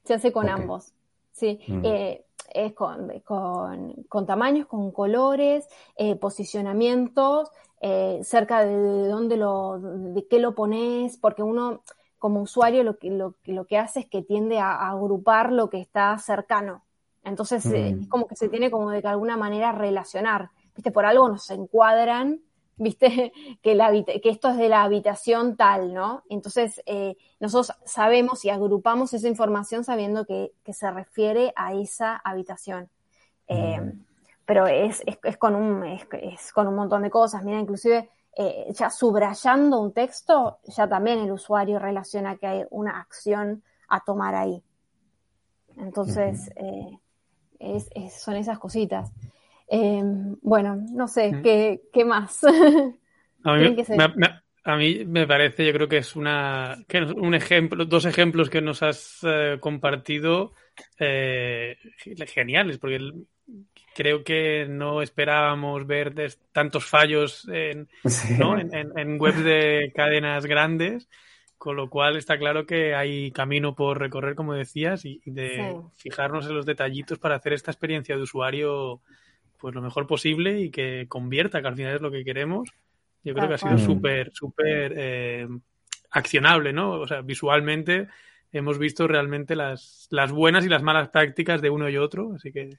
[0.05, 0.93] Se hace con ambos.
[1.33, 1.59] Sí.
[1.67, 1.81] Mm.
[1.85, 5.67] Eh, es con, con, tamaños, con colores,
[5.97, 7.49] eh, posicionamientos,
[7.81, 11.81] eh, cerca de, dónde lo, de qué lo pones, porque uno
[12.23, 15.81] como usuario lo que, lo, lo que hace es que tiende a, agrupar lo que
[15.81, 16.85] está cercano.
[17.25, 17.75] Entonces mm.
[17.75, 22.41] es como que se tiene como de alguna manera relacionar viste, por algo nos encuadran,
[22.77, 23.33] viste,
[23.63, 26.23] que, la, que esto es de la habitación tal, ¿no?
[26.31, 32.89] Entonces, eh, nosotros sabemos y agrupamos esa información sabiendo que, se refiere a esa habitación.
[33.49, 34.05] Eh, mm.
[34.45, 37.43] pero es, es, con un, es, con un montón de cosas.
[37.43, 42.99] Mira, inclusive eh, ya subrayando un texto, ya también el usuario relaciona que hay una
[43.01, 44.63] acción a tomar ahí.
[45.77, 46.51] Entonces,
[48.11, 49.11] son esas cositas.
[49.69, 51.43] Em, bueno, no sé, mm.
[51.43, 52.41] ¿qué, qué más?
[53.45, 56.79] A mí, me, a mí, me, parece, yo creo que es una,
[57.17, 60.53] un ejemplo, dos ejemplos que nos has eh, compartido
[61.01, 61.77] eh,
[62.29, 63.01] geniales, porque
[63.95, 66.15] creo que no esperábamos ver
[66.53, 71.09] tantos fallos en, en, webs de cadenas grandes,
[71.59, 76.47] con lo cual está claro que hay camino por recorrer, como decías, y, de fijarnos
[76.47, 79.01] en los detallitos para hacer esta experiencia de usuario
[79.59, 82.71] pues lo mejor posible y que convierta, que al final es lo que queremos.
[83.23, 85.47] Yo creo que ha sido súper, súper eh,
[86.11, 86.95] accionable, ¿no?
[86.95, 88.09] O sea, visualmente
[88.51, 92.51] hemos visto realmente las, las buenas y las malas prácticas de uno y otro, así
[92.51, 92.79] que...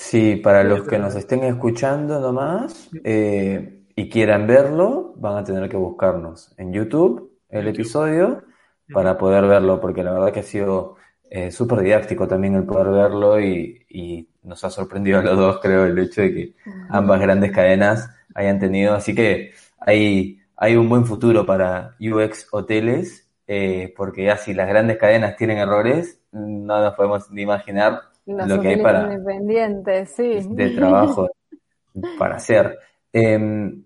[0.00, 5.68] Sí, para los que nos estén escuchando nomás eh, y quieran verlo, van a tener
[5.68, 8.42] que buscarnos en YouTube el episodio
[8.92, 10.96] para poder verlo, porque la verdad que ha sido
[11.28, 15.60] eh, súper didáctico también el poder verlo y, y, nos ha sorprendido a los dos,
[15.60, 16.54] creo, el hecho de que
[16.88, 18.94] ambas grandes cadenas hayan tenido.
[18.94, 24.66] Así que hay, hay un buen futuro para UX hoteles, eh, porque ya si las
[24.66, 31.28] grandes cadenas tienen errores, no nos podemos ni imaginar lo que hay para de trabajo
[32.18, 32.78] para hacer.
[33.12, 33.84] Em,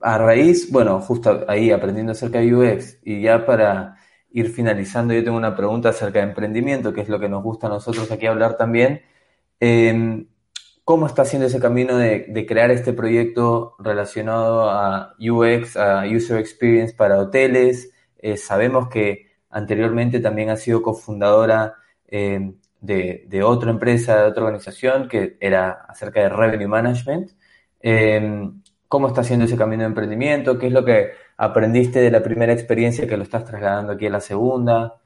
[0.00, 3.96] a raíz, bueno, justo ahí aprendiendo acerca de UX y ya para
[4.30, 7.66] ir finalizando, yo tengo una pregunta acerca de emprendimiento, que es lo que nos gusta
[7.66, 9.02] a nosotros aquí hablar también.
[9.60, 10.26] Em,
[10.84, 16.94] ¿Cómo está haciendo ese camino de, crear este proyecto relacionado a UX, a User Experience
[16.94, 17.90] para hoteles?
[18.18, 21.74] Eh, sabemos que anteriormente también ha sido cofundadora
[22.06, 27.32] em, de, otra empresa, de otra organización, que era acerca de Revenue Management.
[27.80, 30.58] Em, ¿Cómo está haciendo ese camino de emprendimiento?
[30.58, 34.10] ¿Qué es lo que aprendiste de la primera experiencia que lo estás trasladando aquí a
[34.10, 34.96] la segunda?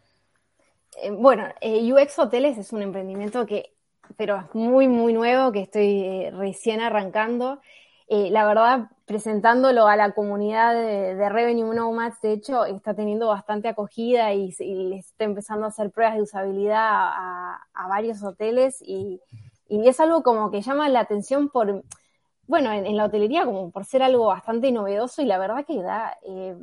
[1.02, 3.72] Eh, bueno, eh, UX Hoteles es un emprendimiento que,
[4.16, 7.60] pero muy, muy nuevo, que estoy eh, recién arrancando.
[8.30, 14.32] La verdad, presentándolo a la comunidad de, Revenue Nomads, de hecho, está teniendo bastante acogida
[14.34, 14.54] y,
[14.98, 19.20] está empezando a hacer pruebas de usabilidad a, varios hoteles y,
[19.68, 21.82] y es algo como que llama la atención por
[22.46, 26.18] bueno, en, la hotelería como por ser algo bastante novedoso y la verdad que da,
[26.22, 26.54] eh,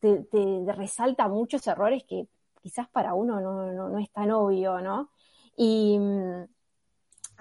[0.00, 2.26] te, resalta muchos errores que
[2.62, 5.10] quizás para uno no, es tan obvio, ¿no?
[5.56, 5.98] Y,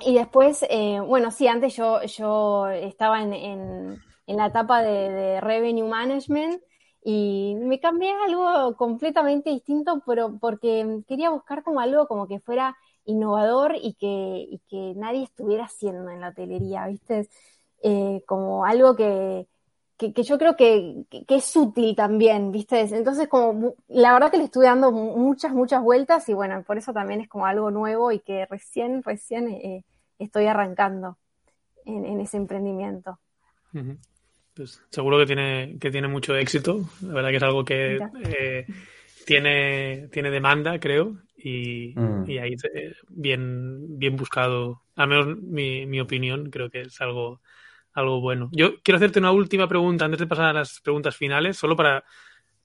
[0.06, 5.88] y después, eh, bueno, sí, antes yo, yo estaba en, en, la etapa de, Revenue
[5.88, 6.62] Management
[7.04, 12.40] y me cambié a algo completamente distinto, pero porque quería buscar como algo como que
[12.40, 17.30] fuera innovador y que, y que nadie estuviera haciendo en la hotelería, ¿viste?
[17.84, 19.48] Eh, como algo que,
[19.98, 22.82] que, yo creo que, que, es útil también, ¿viste?
[22.82, 26.94] Entonces, como la verdad que le estuve dando muchas, muchas vueltas y bueno, por eso
[26.94, 29.84] también es como algo nuevo y que recién, recién eh,
[30.20, 31.18] estoy arrancando
[31.86, 33.20] en, ese emprendimiento.
[34.54, 36.82] Pues seguro que tiene, que tiene mucho éxito.
[37.02, 38.66] La verdad que es algo que eh,
[39.26, 42.30] tiene, tiene demanda, creo, y, mm.
[42.30, 42.56] y ahí
[43.10, 44.82] bien, bien buscado.
[44.96, 47.42] Al menos mi, mi opinión, creo que es algo
[47.94, 48.50] algo bueno.
[48.52, 52.04] Yo quiero hacerte una última pregunta antes de pasar a las preguntas finales, solo para,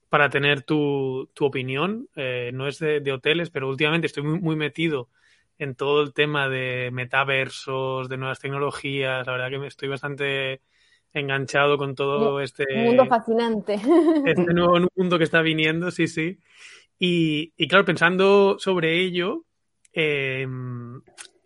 [0.09, 2.09] para tener tu, tu opinión.
[2.15, 5.09] Eh, no es de, hoteles, pero últimamente estoy muy, muy, metido
[5.59, 9.27] en todo el tema de metaversos, de nuevas tecnologías.
[9.27, 10.61] La verdad que me estoy bastante
[11.13, 12.65] enganchado con todo este...
[12.75, 13.75] Un mundo fascinante.
[14.25, 16.39] Este nuevo mundo que está viniendo, sí, sí.
[16.97, 19.45] Y, y claro, pensando sobre ello,
[19.93, 20.47] eh,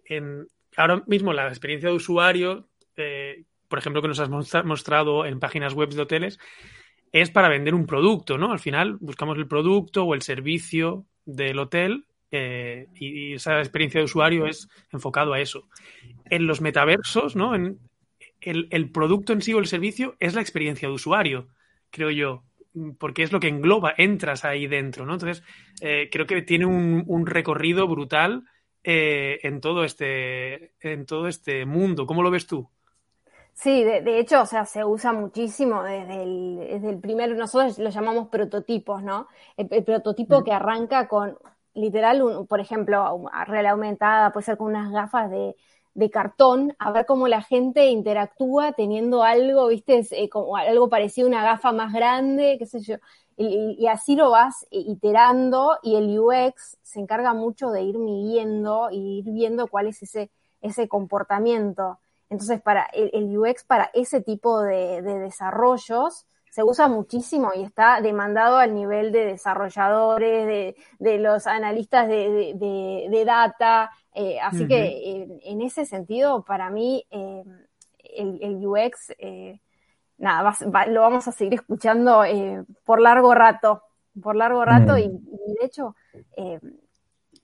[0.06, 5.40] en, ahora mismo la experiencia de usuario eh, por ejemplo, que nos has mostrado en
[5.40, 6.38] páginas web de hoteles,
[7.12, 8.52] es para vender un producto, ¿no?
[8.52, 14.06] Al final buscamos el producto o el servicio del hotel eh, y esa experiencia de
[14.06, 15.68] usuario es enfocado a eso.
[16.32, 17.54] En los metaversos, ¿no?
[17.54, 17.78] En
[18.42, 21.48] el, producto en sí o el servicio es la experiencia de usuario,
[21.92, 22.44] creo yo,
[22.98, 25.14] porque es lo que engloba, entras ahí dentro, ¿no?
[25.14, 25.44] Entonces,
[25.80, 28.46] eh, creo que tiene un, recorrido brutal
[28.84, 32.08] eh, en, todo este, en todo este mundo.
[32.08, 32.68] ¿Cómo lo ves tú?
[33.54, 37.92] Sí, de, hecho, o sea, se usa muchísimo desde el, desde el primer, nosotros lo
[37.92, 39.28] llamamos prototipos, ¿no?
[39.56, 40.44] El, prototipo mm.
[40.44, 41.38] que arranca con,
[41.74, 45.56] literal, por ejemplo, real aumentada, puede ser con unas gafas de,
[45.94, 51.28] de cartón, a ver cómo la gente interactúa teniendo algo, viste, eh, como algo parecido
[51.28, 52.96] a una gafa más grande, qué sé yo.
[53.36, 58.90] Y, y, así lo vas iterando y el UX se encarga mucho de ir midiendo
[58.92, 60.30] y ir viendo cuál es ese,
[60.62, 62.00] ese comportamiento.
[62.34, 68.58] Entonces, para el, UX, para ese tipo de, desarrollos, se usa muchísimo y está demandado
[68.58, 73.90] al nivel de desarrolladores, de, los analistas de, data.
[74.14, 77.44] Eh, así que en, ese sentido, para mí, eh,
[78.04, 79.62] el, UX, eh,
[80.20, 80.56] nada,
[80.90, 82.22] lo vamos a seguir escuchando
[82.86, 83.82] por largo rato,
[84.22, 85.96] por largo rato y, y, de hecho,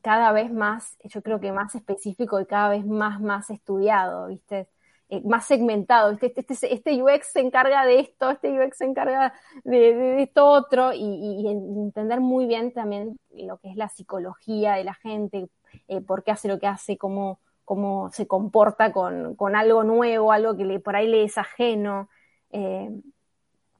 [0.03, 4.69] cada vez más, yo creo que más específico y cada vez más, más estudiado, ¿viste?
[5.11, 6.11] Eh, más segmentado.
[6.11, 9.33] Este, este, este, UX se encarga de esto, este UX se encarga
[9.63, 14.93] de, esto otro, y, entender muy bien también lo que es la psicología de la
[14.93, 15.49] gente,
[15.87, 20.31] eh, por qué hace lo que hace, cómo, cómo se comporta con, con algo nuevo,
[20.31, 22.07] algo que por ahí le es ajeno.
[22.51, 22.91] Eh,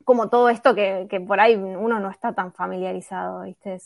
[0.06, 3.80] como todo esto que, que, por ahí uno no está tan familiarizado, ¿viste?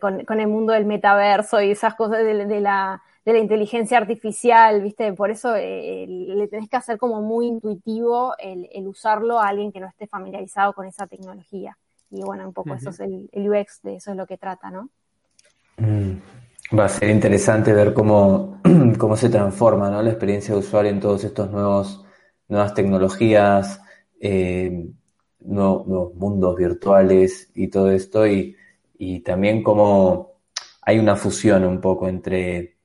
[0.00, 4.82] con, con, el mundo del metaverso y esas cosas de la de la inteligencia artificial,
[4.82, 5.12] ¿viste?
[5.12, 9.80] Por eso eh, le tenés que hacer como muy intuitivo el, usarlo a alguien que
[9.80, 11.76] no esté familiarizado con esa tecnología.
[12.10, 14.88] Y bueno, un poco eso es el, UX, de eso es lo que trata, ¿no?
[15.76, 18.60] Mm, va a ser interesante ver cómo,
[18.98, 20.02] cómo se transforma ¿no?
[20.02, 22.04] la experiencia de usuario en todos estos nuevos
[22.48, 23.80] nuevas tecnologías,
[24.20, 24.86] eh,
[25.40, 28.56] nuevos, mundos virtuales y todo esto, y,
[28.98, 30.40] y también cómo
[30.82, 32.77] hay una fusión un poco entre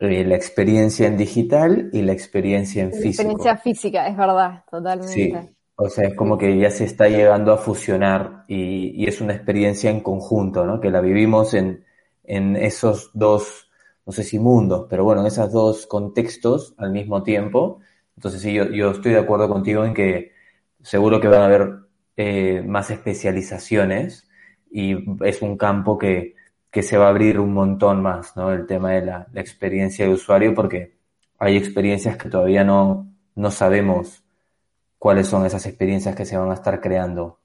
[0.00, 3.22] la experiencia en digital y la experiencia en físico.
[3.22, 5.12] La experiencia física, es verdad, totalmente.
[5.12, 5.32] Sí,
[5.76, 9.90] o sea, es como que ya se está llegando a fusionar y, es una experiencia
[9.90, 10.80] en conjunto, ¿no?
[10.80, 11.84] Que la vivimos en,
[12.24, 13.70] en esos dos,
[14.06, 17.80] no sé si mundos, pero bueno, en esos dos contextos al mismo tiempo.
[18.16, 20.32] Entonces sí, yo, yo estoy de acuerdo contigo en que
[20.82, 21.70] seguro que van a haber
[22.16, 24.28] eh, más especializaciones
[24.70, 26.34] y es un campo que,
[26.70, 28.52] que se va a abrir un montón más, ¿no?
[28.52, 30.96] El tema de la, experiencia de usuario, porque
[31.38, 34.22] hay experiencias que todavía no, no sabemos
[34.98, 37.38] cuáles son esas experiencias que se van a estar creando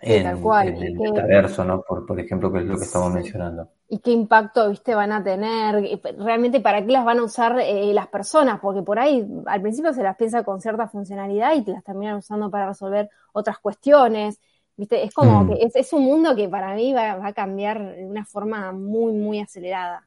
[0.00, 1.82] en, el metaverso, ¿no?
[1.82, 3.68] Por, por ejemplo, que es lo que estamos mencionando.
[3.88, 6.00] ¿Y qué impacto, viste, van a tener?
[6.18, 8.60] ¿Realmente para qué las van a usar eh, las personas?
[8.60, 12.50] Porque por ahí al principio se las piensa con cierta funcionalidad y las terminan usando
[12.50, 14.40] para resolver otras cuestiones.
[14.76, 15.04] ¿Viste?
[15.04, 15.48] Es como mm.
[15.48, 19.40] que es, un mundo que para mí va, a cambiar de una forma muy, muy
[19.40, 20.06] acelerada.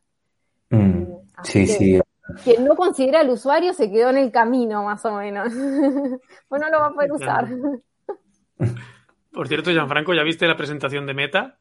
[0.69, 1.03] Mm.
[1.43, 2.01] Sí, sí,
[2.43, 5.47] quien no considera al usuario se quedó en el camino, más o menos.
[6.49, 7.47] pues no lo va a poder usar.
[9.31, 11.59] Por cierto, Gianfranco, ¿ya viste la presentación de Meta?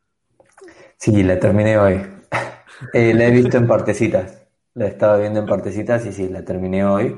[0.97, 2.01] Sí, la terminé hoy.
[2.93, 4.47] Eh, la he visto en partecitas.
[4.74, 7.16] La estaba viendo en partecitas y sí, la terminé hoy.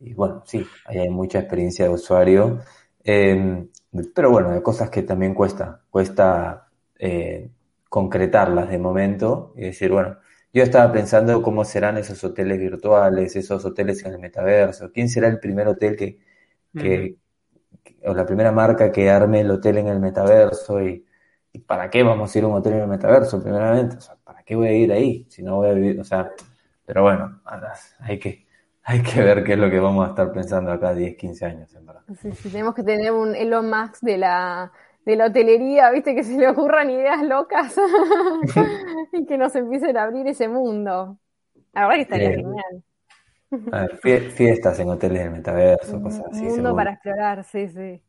[0.00, 2.58] Y bueno, sí, ahí hay mucha experiencia de usuario.
[3.04, 3.68] Em,
[4.14, 5.82] pero bueno, hay cosas que también cuesta.
[5.90, 6.68] Cuesta
[6.98, 7.50] eh,
[7.88, 10.18] concretarlas de momento y decir, bueno,
[10.52, 14.90] yo estaba pensando cómo serán esos hoteles virtuales, esos hoteles en el metaverso.
[14.92, 16.18] ¿Quién será el primer hotel que,
[16.74, 17.16] que
[18.04, 20.82] o la primera marca que arme el hotel en el metaverso?
[20.82, 21.04] Y,
[21.66, 23.96] para qué vamos a ir a un hotel en el metaverso, primeramente?
[23.96, 25.26] O sea, ¿para qué voy a ir ahí?
[25.30, 26.30] Si no voy a vivir, o sea,
[26.84, 27.40] pero bueno,
[28.00, 28.45] hay que,
[28.88, 31.74] hay que ver qué es lo que vamos a estar pensando acá 10, 15 años,
[31.74, 32.02] en verdad.
[32.22, 34.70] Sí, sí, tenemos que tener un Elon Musk de la,
[35.04, 37.74] de la hotelería, viste, que se le ocurran ideas locas
[39.12, 41.18] y que nos empiecen a abrir ese mundo.
[41.72, 42.84] La verdad que estaría genial.
[43.72, 46.46] A ver, fiestas en hoteles del metaverso, cosas así.
[46.46, 48.02] Un mundo para explorar, sí, sí.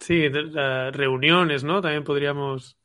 [0.00, 1.80] Sí, reuniones, ¿no?
[1.80, 2.78] También podríamos,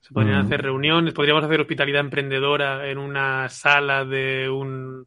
[0.00, 5.04] se podrían hacer reuniones, podríamos hacer hospitalidad emprendedora en una sala de un,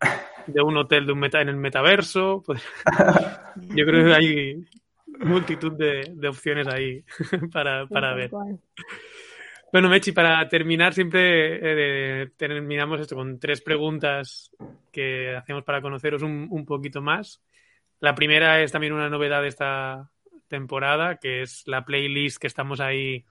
[0.53, 2.43] de un hotel de un meta, en el metaverso.
[3.75, 4.65] Yo creo que hay
[5.19, 7.03] multitud de, opciones ahí
[7.51, 8.31] para, para ver.
[9.71, 11.59] Bueno, Mechi, para terminar, siempre
[12.23, 14.51] eh, terminamos esto con tres preguntas
[14.91, 17.41] que hacemos para conoceros un, un, poquito más.
[17.99, 20.09] La primera es también una novedad de esta
[20.47, 23.25] temporada, que es la playlist que estamos ahí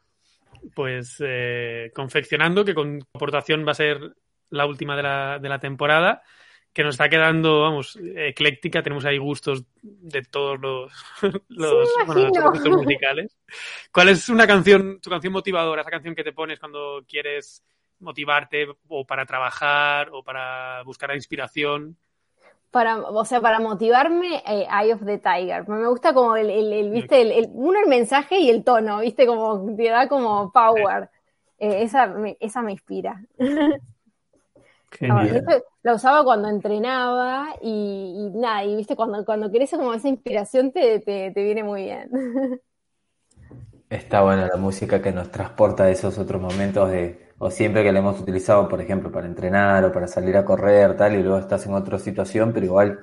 [0.75, 4.15] pues eh, confeccionando, que con aportación va a ser
[4.51, 6.23] la última de la, de la temporada
[6.79, 8.85] que nos está quedando, vamos, ecléctica.
[8.85, 10.93] Tenemos ahí gustos de todos los,
[11.49, 13.37] los, gustos musicales.
[13.93, 17.65] ¿Cuál es una canción, tu canción motivadora, esa canción que te pones cuando quieres
[17.99, 21.97] motivarte o para trabajar o para buscar la inspiración?
[22.71, 25.69] Para, o sea, para motivarme, eh, Eye of the Tiger.
[25.69, 29.75] Me gusta como el, el, viste, el, uno el mensaje y el tono, viste, como
[29.75, 31.11] te da como power.
[31.59, 33.21] Eh, esa, esa me inspira.
[35.83, 41.01] lo usaba cuando entrenaba y, nada, y viste, cuando, cuando querés como esa inspiración te,
[41.01, 42.11] te, viene muy bien.
[43.91, 47.91] Está buena la música que nos transporta a esos otros momentos de, o siempre que
[47.91, 51.39] la hemos utilizado, por ejemplo, para entrenar o para salir a correr, tal, y luego
[51.39, 52.99] estás en otra situación, pero igual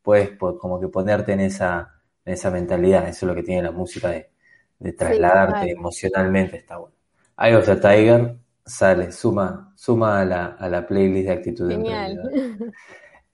[0.00, 1.92] puedes como que ponerte en esa,
[2.24, 4.30] en esa mentalidad, eso es lo que tiene la música de,
[4.78, 6.94] de trasladarte emocionalmente, está bueno.
[7.36, 8.36] Eye of the Tiger,
[8.68, 12.18] Sale, suma, suma a la, a la playlist de actitud Genial.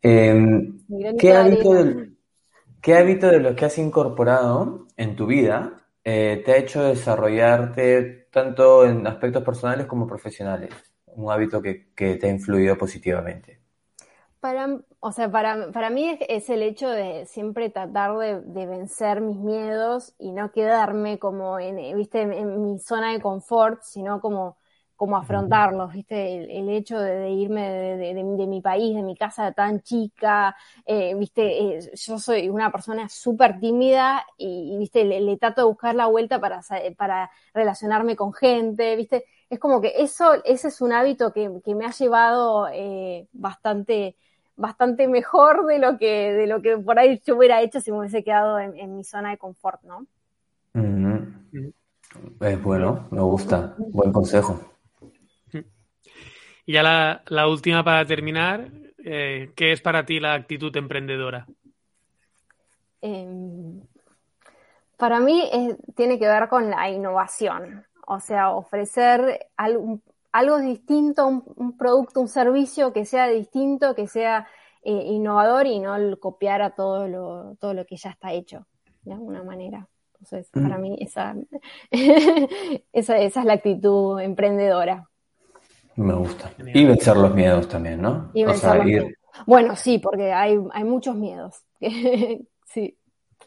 [0.07, 0.81] Em,
[1.19, 2.11] ¿qué, hábito de,
[2.83, 8.29] ¿Qué hábito de los que has incorporado en tu vida eh, te ha hecho desarrollarte
[8.31, 10.75] tanto en aspectos personales como profesionales?
[11.07, 13.63] Un hábito que, te ha influido positivamente.
[14.41, 19.39] Para, o sea, para, para mí es, el hecho de siempre tratar de, vencer mis
[19.39, 22.21] miedos y no quedarme como en, ¿viste?
[22.21, 24.59] en mi zona de confort, sino como
[24.97, 26.59] cómo afrontarlos, ¿viste?
[26.59, 30.57] El, hecho de, irme de, mi país, de mi casa tan chica,
[30.87, 31.77] eh, ¿viste?
[31.77, 35.05] Eh, yo soy una persona súper tímida y, ¿viste?
[35.05, 36.61] Le, trato de buscar la vuelta para,
[36.97, 39.25] para relacionarme con gente, ¿viste?
[39.51, 44.17] Es como que eso, ese es un hábito que, me ha llevado eh, bastante
[44.57, 47.99] bastante mejor de lo que de lo que por ahí yo hubiera hecho si me
[47.99, 50.07] hubiese quedado en, mi zona de confort, ¿no?
[52.41, 54.74] Es bueno, me gusta, buen consejo.
[56.67, 56.83] Y ya
[57.27, 61.47] la, última para terminar, eh, ¿qué es para ti la actitud emprendedora?
[63.03, 63.83] Em,
[64.97, 65.51] para mí
[65.95, 70.01] tiene que ver con la innovación, o sea, ofrecer algo,
[70.33, 74.49] algo distinto, un, producto, un servicio que sea distinto, que sea
[74.83, 78.67] eh, innovador y no copiar a todo lo, todo lo que ya está hecho,
[79.03, 79.87] de alguna manera.
[80.15, 80.81] Entonces, para mm.
[80.81, 81.37] mí esa,
[81.91, 85.09] esa, esa es la actitud emprendedora.
[85.97, 86.51] Me gusta.
[86.59, 88.31] Y vencer los miedos también, ¿no?
[89.47, 91.65] Bueno, sí, porque hay, hay muchos miedos.
[92.67, 92.99] sí.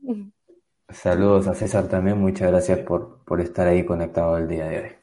[0.89, 4.98] Saludos a César también, muchas gracias por, por estar ahí conectado el día de hoy.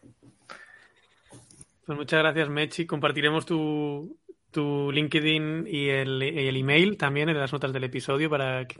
[1.86, 2.84] Pues muchas gracias, Mechi.
[2.84, 4.18] Compartiremos tu,
[4.50, 8.76] tu LinkedIn y el, el, email también en las notas del episodio para que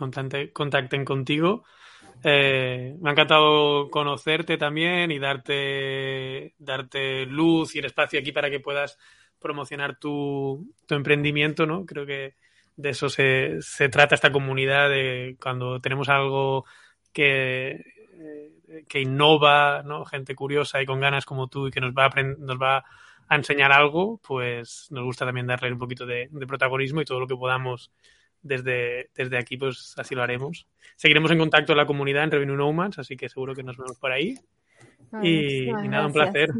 [0.52, 1.62] contacten contigo.
[2.24, 8.50] Eh, me ha encantado conocerte también y darte, darte luz y el espacio aquí para
[8.50, 8.98] que puedas
[9.38, 11.86] promocionar tu, tu emprendimiento, ¿no?
[11.86, 12.34] Creo que
[12.74, 16.64] de eso se, se, trata esta comunidad, de cuando tenemos algo
[17.12, 18.52] que, eh,
[18.88, 20.04] que innova, ¿no?
[20.04, 22.84] Gente curiosa y con ganas como tú y que nos va a, nos va
[23.28, 27.20] a enseñar algo, pues nos gusta también darle un poquito de, de protagonismo y todo
[27.20, 27.90] lo que podamos
[28.42, 30.66] desde, desde aquí, pues así lo haremos.
[30.96, 33.98] Seguiremos en contacto en la comunidad en Revenue Nomads, así que seguro que nos vemos
[33.98, 34.38] por ahí.
[35.22, 36.50] y, nada, un placer.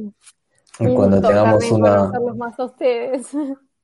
[0.78, 2.10] Cuando tengamos una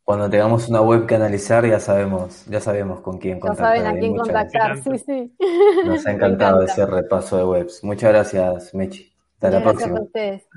[0.04, 3.76] cuando tengamos una web que analizar ya sabemos, ya sabemos con quién contactar.
[3.76, 5.36] Ya saben a quién contactar, sí, sí.
[5.84, 7.84] Nos ha encantado ese repaso de webs.
[7.84, 9.12] Muchas gracias, Mechi.
[9.34, 10.00] Hasta la próxima.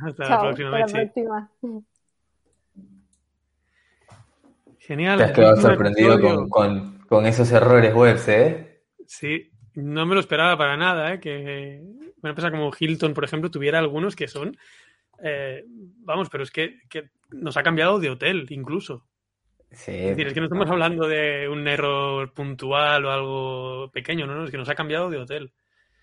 [0.06, 0.94] Hasta la próxima, Mechi.
[0.94, 1.52] La próxima.
[4.80, 5.18] Genial.
[5.18, 8.82] Te has quedado sorprendido con, con, con esos errores webs, ¿eh?
[9.08, 11.20] Sí, no me lo esperaba para nada, ¿eh?
[11.20, 11.82] Que
[12.22, 14.58] una empresa como Hilton, por ejemplo, tuviera algunos que son.
[15.22, 16.80] Eh, vamos, pero es que,
[17.32, 19.06] nos ha cambiado de hotel, incluso.
[19.76, 19.92] Sí.
[19.92, 24.46] Es decir, es que no estamos hablando de un error puntual o algo pequeño, no,
[24.46, 25.52] es que nos ha cambiado de hotel.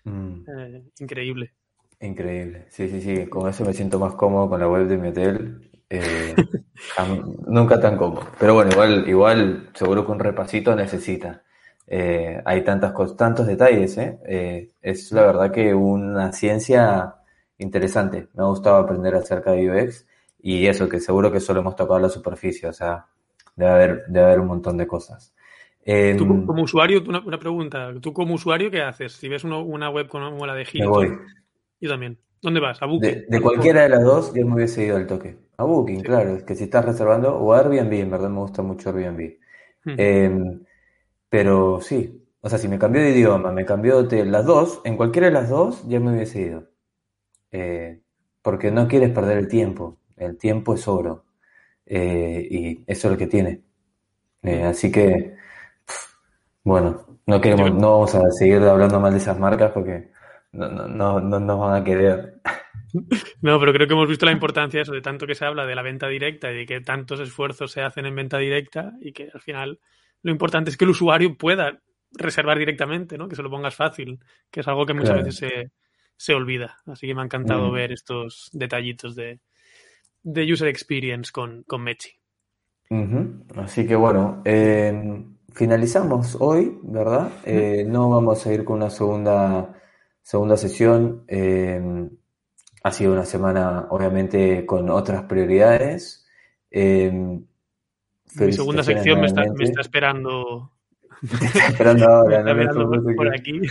[0.03, 0.43] Mm.
[0.47, 1.53] Eh, increíble.
[1.99, 3.27] Increíble, sí, sí, sí.
[3.27, 6.35] Con eso me siento más cómodo con la web de mi hotel eh,
[7.47, 8.27] nunca tan cómodo.
[8.39, 11.43] Pero bueno, igual, igual seguro que un repasito necesita.
[11.87, 14.69] Eh, hay tantas tantos detalles, ¿eh?
[14.81, 17.15] Es la verdad que una ciencia
[17.57, 18.27] interesante.
[18.33, 20.05] Me ha gustado aprender acerca de UX
[20.39, 23.05] y eso, que seguro que solo hemos tocado la superficie, o sea,
[23.55, 25.33] debe haber, debe haber un montón de cosas.
[25.85, 29.13] Em, Tú como usuario, una, pregunta, ¿tú como usuario qué haces?
[29.13, 31.21] Si ves una web como la de Hilton,
[31.79, 32.17] yo también.
[32.41, 32.81] ¿Dónde vas?
[32.81, 33.25] ¿A Booking?
[33.29, 35.37] De, cualquiera de las dos, yo me hubiese ido al toque.
[35.55, 36.35] A Booking, claro.
[36.35, 39.37] Es que si estás reservando, o a Airbnb, en verdad me gusta mucho Airbnb.
[39.85, 39.95] Hmm.
[39.97, 40.63] Em,
[41.29, 44.97] pero sí, o sea, si me cambió de idioma, me cambió de las dos, en
[44.97, 46.69] cualquiera de las dos, ya me hubiese ido.
[47.51, 48.01] Eh,
[48.41, 49.99] porque no quieres perder el tiempo.
[50.17, 51.23] El tiempo es oro.
[51.85, 53.61] Eh, y eso es lo que tiene.
[54.41, 55.35] Eh, así que,
[56.63, 60.11] bueno, no queremos, no vamos a seguir hablando mal de esas marcas porque
[60.51, 62.41] no, no, no, nos van a querer.
[63.41, 65.65] No, pero creo que hemos visto la importancia de eso, de tanto que se habla
[65.65, 69.13] de la venta directa y de que tantos esfuerzos se hacen en venta directa y
[69.13, 69.79] que al final
[70.21, 71.81] lo importante es que el usuario pueda
[72.11, 73.27] reservar directamente, ¿no?
[73.27, 74.19] Que se lo pongas fácil,
[74.51, 75.71] que es algo que muchas veces
[76.15, 76.77] se, olvida.
[76.85, 77.73] Así que me ha encantado mm.
[77.73, 79.39] ver estos detallitos de,
[80.23, 82.09] de user experience con, con Mechi.
[83.55, 87.31] Así que bueno, eh, finalizamos hoy, ¿verdad?
[87.45, 89.73] Eh, no vamos a ir con una segunda
[90.23, 92.09] Segunda sesión, em,
[92.81, 96.25] ha sido una semana obviamente con otras prioridades.
[96.71, 100.71] Eh, Mi segunda sección me está, me está, esperando.
[101.21, 102.41] Me está esperando ahora,
[102.73, 103.15] ¿no?
[103.15, 103.61] por aquí.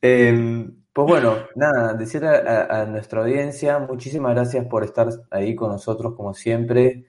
[0.94, 6.14] Em, pues bueno, nada, decir a, nuestra audiencia, muchísimas gracias por estar ahí con nosotros
[6.14, 7.06] como siempre.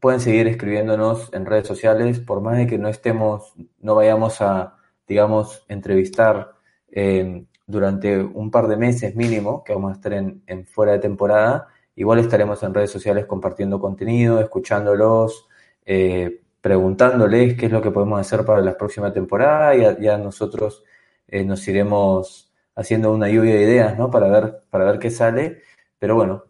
[0.00, 4.78] pueden seguir escribiéndonos en redes sociales, por más de que no estemos, no vayamos a
[5.08, 6.52] digamos, entrevistar
[6.92, 11.68] eh, durante un par de meses mínimo, que vamos a estar en, fuera de temporada,
[11.96, 15.48] igual estaremos en redes sociales compartiendo contenido, escuchándolos,
[15.84, 20.84] eh, preguntándoles qué es lo que podemos hacer para la próxima temporada y ya, nosotros
[21.28, 24.10] eh, nos iremos haciendo una lluvia de ideas, ¿no?
[24.10, 25.62] Para ver, para ver qué sale.
[25.98, 26.44] Pero bueno,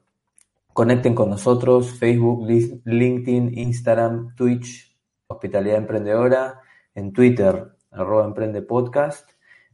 [0.73, 2.47] conecten con nosotros, Facebook,
[2.85, 4.97] LinkedIn, Instagram, Twitch,
[5.27, 6.61] Hospitalidad Emprendedora,
[6.95, 9.31] en Twitter, arroba emprende podcast,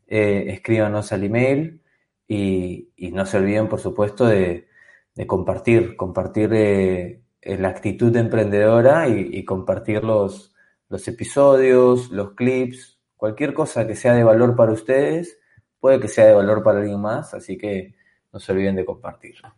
[0.07, 1.83] eh, escríbanos al email
[2.27, 4.69] y, no se olviden, por supuesto, de,
[5.27, 10.55] compartir, compartir eh, la actitud emprendedora y, compartir los,
[10.89, 12.94] los episodios, los clips,
[13.25, 15.41] cualquier cosa que sea de valor para ustedes,
[15.81, 17.95] puede que sea de valor para alguien más, así que
[18.31, 19.55] no se olviden de compartirlo.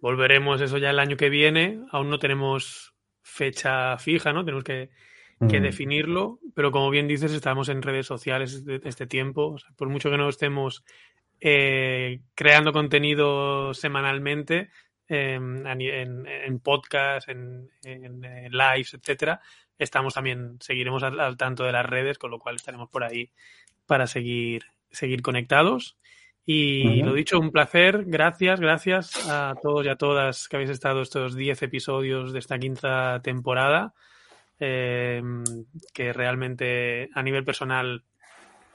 [0.00, 2.92] Volveremos eso ya el año que viene, aún no tenemos
[3.22, 4.44] fecha fija, ¿no?
[4.44, 4.90] Tenemos que,
[5.48, 9.54] que definirlo, pero como bien dices, estamos en redes sociales este tiempo.
[9.76, 10.82] por mucho que no estemos
[11.40, 14.70] eh, creando contenido semanalmente
[15.06, 17.70] em, en, en, podcast, en,
[18.50, 19.40] lives, etcétera,
[19.78, 23.30] estamos también, seguiremos al, tanto de las redes, con lo cual estaremos por ahí
[23.86, 25.96] para seguir, seguir conectados.
[26.44, 28.04] Y lo dicho, un placer.
[28.06, 32.58] Gracias, gracias a todos y a todas que habéis estado estos 10 episodios de esta
[32.58, 33.92] quinta temporada.
[34.60, 35.22] Eh,
[35.94, 38.02] que realmente a nivel personal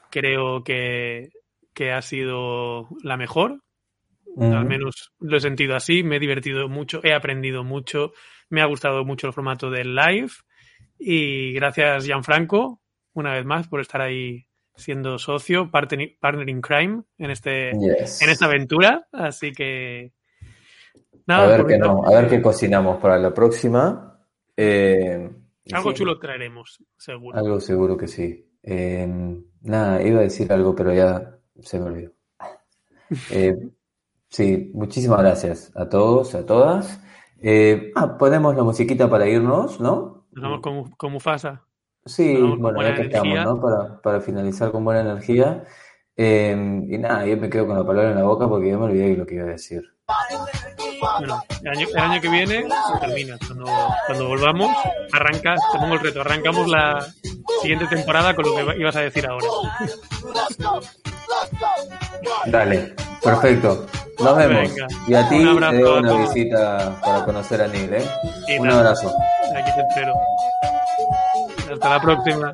[0.09, 1.31] creo que,
[1.91, 3.61] ha sido la mejor.
[4.39, 8.13] Al menos lo he sentido así, me he divertido mucho, he aprendido mucho,
[8.49, 10.31] me ha gustado mucho el formato del live
[11.05, 12.79] y gracias Gianfranco
[13.13, 18.29] una vez más por estar ahí siendo socio, partner, partner in crime en este en
[18.29, 20.13] esta aventura, así que
[21.27, 24.19] nada, a ver qué no, a ver qué cocinamos para la próxima.
[24.57, 25.29] Eh,
[25.71, 27.37] algo chulo traeremos, seguro.
[27.37, 28.49] Algo seguro que sí.
[28.63, 29.07] Eh,
[29.61, 32.11] nada, iba a decir algo, pero ya se me olvidó.
[33.29, 33.55] Eh,
[34.27, 36.99] sí, muchísimas gracias a todos, a todas.
[37.95, 40.22] Ah, ponemos la musiquita para irnos, ¿no?
[40.35, 41.63] Nos vamos con, con Mufasa.
[42.05, 43.61] Sí, bueno, ya que estamos, ¿no?
[43.61, 45.63] Para, para, finalizar con buena energía.
[46.17, 49.15] y nada, yo me quedo con la palabra en la boca porque ya me olvidé
[49.15, 49.83] lo que iba a decir.
[51.17, 52.65] Bueno, el año, que viene
[52.99, 53.37] termina.
[54.07, 54.75] Cuando, volvamos,
[55.11, 57.07] arrancas, te pongo el reto, arrancamos la
[57.61, 59.47] siguiente temporada con lo que ibas a decir ahora.
[62.47, 63.85] Dale, perfecto.
[64.19, 64.69] Nos vemos.
[65.07, 65.43] y a ti te
[65.79, 68.05] doy una visita para conocer a Neil, ¿eh?
[68.59, 69.13] un abrazo.
[69.55, 70.13] Aquí te espero.
[71.73, 72.51] Hasta la próxima.